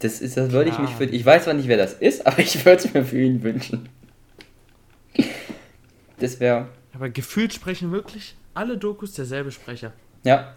Das 0.00 0.20
ist, 0.20 0.36
das 0.36 0.50
würde 0.52 0.68
ich 0.70 0.78
mich 0.78 0.90
für, 0.90 1.04
ich 1.04 1.24
weiß 1.24 1.44
zwar 1.44 1.54
nicht, 1.54 1.68
wer 1.68 1.78
das 1.78 1.94
ist, 1.94 2.26
aber 2.26 2.38
ich 2.40 2.64
würde 2.64 2.78
es 2.84 2.92
mir 2.92 3.04
für 3.04 3.20
ihn 3.20 3.42
wünschen. 3.42 3.88
Das 6.18 6.40
wäre, 6.40 6.68
Aber 6.94 7.08
gefühlt 7.10 7.52
sprechen 7.52 7.92
wirklich 7.92 8.36
alle 8.54 8.78
Dokus 8.78 9.12
derselbe 9.12 9.50
Sprecher. 9.52 9.92
ja. 10.24 10.54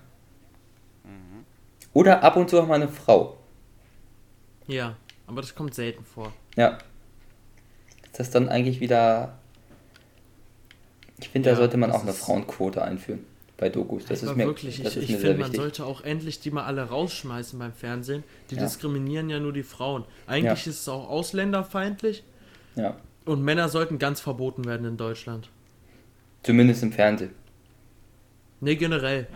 Oder 1.92 2.22
ab 2.24 2.36
und 2.36 2.48
zu 2.50 2.62
auch 2.62 2.68
mal 2.68 2.76
eine 2.76 2.88
Frau. 2.88 3.36
Ja, 4.68 4.96
aber 5.26 5.42
das 5.42 5.56
kommt 5.56 5.74
selten 5.74 6.06
vor. 6.06 6.32
Ja. 6.56 6.78
Das 8.20 8.30
dann 8.32 8.50
eigentlich 8.50 8.82
wieder. 8.82 9.38
Ich 11.22 11.30
finde, 11.30 11.48
da 11.50 11.52
Ja, 11.54 11.58
sollte 11.58 11.78
man 11.78 11.90
auch 11.92 12.02
eine 12.04 12.12
Frauenquote 12.14 12.82
einführen. 12.84 13.26
bei 13.58 13.68
Dokus. 13.70 14.06
Das 14.06 14.24
ist 14.24 14.36
mir, 14.38 14.46
wirklich, 14.46 14.82
das 14.84 14.94
ich, 14.94 14.98
ist 14.98 15.04
ich 15.04 15.10
mir 15.10 15.18
sehr 15.20 15.28
finde, 15.32 15.40
man 15.42 15.48
wichtig. 15.52 15.60
sollte 15.62 15.86
auch 15.86 16.02
endlich 16.02 16.40
die 16.40 16.50
mal 16.52 16.64
alle 16.64 16.82
rausschmeißen 16.84 17.58
beim 17.60 17.74
Fernsehen. 17.74 18.24
Die 18.52 18.56
Ja. 18.56 18.62
diskriminieren 18.64 19.30
ja 19.30 19.40
nur 19.40 19.52
die 19.52 19.64
Frauen. 19.64 20.06
Eigentlich 20.28 20.66
Ja. 20.66 20.72
ist 20.72 20.80
es 20.82 20.88
auch 20.90 21.10
ausländerfeindlich 21.10 22.24
Ja, 22.76 22.96
und 23.26 23.42
Männer 23.44 23.68
sollten 23.68 24.00
ganz 24.00 24.22
verboten 24.22 24.64
werden 24.66 24.86
in 24.88 24.96
Deutschland. 24.98 25.50
zumindest 26.44 26.84
im 26.84 26.92
Fernsehen. 26.94 27.32
Ne, 28.62 28.76
generell. 28.78 29.28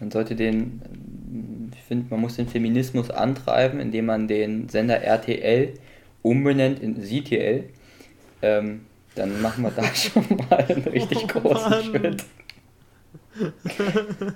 Man 0.00 0.10
sollte 0.12 0.36
den, 0.36 1.70
ich 1.74 1.82
finde, 1.82 2.06
man 2.10 2.20
muss 2.20 2.36
den 2.36 2.46
Feminismus 2.48 3.10
antreiben, 3.10 3.80
indem 3.80 4.06
man 4.06 4.28
den 4.28 4.68
Sender 4.68 5.00
RTL 5.02 5.74
umbenennt 6.22 6.80
in 6.80 7.02
CTL. 7.02 7.64
Ähm, 8.42 8.86
dann 9.14 9.40
machen 9.42 9.64
wir 9.64 9.70
da 9.70 9.84
schon 9.94 10.24
mal 10.48 10.58
einen 10.58 10.82
richtig 10.84 11.24
Oh, 11.34 11.40
großen 11.40 11.70
Mann. 11.70 11.84
Schritt. 11.84 12.24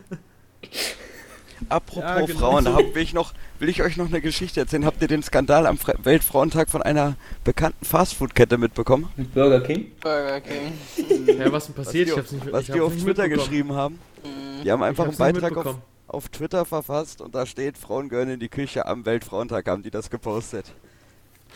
Apropos 1.69 2.03
Ja, 2.03 2.21
genau. 2.27 2.39
Frauen, 2.39 2.65
da 2.65 2.75
hab, 2.75 2.95
will, 2.95 3.03
ich 3.03 3.15
noch, 3.15 3.33
will 3.61 3.69
ich 3.69 3.83
euch 3.83 3.97
noch 3.97 4.09
eine 4.09 4.21
Geschichte 4.21 4.61
erzählen. 4.61 4.85
Habt 4.85 5.01
ihr 5.01 5.09
den 5.09 5.23
Skandal 5.23 5.67
am 5.67 5.79
Fre 5.79 5.95
Weltfrauentag 6.03 6.69
von 6.69 6.83
einer 6.83 7.17
bekannten 7.45 7.85
Fastfood-Kette 7.85 8.59
mitbekommen? 8.59 9.09
Mit 9.17 9.33
Burger 9.33 9.61
King? 9.61 9.93
Burger 10.01 10.41
King. 10.41 10.73
Ja, 11.39 11.53
was 11.53 11.67
denn 11.67 11.75
passiert? 11.75 12.09
die 12.09 12.13
ich 12.13 12.19
hab's 12.19 12.33
nicht 12.33 12.53
was 12.53 12.61
ich 12.63 12.67
die 12.67 12.73
hab's 12.73 12.83
auf 12.83 12.95
nicht 12.95 13.05
Twitter 13.05 13.29
geschrieben 13.29 13.73
haben. 13.73 13.99
Mhm. 14.25 14.65
Die 14.65 14.71
haben 14.73 14.83
einfach 14.83 15.07
einen 15.07 15.17
Beitrag 15.17 15.57
auf, 15.57 15.77
auf 16.09 16.29
Twitter 16.29 16.65
verfasst 16.65 17.21
und 17.21 17.35
da 17.35 17.47
steht, 17.47 17.79
Frauen 17.79 18.09
gehören 18.09 18.31
in 18.31 18.41
die 18.41 18.49
Küche 18.49 18.87
am 18.87 19.07
Weltfrauentag, 19.07 19.69
haben 19.69 19.83
die 19.83 19.91
das 19.91 20.11
gepostet. 20.11 20.67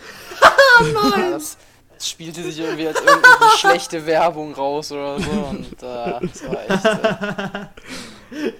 Ja, 0.92 1.30
das, 1.30 1.56
das 1.94 2.08
spielte 2.08 2.42
sich 2.42 2.58
irgendwie 2.58 2.88
als 2.88 2.98
irgendeine 3.00 3.50
schlechte 3.58 4.04
Werbung 4.06 4.52
raus 4.54 4.92
oder 4.92 5.18
so 5.18 5.30
und 5.30 5.72
äh, 5.82 6.26
das 6.26 6.48
war 6.48 6.70
echt. 6.70 7.72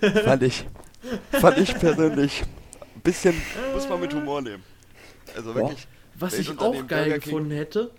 Äh, 0.01 0.23
Fand 0.23 0.43
ich, 0.43 0.65
fand 1.33 1.59
ich 1.59 1.75
persönlich 1.79 2.43
ein 2.95 3.01
bisschen, 3.03 3.35
muss 3.75 3.89
man 3.89 4.01
mit 4.01 4.15
Humor 4.15 4.41
nehmen. 4.41 4.63
Also 5.35 5.55
wirklich, 5.55 5.87
Was 6.15 6.39
ich 6.39 6.49
auch 6.59 6.73
geil 6.73 7.05
Burger 7.05 7.19
King. 7.19 7.21
gefunden 7.21 7.51
hätte, 7.51 7.91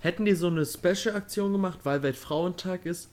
hätten 0.00 0.24
die 0.24 0.34
so 0.34 0.46
eine 0.48 0.64
Special-Aktion 0.66 1.52
gemacht, 1.52 1.80
weil 1.84 2.02
Weltfrauentag 2.02 2.86
ist, 2.86 3.10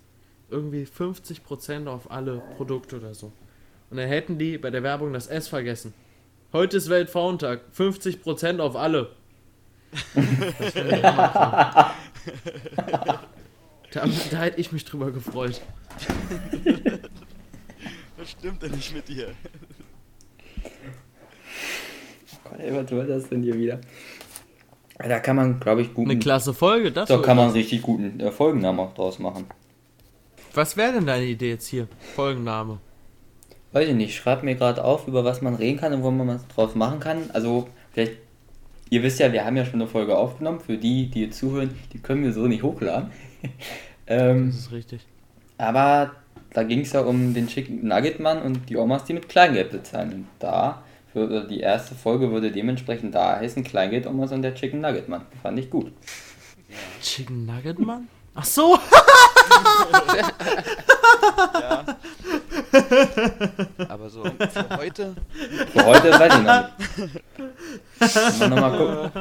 irgendwie 0.50 0.86
50% 0.86 1.88
auf 1.88 2.10
alle 2.10 2.42
Produkte 2.58 2.98
oder 2.98 3.14
so. 3.14 3.32
Und 3.92 3.98
dann 3.98 4.08
hätten 4.08 4.40
die 4.40 4.58
bei 4.58 4.72
der 4.72 4.84
Werbung 4.84 5.14
das 5.14 5.28
S 5.28 5.48
vergessen. 5.48 5.94
Heute 6.54 6.78
ist 6.78 6.90
Weltfrauentag, 6.90 7.62
50% 7.78 8.60
auf 8.60 8.76
alle. 8.76 9.12
Das 9.92 10.74
da, 13.92 14.06
da 14.32 14.38
hätte 14.38 14.60
ich 14.60 14.72
mich 14.72 14.86
drüber 14.86 15.12
gefreut. 15.12 15.62
was 18.18 18.30
stimmt 18.30 18.62
denn 18.62 18.72
nicht 18.72 18.94
mit 18.94 19.08
dir? 19.08 19.34
Gott, 22.44 22.60
ey, 22.60 22.74
was 22.74 22.92
war 22.92 23.04
das 23.04 23.30
denn 23.30 23.44
hier 23.44 23.56
wieder? 23.56 23.80
Da 24.98 25.20
kann 25.20 25.38
man, 25.38 25.60
glaube 25.60 25.82
ich, 25.82 25.94
guten. 25.94 26.12
Eine 26.12 26.20
klasse 26.20 26.54
Folge, 26.54 26.92
das 26.92 27.08
Da 27.08 27.18
kann 27.20 27.38
man 27.38 27.46
einen 27.46 27.54
richtig 27.56 27.82
guten 27.82 28.20
äh, 28.20 28.32
Folgennamen 28.32 28.80
auch 28.82 28.94
draus 28.94 29.18
machen. 29.18 29.46
Was 30.54 30.76
wäre 30.76 30.94
denn 30.94 31.06
deine 31.06 31.26
Idee 31.26 31.52
jetzt 31.52 31.68
hier? 31.68 31.88
Folgenname. 32.16 32.80
Weiß 33.72 33.88
ich 33.88 33.96
nicht, 33.96 34.16
schreibt 34.16 34.44
mir 34.44 34.56
gerade 34.56 34.84
auf, 34.84 35.08
über 35.08 35.24
was 35.24 35.42
man 35.42 35.56
reden 35.56 35.80
kann 35.80 35.94
und 35.94 36.04
wo 36.04 36.12
man 36.12 36.28
was 36.28 36.48
draus 36.48 36.76
machen 36.76 37.00
kann. 37.00 37.30
Also, 37.34 37.70
vielleicht, 37.92 38.18
ihr 38.90 39.04
wisst 39.04 39.20
ja, 39.20 39.32
wir 39.32 39.46
haben 39.46 39.58
ja 39.58 39.66
schon 39.66 39.76
eine 39.82 39.88
Folge 39.88 40.18
aufgenommen. 40.18 40.60
Für 40.60 40.78
die, 40.78 41.08
die 41.08 41.22
jetzt 41.26 41.40
zuhören, 41.40 41.72
die 41.94 42.00
können 42.00 42.24
wir 42.24 42.34
so 42.34 42.48
nicht 42.48 42.64
hochladen. 42.64 43.12
ähm, 44.08 44.48
Das 44.48 44.60
ist 44.60 44.72
richtig. 44.72 45.02
aber 45.58 46.12
da 46.54 46.64
ging 46.64 46.82
es 46.82 46.94
ja 46.94 47.02
um 47.02 47.34
den 47.34 47.48
Chicken 47.48 47.88
Nugget 47.88 48.20
Mann 48.20 48.42
und 48.42 48.70
die 48.70 48.78
Omas, 48.78 49.04
die 49.06 49.14
mit 49.14 49.30
Kleingeld 49.30 49.72
bezahlen. 49.72 50.12
Und 50.14 50.28
da, 50.40 50.82
für 51.14 51.46
die 51.48 51.60
erste 51.60 51.94
Folge 51.96 52.32
würde 52.32 52.52
dementsprechend 52.52 53.14
da 53.14 53.38
heißen 53.38 53.64
Kleingeld 53.64 54.08
Omas 54.08 54.32
und 54.32 54.42
der 54.42 54.56
Chicken 54.56 54.82
Nugget 54.82 55.08
Mann. 55.10 55.22
Fand 55.44 55.60
ich 55.60 55.70
gut. 55.70 55.92
Chicken 57.02 57.46
Nugget 57.46 57.80
Mann? 57.80 58.08
Ach 58.36 58.46
so! 58.46 58.78
Ja. 61.54 61.86
Aber 63.90 64.10
so 64.10 64.24
für 64.24 64.78
heute, 64.78 65.16
Für 65.74 65.86
heute 65.86 66.12
weiß 66.20 66.34
ich 66.36 66.44
noch 66.44 66.70
nicht. 66.98 68.40
Mal 68.40 68.50
nochmal 68.50 68.78
gucken. 68.78 69.12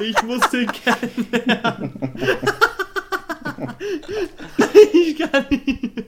Ich 0.00 0.22
muss 0.22 0.50
den 0.50 0.70
kennenlernen. 0.72 2.14
ich 4.92 5.18
kann 5.18 5.46
nicht. 5.50 6.04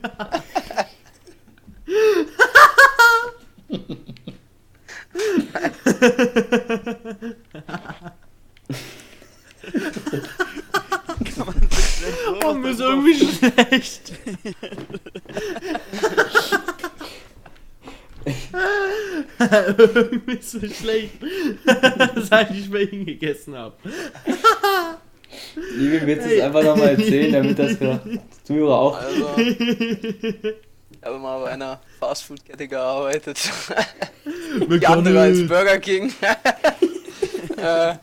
Kann 11.37 11.47
man 11.47 11.55
so 11.71 12.47
Oh, 12.47 12.55
mir 12.55 12.71
ist 12.71 12.81
irgendwie 12.81 13.15
schlecht. 13.15 14.13
irgendwie 19.79 20.33
ist 20.33 20.51
so 20.51 20.61
schlecht, 20.61 21.13
seit 22.17 22.51
ich 22.51 22.71
bei 22.71 22.83
ihm 22.83 23.07
gegessen 23.07 23.55
habe. 23.57 23.75
Liebe, 25.77 26.07
willst 26.07 26.27
du 26.27 26.35
es 26.35 26.43
einfach 26.43 26.63
nochmal 26.63 26.89
erzählen, 26.91 27.33
damit 27.33 27.59
das 27.59 27.77
für 27.77 28.01
Zuhörer 28.45 28.79
auch. 28.79 28.99
Also, 28.99 29.31
ich 29.37 31.07
habe 31.07 31.19
mal 31.19 31.41
bei 31.43 31.51
einer 31.53 31.81
Fastfood-Kette 31.99 32.69
gearbeitet. 32.69 33.39
Die 34.69 34.87
andere 34.87 35.21
als 35.21 35.47
Burger 35.47 35.79
King. 35.79 36.13
äh, 37.57 37.95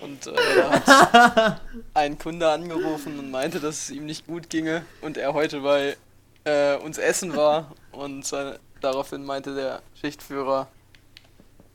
und 0.00 0.26
äh, 0.26 0.32
da 0.56 0.70
hat 0.70 1.60
ein 1.94 2.18
Kunde 2.18 2.48
angerufen 2.48 3.18
und 3.18 3.30
meinte, 3.30 3.60
dass 3.60 3.84
es 3.84 3.90
ihm 3.90 4.06
nicht 4.06 4.26
gut 4.26 4.50
ginge 4.50 4.84
und 5.00 5.16
er 5.16 5.34
heute 5.34 5.60
bei 5.60 5.96
äh, 6.44 6.76
uns 6.76 6.98
essen 6.98 7.36
war. 7.36 7.72
Und 7.92 8.32
äh, 8.32 8.58
daraufhin 8.80 9.24
meinte 9.24 9.54
der 9.54 9.82
Schichtführer, 10.00 10.68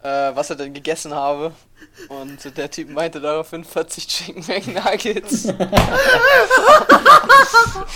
äh, 0.02 0.08
was 0.08 0.50
er 0.50 0.56
denn 0.56 0.74
gegessen 0.74 1.14
habe. 1.14 1.54
Und 2.10 2.58
der 2.58 2.72
Typ 2.72 2.90
meinte 2.90 3.20
daraufhin 3.20 3.64
40 3.64 4.08
Chicken 4.08 4.46
McNuggets. 4.48 5.46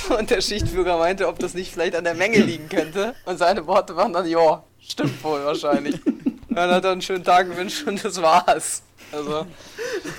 Und 0.10 0.30
der 0.30 0.42
Schichtführer 0.42 0.98
meinte, 0.98 1.28
ob 1.28 1.40
das 1.40 1.54
nicht 1.54 1.72
vielleicht 1.72 1.96
an 1.96 2.04
der 2.04 2.14
Menge 2.16 2.40
liegen 2.40 2.68
könnte. 2.70 3.16
Und 3.26 3.38
seine 3.38 3.66
Worte 3.68 3.96
waren 3.96 4.12
dann, 4.14 4.28
ja, 4.28 4.64
stimmt 4.80 5.24
wohl 5.24 5.46
wahrscheinlich. 5.46 6.00
Dann 6.50 6.72
hat 6.72 6.86
er 6.86 6.92
einen 6.92 7.04
schönen 7.04 7.24
Tag 7.24 7.48
gewünscht 7.50 7.86
und 7.86 8.04
das 8.04 8.20
war's. 8.20 8.82
Also, 9.12 9.46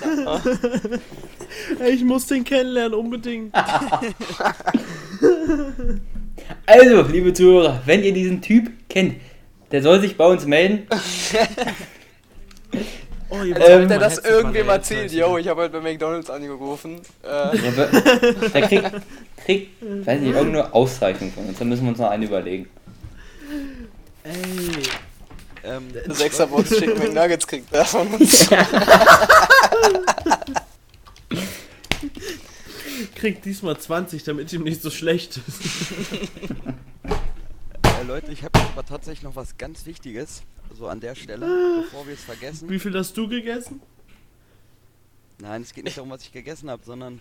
Ich 1.88 2.02
muss 2.04 2.26
den 2.26 2.44
kennenlernen, 2.44 2.94
unbedingt. 2.98 3.54
Also, 6.66 7.02
liebe 7.02 7.32
Zuhörer, 7.32 7.82
wenn 7.84 8.02
ihr 8.02 8.12
diesen 8.12 8.40
Typ 8.40 8.70
kennt, 8.88 9.16
der 9.70 9.82
soll 9.82 10.00
sich 10.00 10.16
bei 10.16 10.24
uns 10.26 10.46
melden. 10.46 10.86
Oh, 13.30 13.42
ihr 13.42 13.56
als 13.56 13.64
ob 13.66 13.70
Ähm, 13.82 13.88
der 13.88 13.98
das 13.98 14.16
irgendwem 14.24 14.66
mal 14.68 14.76
erzählt, 14.76 15.12
yo, 15.12 15.36
ich 15.36 15.46
habe 15.48 15.60
heute 15.60 15.78
bei 15.78 15.92
McDonalds 15.92 16.30
angerufen. 16.30 17.00
Äh, 17.22 17.58
Der, 17.58 17.76
wird- 17.76 18.54
der 18.54 18.62
kriegt, 18.62 18.90
kriegt, 19.44 19.82
weiß 20.06 20.18
nicht, 20.22 20.34
irgendeine 20.34 20.72
Auszeichnung 20.72 21.30
von 21.32 21.44
uns. 21.44 21.58
Da 21.58 21.66
müssen 21.66 21.82
wir 21.82 21.90
uns 21.90 21.98
noch 21.98 22.08
eine 22.08 22.24
überlegen. 22.24 22.70
Ey, 24.24 24.32
Ähm, 25.68 25.88
eine 26.02 26.14
Sechserbox 26.14 26.70
Chicken 26.70 26.98
McNuggets 26.98 27.46
kriegt 27.46 27.70
er 27.74 27.84
von 27.84 28.08
uns. 28.14 28.48
kriegt 33.14 33.44
diesmal 33.44 33.78
20, 33.78 34.24
damit 34.24 34.50
ihm 34.52 34.62
nicht 34.62 34.80
so 34.80 34.90
schlecht 34.90 35.40
ist. 35.46 35.60
äh, 37.82 38.02
Leute, 38.06 38.32
ich 38.32 38.44
habe 38.44 38.58
aber 38.60 38.86
tatsächlich 38.86 39.24
noch 39.24 39.36
was 39.36 39.58
ganz 39.58 39.84
Wichtiges, 39.84 40.42
so 40.74 40.86
an 40.86 41.00
der 41.00 41.14
Stelle, 41.14 41.82
bevor 41.82 42.06
wir 42.06 42.14
es 42.14 42.22
vergessen. 42.24 42.70
Wie 42.70 42.78
viel 42.78 42.96
hast 42.96 43.14
du 43.16 43.28
gegessen? 43.28 43.82
Nein, 45.40 45.62
es 45.62 45.74
geht 45.74 45.84
nicht 45.84 45.98
darum, 45.98 46.10
was 46.10 46.22
ich 46.22 46.32
gegessen 46.32 46.70
habe, 46.70 46.82
sondern 46.84 47.20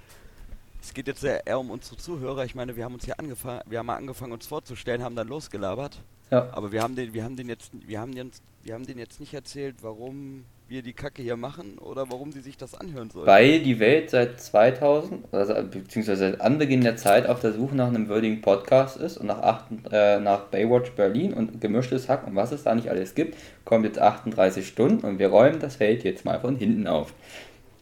es 0.81 0.93
geht 0.93 1.07
jetzt 1.07 1.23
eher 1.23 1.45
eher 1.45 1.59
um 1.59 1.69
unsere 1.69 1.97
Zuhörer. 1.97 2.45
Ich 2.45 2.55
meine, 2.55 2.77
wir 2.77 2.85
haben 2.85 2.93
uns 2.93 3.03
hier 3.03 3.19
angefangen, 3.19 3.61
wir 3.65 3.79
haben 3.79 3.87
mal 3.87 3.97
angefangen 3.97 4.31
uns 4.31 4.47
vorzustellen, 4.47 5.03
haben 5.03 5.15
dann 5.15 5.27
losgelabert. 5.27 5.99
Ja. 6.31 6.49
Aber 6.51 6.71
wir 6.71 6.81
haben 6.81 6.95
den, 6.95 7.13
wir 7.13 7.23
haben 7.23 7.35
den 7.35 7.49
jetzt, 7.49 7.71
wir 7.87 7.99
haben 7.99 8.13
den, 8.13 8.31
wir 8.63 8.73
haben 8.73 8.85
den 8.85 8.97
jetzt 8.97 9.19
nicht 9.19 9.33
erzählt, 9.33 9.77
warum 9.81 10.43
wir 10.69 10.81
die 10.81 10.93
Kacke 10.93 11.21
hier 11.21 11.37
machen 11.37 11.77
oder 11.77 12.11
warum 12.11 12.31
sie 12.31 12.41
sich 12.41 12.57
das 12.57 12.75
anhören 12.75 13.09
sollen. 13.09 13.25
Weil 13.25 13.61
die 13.61 13.79
Welt 13.79 14.09
seit 14.09 14.41
2000, 14.41 15.33
also, 15.33 15.53
beziehungsweise 15.53 16.31
seit 16.31 16.41
Anbeginn 16.41 16.81
der 16.81 16.97
Zeit 16.97 17.27
auf 17.27 17.39
der 17.39 17.53
Suche 17.53 17.75
nach 17.75 17.87
einem 17.87 18.09
würdigen 18.09 18.41
Podcast 18.41 18.97
ist 18.97 19.17
und 19.17 19.27
nach, 19.27 19.39
acht, 19.39 19.65
äh, 19.91 20.19
nach 20.19 20.41
Baywatch 20.45 20.91
Berlin 20.91 21.33
und 21.33 21.61
gemischtes 21.61 22.09
Hack 22.09 22.27
und 22.27 22.35
was 22.35 22.51
es 22.51 22.63
da 22.63 22.75
nicht 22.75 22.89
alles 22.89 23.15
gibt, 23.15 23.37
kommt 23.63 23.85
jetzt 23.85 23.99
38 23.99 24.67
Stunden 24.67 25.05
und 25.05 25.19
wir 25.19 25.29
räumen 25.29 25.59
das 25.59 25.77
Feld 25.77 26.03
jetzt 26.03 26.25
mal 26.25 26.39
von 26.41 26.57
hinten 26.57 26.87
auf. 26.87 27.13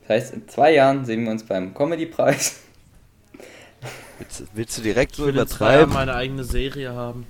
Das 0.02 0.10
heißt, 0.10 0.34
in 0.36 0.48
zwei 0.48 0.74
Jahren 0.74 1.06
sehen 1.06 1.24
wir 1.24 1.32
uns 1.32 1.44
beim 1.44 1.74
Comedy-Preis. 1.74 2.62
Willst, 4.20 4.44
willst, 4.54 4.78
du 4.78 4.82
direkt 4.82 5.16
so 5.16 5.24
ich 5.24 5.28
will 5.28 5.36
übertreiben? 5.36 5.90
Ich 5.90 5.94
meine 5.94 6.16
eigene 6.16 6.44
Serie 6.44 6.94
haben. 6.94 7.26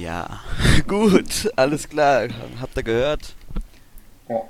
Ja, 0.00 0.40
gut, 0.86 1.52
alles 1.56 1.88
klar. 1.88 2.28
Habt 2.60 2.76
ihr 2.76 2.82
gehört? 2.82 3.34
Ja. 4.28 4.42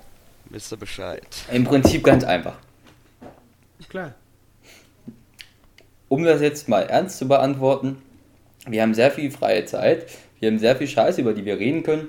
Wisst 0.51 0.72
ihr 0.72 0.76
Bescheid? 0.76 1.26
Im 1.51 1.64
Prinzip 1.64 2.05
ganz 2.05 2.24
einfach. 2.24 2.57
Klar. 3.88 4.14
Um 6.09 6.24
das 6.24 6.40
jetzt 6.40 6.68
mal 6.68 6.82
ernst 6.82 7.18
zu 7.18 7.28
beantworten, 7.28 8.03
wir 8.66 8.82
haben 8.82 8.95
sehr 8.95 9.11
viel 9.11 9.30
freie 9.30 9.64
Zeit, 9.64 10.07
wir 10.40 10.51
haben 10.51 10.59
sehr 10.59 10.76
viel 10.76 10.86
Scheiße, 10.86 11.20
über 11.20 11.32
die 11.32 11.45
wir 11.45 11.59
reden 11.59 11.82
können. 11.82 12.09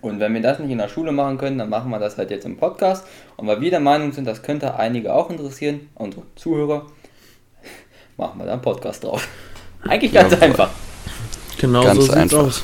Und 0.00 0.20
wenn 0.20 0.32
wir 0.34 0.42
das 0.42 0.58
nicht 0.58 0.70
in 0.70 0.78
der 0.78 0.88
Schule 0.88 1.12
machen 1.12 1.38
können, 1.38 1.58
dann 1.58 1.70
machen 1.70 1.90
wir 1.90 1.98
das 1.98 2.18
halt 2.18 2.30
jetzt 2.30 2.44
im 2.46 2.56
Podcast. 2.56 3.06
Und 3.36 3.46
weil 3.46 3.60
wir 3.60 3.70
der 3.70 3.80
Meinung 3.80 4.12
sind, 4.12 4.26
das 4.26 4.42
könnte 4.42 4.76
einige 4.76 5.12
auch 5.12 5.30
interessieren, 5.30 5.88
unsere 5.94 6.22
Zuhörer, 6.36 6.86
machen 8.16 8.38
wir 8.38 8.46
da 8.46 8.52
einen 8.52 8.62
Podcast 8.62 9.04
drauf. 9.04 9.26
Eigentlich 9.82 10.12
ganz 10.12 10.32
ja, 10.32 10.38
einfach. 10.40 10.70
Genau 11.58 11.82
ganz 11.84 11.96
so 11.96 12.02
sieht's 12.02 12.16
einfach. 12.16 12.38
aus. 12.38 12.62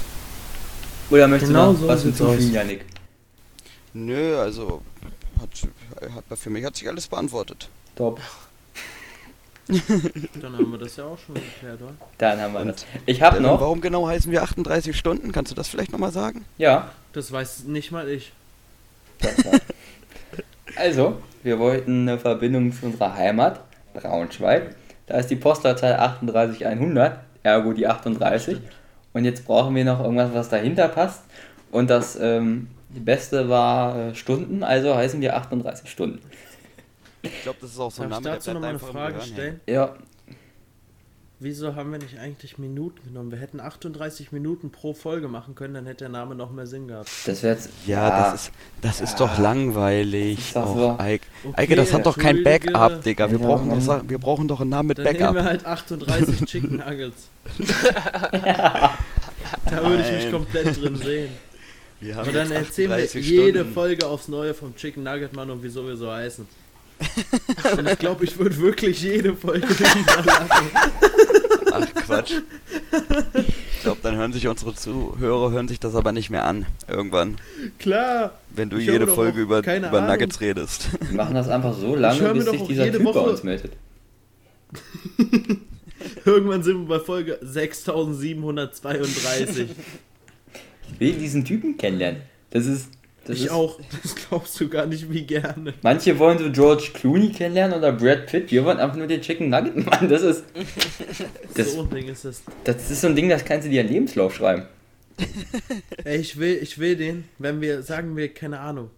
Oder 1.10 1.28
möchtest 1.28 1.50
Genau 1.52 1.66
du 1.66 1.72
noch 1.72 1.80
so 1.80 1.88
was 1.88 2.02
hinzufügen. 2.02 2.52
Janik? 2.52 2.84
Nö, 3.92 4.38
also 4.38 4.82
hat, 5.40 5.50
hat, 6.30 6.38
für 6.38 6.50
mich 6.50 6.64
hat 6.64 6.76
sich 6.76 6.88
alles 6.88 7.06
beantwortet. 7.08 7.68
Top. 7.96 8.20
Dann 9.68 10.52
haben 10.56 10.70
wir 10.72 10.78
das 10.78 10.96
ja 10.96 11.04
auch 11.04 11.18
schon 11.18 11.34
geklärt, 11.36 11.80
oder? 11.80 11.94
Dann 12.18 12.40
haben 12.40 12.52
wir 12.52 12.60
Und 12.60 12.68
das. 12.68 12.86
Ich 13.06 13.22
habe 13.22 13.38
Äh, 13.38 13.40
noch. 13.40 13.60
Warum 13.60 13.80
genau 13.80 14.06
heißen 14.06 14.30
wir 14.30 14.42
38 14.42 14.96
Stunden? 14.96 15.32
Kannst 15.32 15.50
du 15.52 15.56
das 15.56 15.68
vielleicht 15.68 15.92
nochmal 15.92 16.12
sagen? 16.12 16.44
Ja. 16.58 16.90
Das 17.12 17.30
weiß 17.30 17.64
nicht 17.64 17.92
mal 17.92 18.08
ich. 18.08 18.32
Also, 20.76 21.18
wir 21.42 21.58
wollten 21.58 22.08
eine 22.08 22.18
Verbindung 22.18 22.72
zu 22.72 22.86
unserer 22.86 23.14
Heimat, 23.14 23.60
Braunschweig. 23.94 24.74
Da 25.06 25.18
ist 25.18 25.28
die 25.30 25.36
Postleitzahl 25.36 25.94
38100, 25.94 27.20
ergo 27.42 27.72
die 27.72 27.86
38. 27.86 28.58
Und 29.14 29.24
jetzt 29.24 29.46
brauchen 29.46 29.74
wir 29.74 29.84
noch 29.84 30.00
irgendwas, 30.00 30.34
was 30.34 30.50
dahinter 30.50 30.88
passt. 30.88 31.22
Und 31.70 31.88
das 31.88 32.18
ähm, 32.20 32.68
die 32.94 33.00
beste 33.00 33.48
war 33.48 33.96
äh, 33.96 34.14
Stunden, 34.14 34.62
also 34.62 34.94
heißen 34.94 35.20
wir 35.20 35.36
38 35.36 35.90
Stunden. 35.90 36.20
Ich 37.22 37.42
glaube, 37.42 37.58
das 37.60 37.70
ist 37.70 37.78
auch 37.80 37.90
so 37.90 38.02
ein 38.02 38.10
Darf 38.10 38.20
ich 38.20 38.24
Name, 38.24 38.36
dazu 38.36 38.50
der 38.50 38.54
nochmal 38.54 38.70
bleibt 38.74 38.84
eine 38.84 38.92
Frage 38.92 39.20
stellen? 39.22 39.60
Ja, 39.66 39.94
Wieso 41.40 41.74
haben 41.74 41.90
wir 41.92 41.98
nicht 41.98 42.18
eigentlich 42.18 42.58
Minuten 42.58 43.00
genommen? 43.04 43.30
Wir 43.30 43.38
hätten 43.38 43.60
38 43.60 44.30
Minuten 44.32 44.70
pro 44.70 44.94
Folge 44.94 45.28
machen 45.28 45.54
können, 45.54 45.74
dann 45.74 45.84
hätte 45.86 46.04
der 46.04 46.08
Name 46.08 46.34
noch 46.34 46.50
mehr 46.52 46.66
Sinn 46.66 46.88
gehabt. 46.88 47.10
das 47.26 47.42
wäre 47.42 47.54
jetzt. 47.54 47.68
Ja, 47.86 48.30
das 48.30 48.44
ist, 48.44 48.52
das 48.80 49.00
ist 49.00 49.16
doch 49.20 49.38
langweilig. 49.38 50.38
Ist 50.38 50.56
doch 50.56 50.74
Och. 50.76 50.98
Eike. 51.00 51.26
Okay, 51.42 51.54
Eike, 51.56 51.76
das 51.76 51.92
hat 51.92 52.06
doch 52.06 52.16
kein. 52.16 52.42
Backup, 52.44 53.02
Digga. 53.02 53.30
Wir, 53.30 53.38
Ja. 53.40 53.46
brauchen 53.46 53.68
doch, 53.68 53.80
Sa- 53.80 54.02
wir 54.06 54.18
brauchen 54.18 54.48
doch 54.48 54.60
einen 54.60 54.70
Namen 54.70 54.88
mit 54.88 54.98
Dann 54.98 55.04
nehmen 55.06 55.18
wir 55.18 55.26
Backup. 55.32 55.44
halt 55.46 55.66
38 55.66 56.44
Chicken 56.46 56.76
Nuggets. 56.76 57.28
Da 59.70 59.82
würde 59.84 60.02
ich 60.02 60.24
mich 60.24 60.30
komplett 60.32 60.80
drin 60.82 60.96
sehen. 60.96 61.30
Wir 62.00 62.16
haben 62.16 62.28
Und 62.28 62.34
dann 62.34 62.50
erzählen 62.50 62.90
wir 62.90 62.96
38 62.96 63.26
jede 63.28 63.58
Stunden. 63.60 63.74
Folge 63.74 64.06
aufs 64.06 64.28
Neue 64.28 64.54
vom 64.54 64.74
Chicken 64.76 65.02
Nugget 65.02 65.32
Mann 65.34 65.50
und 65.50 65.62
wieso 65.62 65.86
wir 65.86 65.96
so 65.96 66.10
heißen. 66.10 66.46
Und 67.76 67.88
ich 67.90 67.98
glaube, 67.98 68.24
ich 68.24 68.38
würde 68.38 68.56
wirklich 68.58 69.02
jede 69.02 69.34
Folge 69.34 69.68
wieder 69.68 70.22
lachen. 70.24 70.70
Ach 71.82 71.94
Quatsch. 71.94 72.32
Ich 73.74 73.80
glaube, 73.82 73.98
dann 74.02 74.16
hören 74.16 74.32
sich 74.32 74.46
unsere 74.48 74.74
Zuhörer 74.74 75.50
hören 75.50 75.68
sich 75.68 75.78
das 75.80 75.94
aber 75.94 76.12
nicht 76.12 76.30
mehr 76.30 76.44
an. 76.44 76.66
Irgendwann. 76.88 77.36
Klar. 77.78 78.38
Wenn 78.50 78.70
du 78.70 78.78
jede 78.78 79.06
Folge 79.06 79.40
über, 79.40 79.58
über. 79.58 80.00
Nuggets 80.00 80.40
redest. 80.40 80.88
Wir 81.08 81.16
machen 81.16 81.34
das 81.34 81.48
einfach 81.48 81.74
so 81.74 81.94
lange, 81.96 82.32
bis 82.34 82.44
sich 82.46 82.62
dieser 82.62 82.90
Typ 82.90 83.04
bei 83.04 83.14
Woche- 83.14 83.30
uns 83.30 83.42
meldet. 83.42 83.72
Irgendwann 86.24 86.62
sind 86.62 86.88
wir 86.88 86.98
bei 86.98 87.04
Folge 87.04 87.38
6732. 87.42 89.68
Ich 90.92 91.00
will 91.00 91.12
diesen 91.14 91.44
Typen 91.44 91.76
kennenlernen. 91.76 92.22
Das 92.50 92.66
ist. 92.66 92.88
Das 93.26 93.38
ich 93.38 93.44
ist, 93.46 93.50
auch. 93.50 93.78
Das 94.02 94.14
glaubst 94.14 94.60
du 94.60 94.68
gar 94.68 94.86
nicht, 94.86 95.10
wie 95.10 95.22
gerne. 95.22 95.74
Manche 95.82 96.18
wollen 96.18 96.38
so 96.38 96.50
George 96.50 96.90
Clooney 96.94 97.30
kennenlernen 97.30 97.78
oder 97.78 97.92
Brad 97.92 98.26
Pitt. 98.26 98.50
Wir 98.50 98.64
wollen 98.64 98.78
einfach 98.78 98.96
nur 98.96 99.06
den 99.06 99.20
Chicken 99.20 99.48
Nugget 99.48 99.76
Mann. 99.86 100.08
Das 100.08 100.22
ist. 100.22 100.44
Das, 101.54 101.72
so 101.72 101.82
ein 101.82 101.90
Ding 101.90 102.08
ist 102.08 102.24
es. 102.24 102.42
das 102.64 102.90
ist 102.90 103.00
so 103.00 103.06
ein 103.06 103.14
Ding, 103.14 103.28
das 103.28 103.44
kannst 103.44 103.66
du 103.66 103.70
dir 103.70 103.82
in 103.82 103.88
Lebenslauf 103.88 104.34
schreiben. 104.34 104.66
Ey, 106.02 106.18
ich 106.18 106.36
will, 106.36 106.58
ich 106.60 106.78
will 106.78 106.96
den, 106.96 107.24
wenn 107.38 107.60
wir, 107.60 107.82
sagen 107.82 108.16
wir, 108.16 108.34
keine 108.34 108.58
Ahnung, 108.58 108.90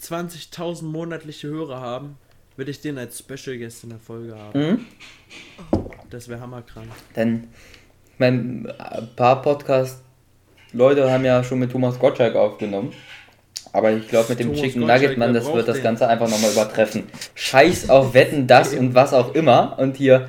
20.000 0.00 0.84
monatliche 0.84 1.48
Hörer 1.48 1.80
haben, 1.80 2.18
will 2.56 2.68
ich 2.68 2.80
den 2.80 2.98
als 2.98 3.18
Special 3.18 3.58
Guest 3.58 3.82
in 3.82 3.90
der 3.90 3.98
Folge 3.98 4.36
haben. 4.36 4.60
Mhm. 4.60 4.86
Das 6.10 6.28
wäre 6.28 6.40
hammerkrank. 6.40 6.88
Denn 7.16 7.48
mein, 8.18 8.70
ein 8.78 9.08
paar 9.16 9.42
Podcast-Leute 9.42 11.10
haben 11.10 11.24
ja 11.24 11.42
schon 11.42 11.58
mit 11.58 11.72
Thomas 11.72 11.98
Gottschalk 11.98 12.36
aufgenommen. 12.36 12.92
Aber 13.72 13.92
ich 13.92 14.08
glaube, 14.08 14.30
mit 14.30 14.38
dem 14.38 14.48
Thomas 14.48 14.62
Chicken 14.62 14.86
Nugget, 14.86 15.18
Mann, 15.18 15.34
das 15.34 15.52
wird 15.52 15.68
das 15.68 15.76
den? 15.76 15.84
Ganze 15.84 16.08
einfach 16.08 16.28
nochmal 16.28 16.50
übertreffen. 16.50 17.04
Scheiß 17.34 17.90
auf 17.90 18.14
Wetten, 18.14 18.46
das 18.46 18.74
und 18.74 18.94
was 18.94 19.12
auch 19.12 19.34
immer. 19.34 19.78
Und 19.78 19.96
hier. 19.96 20.28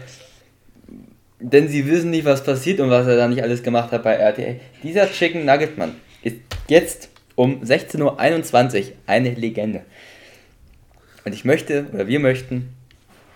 Denn 1.40 1.68
sie 1.68 1.88
wissen 1.88 2.10
nicht, 2.10 2.26
was 2.26 2.44
passiert 2.44 2.80
und 2.80 2.90
was 2.90 3.06
er 3.08 3.16
da 3.16 3.28
nicht 3.28 3.44
alles 3.44 3.62
gemacht 3.62 3.92
hat 3.92 4.04
bei 4.04 4.14
RTL. 4.14 4.60
Dieser 4.84 5.10
Chicken 5.10 5.46
Nugget, 5.46 5.78
Mann, 5.78 5.96
ist 6.24 6.38
jetzt 6.68 7.10
um 7.36 7.62
16.21 7.62 8.80
Uhr 8.80 8.86
eine 9.06 9.30
Legende. 9.32 9.82
Und 11.24 11.34
ich 11.34 11.46
möchte, 11.46 11.86
oder 11.94 12.08
wir 12.08 12.20
möchten, 12.20 12.70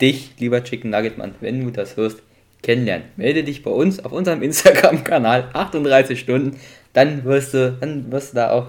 dich, 0.02 0.32
lieber 0.40 0.64
Chicken 0.64 0.90
Nugget, 0.90 1.18
Mann, 1.18 1.36
wenn 1.40 1.64
du 1.64 1.72
das 1.72 1.96
hörst, 1.96 2.24
kennenlernen. 2.64 3.08
Melde 3.16 3.44
dich 3.44 3.64
bei 3.64 3.72
uns 3.72 4.04
auf 4.04 4.12
unserem 4.12 4.42
Instagram-Kanal 4.42 5.50
38 5.54 6.20
Stunden, 6.20 6.60
dann 6.94 7.24
wirst 7.24 7.54
du, 7.54 7.78
dann 7.80 8.12
wirst 8.12 8.34
du 8.34 8.36
da 8.36 8.52
auch 8.52 8.68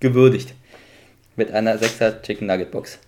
gewürdigt. 0.00 0.54
Mit 1.36 1.52
einer 1.52 1.76
6er 1.76 2.22
Chicken 2.22 2.46
Nugget 2.46 2.70
Box. 2.70 2.98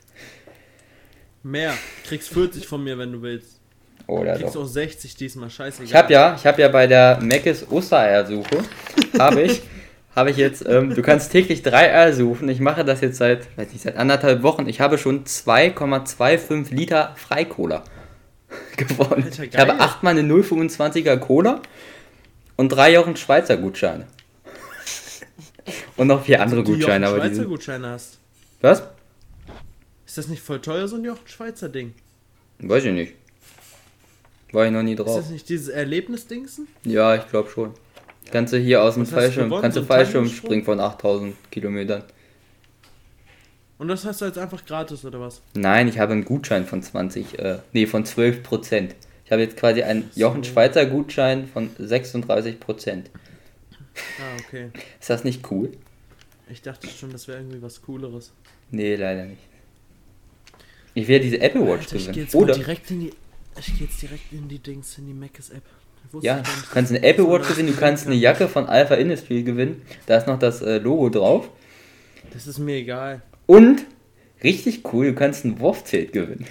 Mehr. 1.43 1.75
Kriegst 2.07 2.29
40 2.29 2.67
von 2.67 2.85
mir, 2.85 2.97
wenn 2.99 3.13
du 3.13 3.23
willst. 3.23 3.59
Oder 4.07 4.37
Kriegst 4.37 4.55
doch. 4.55 4.63
auch 4.63 4.67
60 4.67 5.17
diesmal, 5.17 5.51
scheißegal. 5.51 5.87
Ich 5.87 5.95
habe 5.95 6.13
ja, 6.13 6.35
ich 6.37 6.47
habe 6.47 6.61
ja 6.61 6.69
bei 6.69 6.87
der 6.87 7.19
Meckes 7.21 7.71
Ostereiersuche, 7.71 8.59
habe 9.19 9.43
ich, 9.43 9.63
habe 10.15 10.31
ich 10.31 10.37
jetzt, 10.37 10.67
ähm, 10.67 10.95
du 10.95 11.03
kannst 11.03 11.33
täglich 11.33 11.63
drei 11.63 11.93
Eier 11.93 12.13
suchen. 12.13 12.49
Ich 12.49 12.61
mache 12.61 12.85
das 12.85 13.01
jetzt 13.01 13.19
seit, 13.19 13.57
weiß 13.57 13.73
nicht, 13.73 13.83
seit 13.83 13.97
anderthalb 13.97 14.43
Wochen. 14.43 14.69
Ich 14.69 14.81
habe 14.81 14.99
schon 14.99 15.25
2,25 15.25 16.75
Liter 16.75 17.15
Freikola 17.17 17.85
gewonnen. 18.77 19.25
Alter, 19.25 19.45
ich 19.45 19.57
habe 19.57 19.81
achtmal 19.81 20.19
eine 20.19 20.31
0,25er 20.33 21.17
Cola 21.17 21.61
und 22.57 22.69
drei 22.71 22.93
Jochen 22.93 23.17
Schweizer 23.17 23.57
Gutscheine. 23.57 24.07
Und 25.97 26.09
noch 26.09 26.25
vier 26.25 26.41
andere 26.43 26.63
die 26.63 26.73
Gutscheine, 26.73 27.07
aber 27.07 27.17
die 27.17 27.23
Schweizer 27.23 27.35
sind, 27.37 27.49
Gutscheine 27.49 27.89
hast. 27.89 28.19
Was? 28.61 28.83
Ist 30.07 30.19
das 30.19 30.29
nicht 30.29 30.43
voll 30.43 30.61
teuer, 30.61 30.89
so 30.89 30.97
ein 30.97 31.05
Jochen 31.05 31.27
Schweizer 31.27 31.69
Ding? 31.69 31.95
Weiß 32.59 32.85
ich 32.85 32.93
nicht. 32.93 33.15
War 34.53 34.67
ich 34.67 34.73
noch 34.73 34.83
nie 34.83 34.93
Ist 34.93 35.01
drauf. 35.01 35.17
das 35.17 35.31
nicht 35.31 35.49
dieses 35.49 35.69
Erlebnisdingsen? 35.69 36.69
Ja, 36.85 37.17
ich 37.17 37.29
glaube 37.29 37.49
schon. 37.51 37.73
Kannst 38.31 38.53
du 38.53 38.59
hier 38.59 38.83
aus 38.83 38.95
dem 38.95 39.07
Fallschirm, 39.07 39.51
kannst 39.61 39.77
du 39.77 39.83
Fallschirm 39.83 40.29
springen 40.29 40.65
von 40.65 40.79
8000 40.81 41.35
Kilometern. 41.51 42.05
Und 43.79 43.89
das 43.89 44.05
hast 44.05 44.21
du 44.21 44.27
jetzt 44.27 44.39
einfach 44.39 44.65
gratis, 44.65 45.05
oder 45.05 45.21
was? 45.21 45.43
Nein, 45.55 45.89
ich 45.89 45.99
habe 45.99 46.13
einen 46.13 46.25
Gutschein 46.25 46.67
von 46.67 46.83
20, 46.83 47.39
äh, 47.39 47.59
nee, 47.73 47.87
von 47.87 48.05
12 48.05 48.43
Prozent. 48.43 48.95
Ich 49.25 49.33
habe 49.33 49.43
jetzt 49.43 49.57
quasi 49.57 49.83
einen. 49.83 50.11
Jochen 50.15 50.45
Schweizer 50.45 50.87
Gutschein 50.87 51.49
von 51.49 51.71
36 51.79 52.61
Prozent. 52.61 53.11
Ah, 53.95 54.37
okay. 54.47 54.71
Ist 55.01 55.11
das 55.11 55.25
nicht 55.25 55.51
cool? 55.51 55.73
Ich 56.51 56.63
dachte 56.63 56.89
schon, 56.89 57.11
das 57.11 57.29
wäre 57.29 57.39
irgendwie 57.39 57.63
was 57.63 57.83
Cooleres. 57.83 58.33
Nee, 58.71 58.97
leider 58.97 59.25
nicht. 59.25 59.43
Ich 60.95 61.09
werde 61.09 61.25
diese 61.25 61.41
Apple 61.41 61.63
Watch 61.63 61.85
Alter, 61.85 61.97
ich 61.97 62.13
gehe 62.13 62.27
gewinnen. 62.27 62.49
jetzt 62.49 62.59
direkt 62.59 62.91
in 62.91 63.01
die. 63.01 63.13
Ich 63.59 63.67
gehe 63.79 63.87
jetzt 63.87 64.03
direkt 64.03 64.33
in 64.33 64.49
die 64.49 64.59
Dings, 64.59 64.99
in 64.99 65.07
die 65.07 65.15
Mac's 65.15 65.51
App. 65.51 65.63
Ja, 66.21 66.39
du 66.39 66.51
kannst 66.73 66.93
eine 66.93 67.03
Apple 67.03 67.27
Watch 67.29 67.49
gewinnen, 67.49 67.69
du 67.69 67.77
kannst 67.77 68.07
eine. 68.07 68.17
Jacke 68.17 68.49
von 68.49 68.67
Alpha 68.67 68.95
Industry 68.95 69.43
gewinnen. 69.43 69.83
Da 70.07 70.19
ist 70.19 70.27
noch 70.27 70.39
das 70.39 70.61
äh, 70.61 70.79
Logo 70.79 71.09
drauf. 71.09 71.49
Das 72.33 72.47
ist 72.47 72.59
mir 72.59 72.77
egal. 72.77 73.23
Und, 73.47 73.87
richtig 74.43 74.93
cool, 74.93 75.07
du 75.07 75.15
kannst 75.15 75.45
ein 75.45 75.59
Wurfzelt 75.61 76.13
gewinnen. 76.13 76.47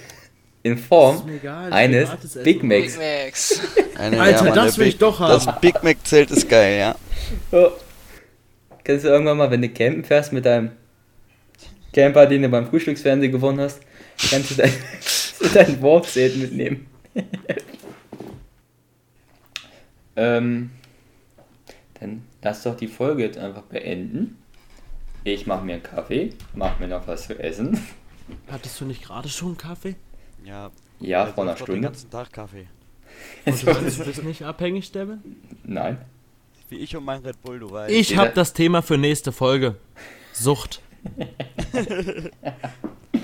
In 0.64 0.78
Form 0.78 1.28
egal. 1.28 1.72
eines. 1.72 2.10
Big 2.44 2.62
Macs. 2.62 2.96
Big 2.96 2.98
Macs. 2.98 3.60
Eine, 3.98 4.20
Alter, 4.20 4.52
das 4.52 4.78
will 4.78 4.86
ich 4.86 4.98
doch 4.98 5.18
haben. 5.18 5.44
Das 5.44 5.60
Big 5.60 5.82
Mac 5.82 5.96
Zelt 6.06 6.30
ist 6.30 6.48
geil, 6.48 6.78
ja. 6.78 6.94
Ja. 7.50 7.70
Kannst 8.84 9.04
du 9.04 9.08
irgendwann 9.08 9.36
mal, 9.38 9.50
wenn 9.50 9.62
du 9.62 9.68
campen 9.68 10.04
fährst 10.04 10.32
mit 10.32 10.44
deinem 10.44 10.72
Camper, 11.92 12.26
den 12.26 12.42
du 12.42 12.48
beim 12.48 12.66
Frühstücksfernsehen 12.66 13.32
gewonnen 13.32 13.60
hast, 13.60 13.80
kannst 14.30 14.52
du 14.52 14.54
dein, 14.54 14.72
dein 15.54 15.80
Wurfzelt 15.80 16.36
mitnehmen. 16.36 16.86
ähm, 20.16 20.70
dann 22.00 22.22
lass 22.42 22.62
doch 22.62 22.76
die 22.76 22.88
Folge 22.88 23.24
jetzt 23.24 23.38
einfach 23.38 23.62
beenden. 23.62 24.38
Ich 25.24 25.46
mache 25.46 25.64
mir 25.64 25.74
einen 25.74 25.82
Kaffee, 25.82 26.32
mache 26.54 26.80
mir 26.80 26.88
noch 26.88 27.06
was 27.06 27.26
zu 27.26 27.38
essen. 27.38 27.78
Hattest 28.50 28.80
du 28.80 28.84
nicht 28.84 29.04
gerade 29.04 29.28
schon 29.28 29.48
einen 29.48 29.58
Kaffee? 29.58 29.94
Ja. 30.44 30.70
Ja, 31.00 31.26
vor 31.26 31.44
einer 31.44 31.54
Den 31.54 31.62
Stunde. 31.64 31.80
ganzen 31.82 32.10
Tag 32.10 32.32
Kaffee. 32.32 32.66
Und 33.46 33.62
du 33.62 33.66
meinst, 33.72 33.98
du 34.00 34.04
bist 34.04 34.22
nicht 34.24 34.42
abhängig, 34.42 34.90
Devin? 34.92 35.20
Nein. 35.64 35.98
Wie 36.68 36.76
ich 36.78 36.96
und 36.96 37.04
mein 37.04 37.20
Red 37.20 37.42
Bull, 37.42 37.58
du 37.58 37.70
weißt. 37.70 37.92
Ich 37.94 38.16
habe 38.16 38.30
das 38.34 38.54
Thema 38.54 38.80
für 38.82 38.96
nächste 38.96 39.30
Folge. 39.32 39.74
Sucht. 40.32 40.80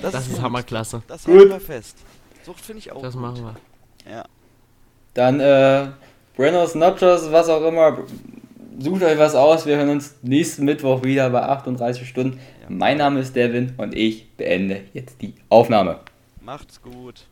Das 0.02 0.14
ist 0.26 0.34
gut. 0.34 0.42
hammerklasse. 0.42 1.02
Das 1.08 1.24
Gut. 1.24 1.34
halten 1.38 1.50
wir 1.50 1.60
fest. 1.60 1.96
Sucht 2.44 2.60
finde 2.60 2.78
ich 2.80 2.92
auch 2.92 3.02
Das 3.02 3.14
gut. 3.14 3.22
machen 3.22 3.42
wir. 4.06 4.10
Ja. 4.12 4.24
Dann, 5.14 5.40
äh, 5.40 5.88
Buenos 6.36 6.74
Nachos, 6.74 7.30
was 7.32 7.48
auch 7.48 7.66
immer. 7.66 7.98
Sucht 8.78 9.02
euch 9.02 9.18
was 9.18 9.34
aus. 9.34 9.66
Wir 9.66 9.76
hören 9.76 9.88
uns 9.88 10.14
nächsten 10.22 10.64
Mittwoch 10.64 11.02
wieder 11.02 11.28
bei 11.30 11.42
38 11.42 12.08
Stunden. 12.08 12.38
Ja. 12.62 12.66
Mein 12.68 12.98
Name 12.98 13.20
ist 13.20 13.34
Devin 13.34 13.74
und 13.76 13.94
ich 13.96 14.28
beende 14.36 14.82
jetzt 14.92 15.20
die 15.20 15.34
Aufnahme. 15.48 15.98
Macht's 16.48 16.80
gut. 16.80 17.26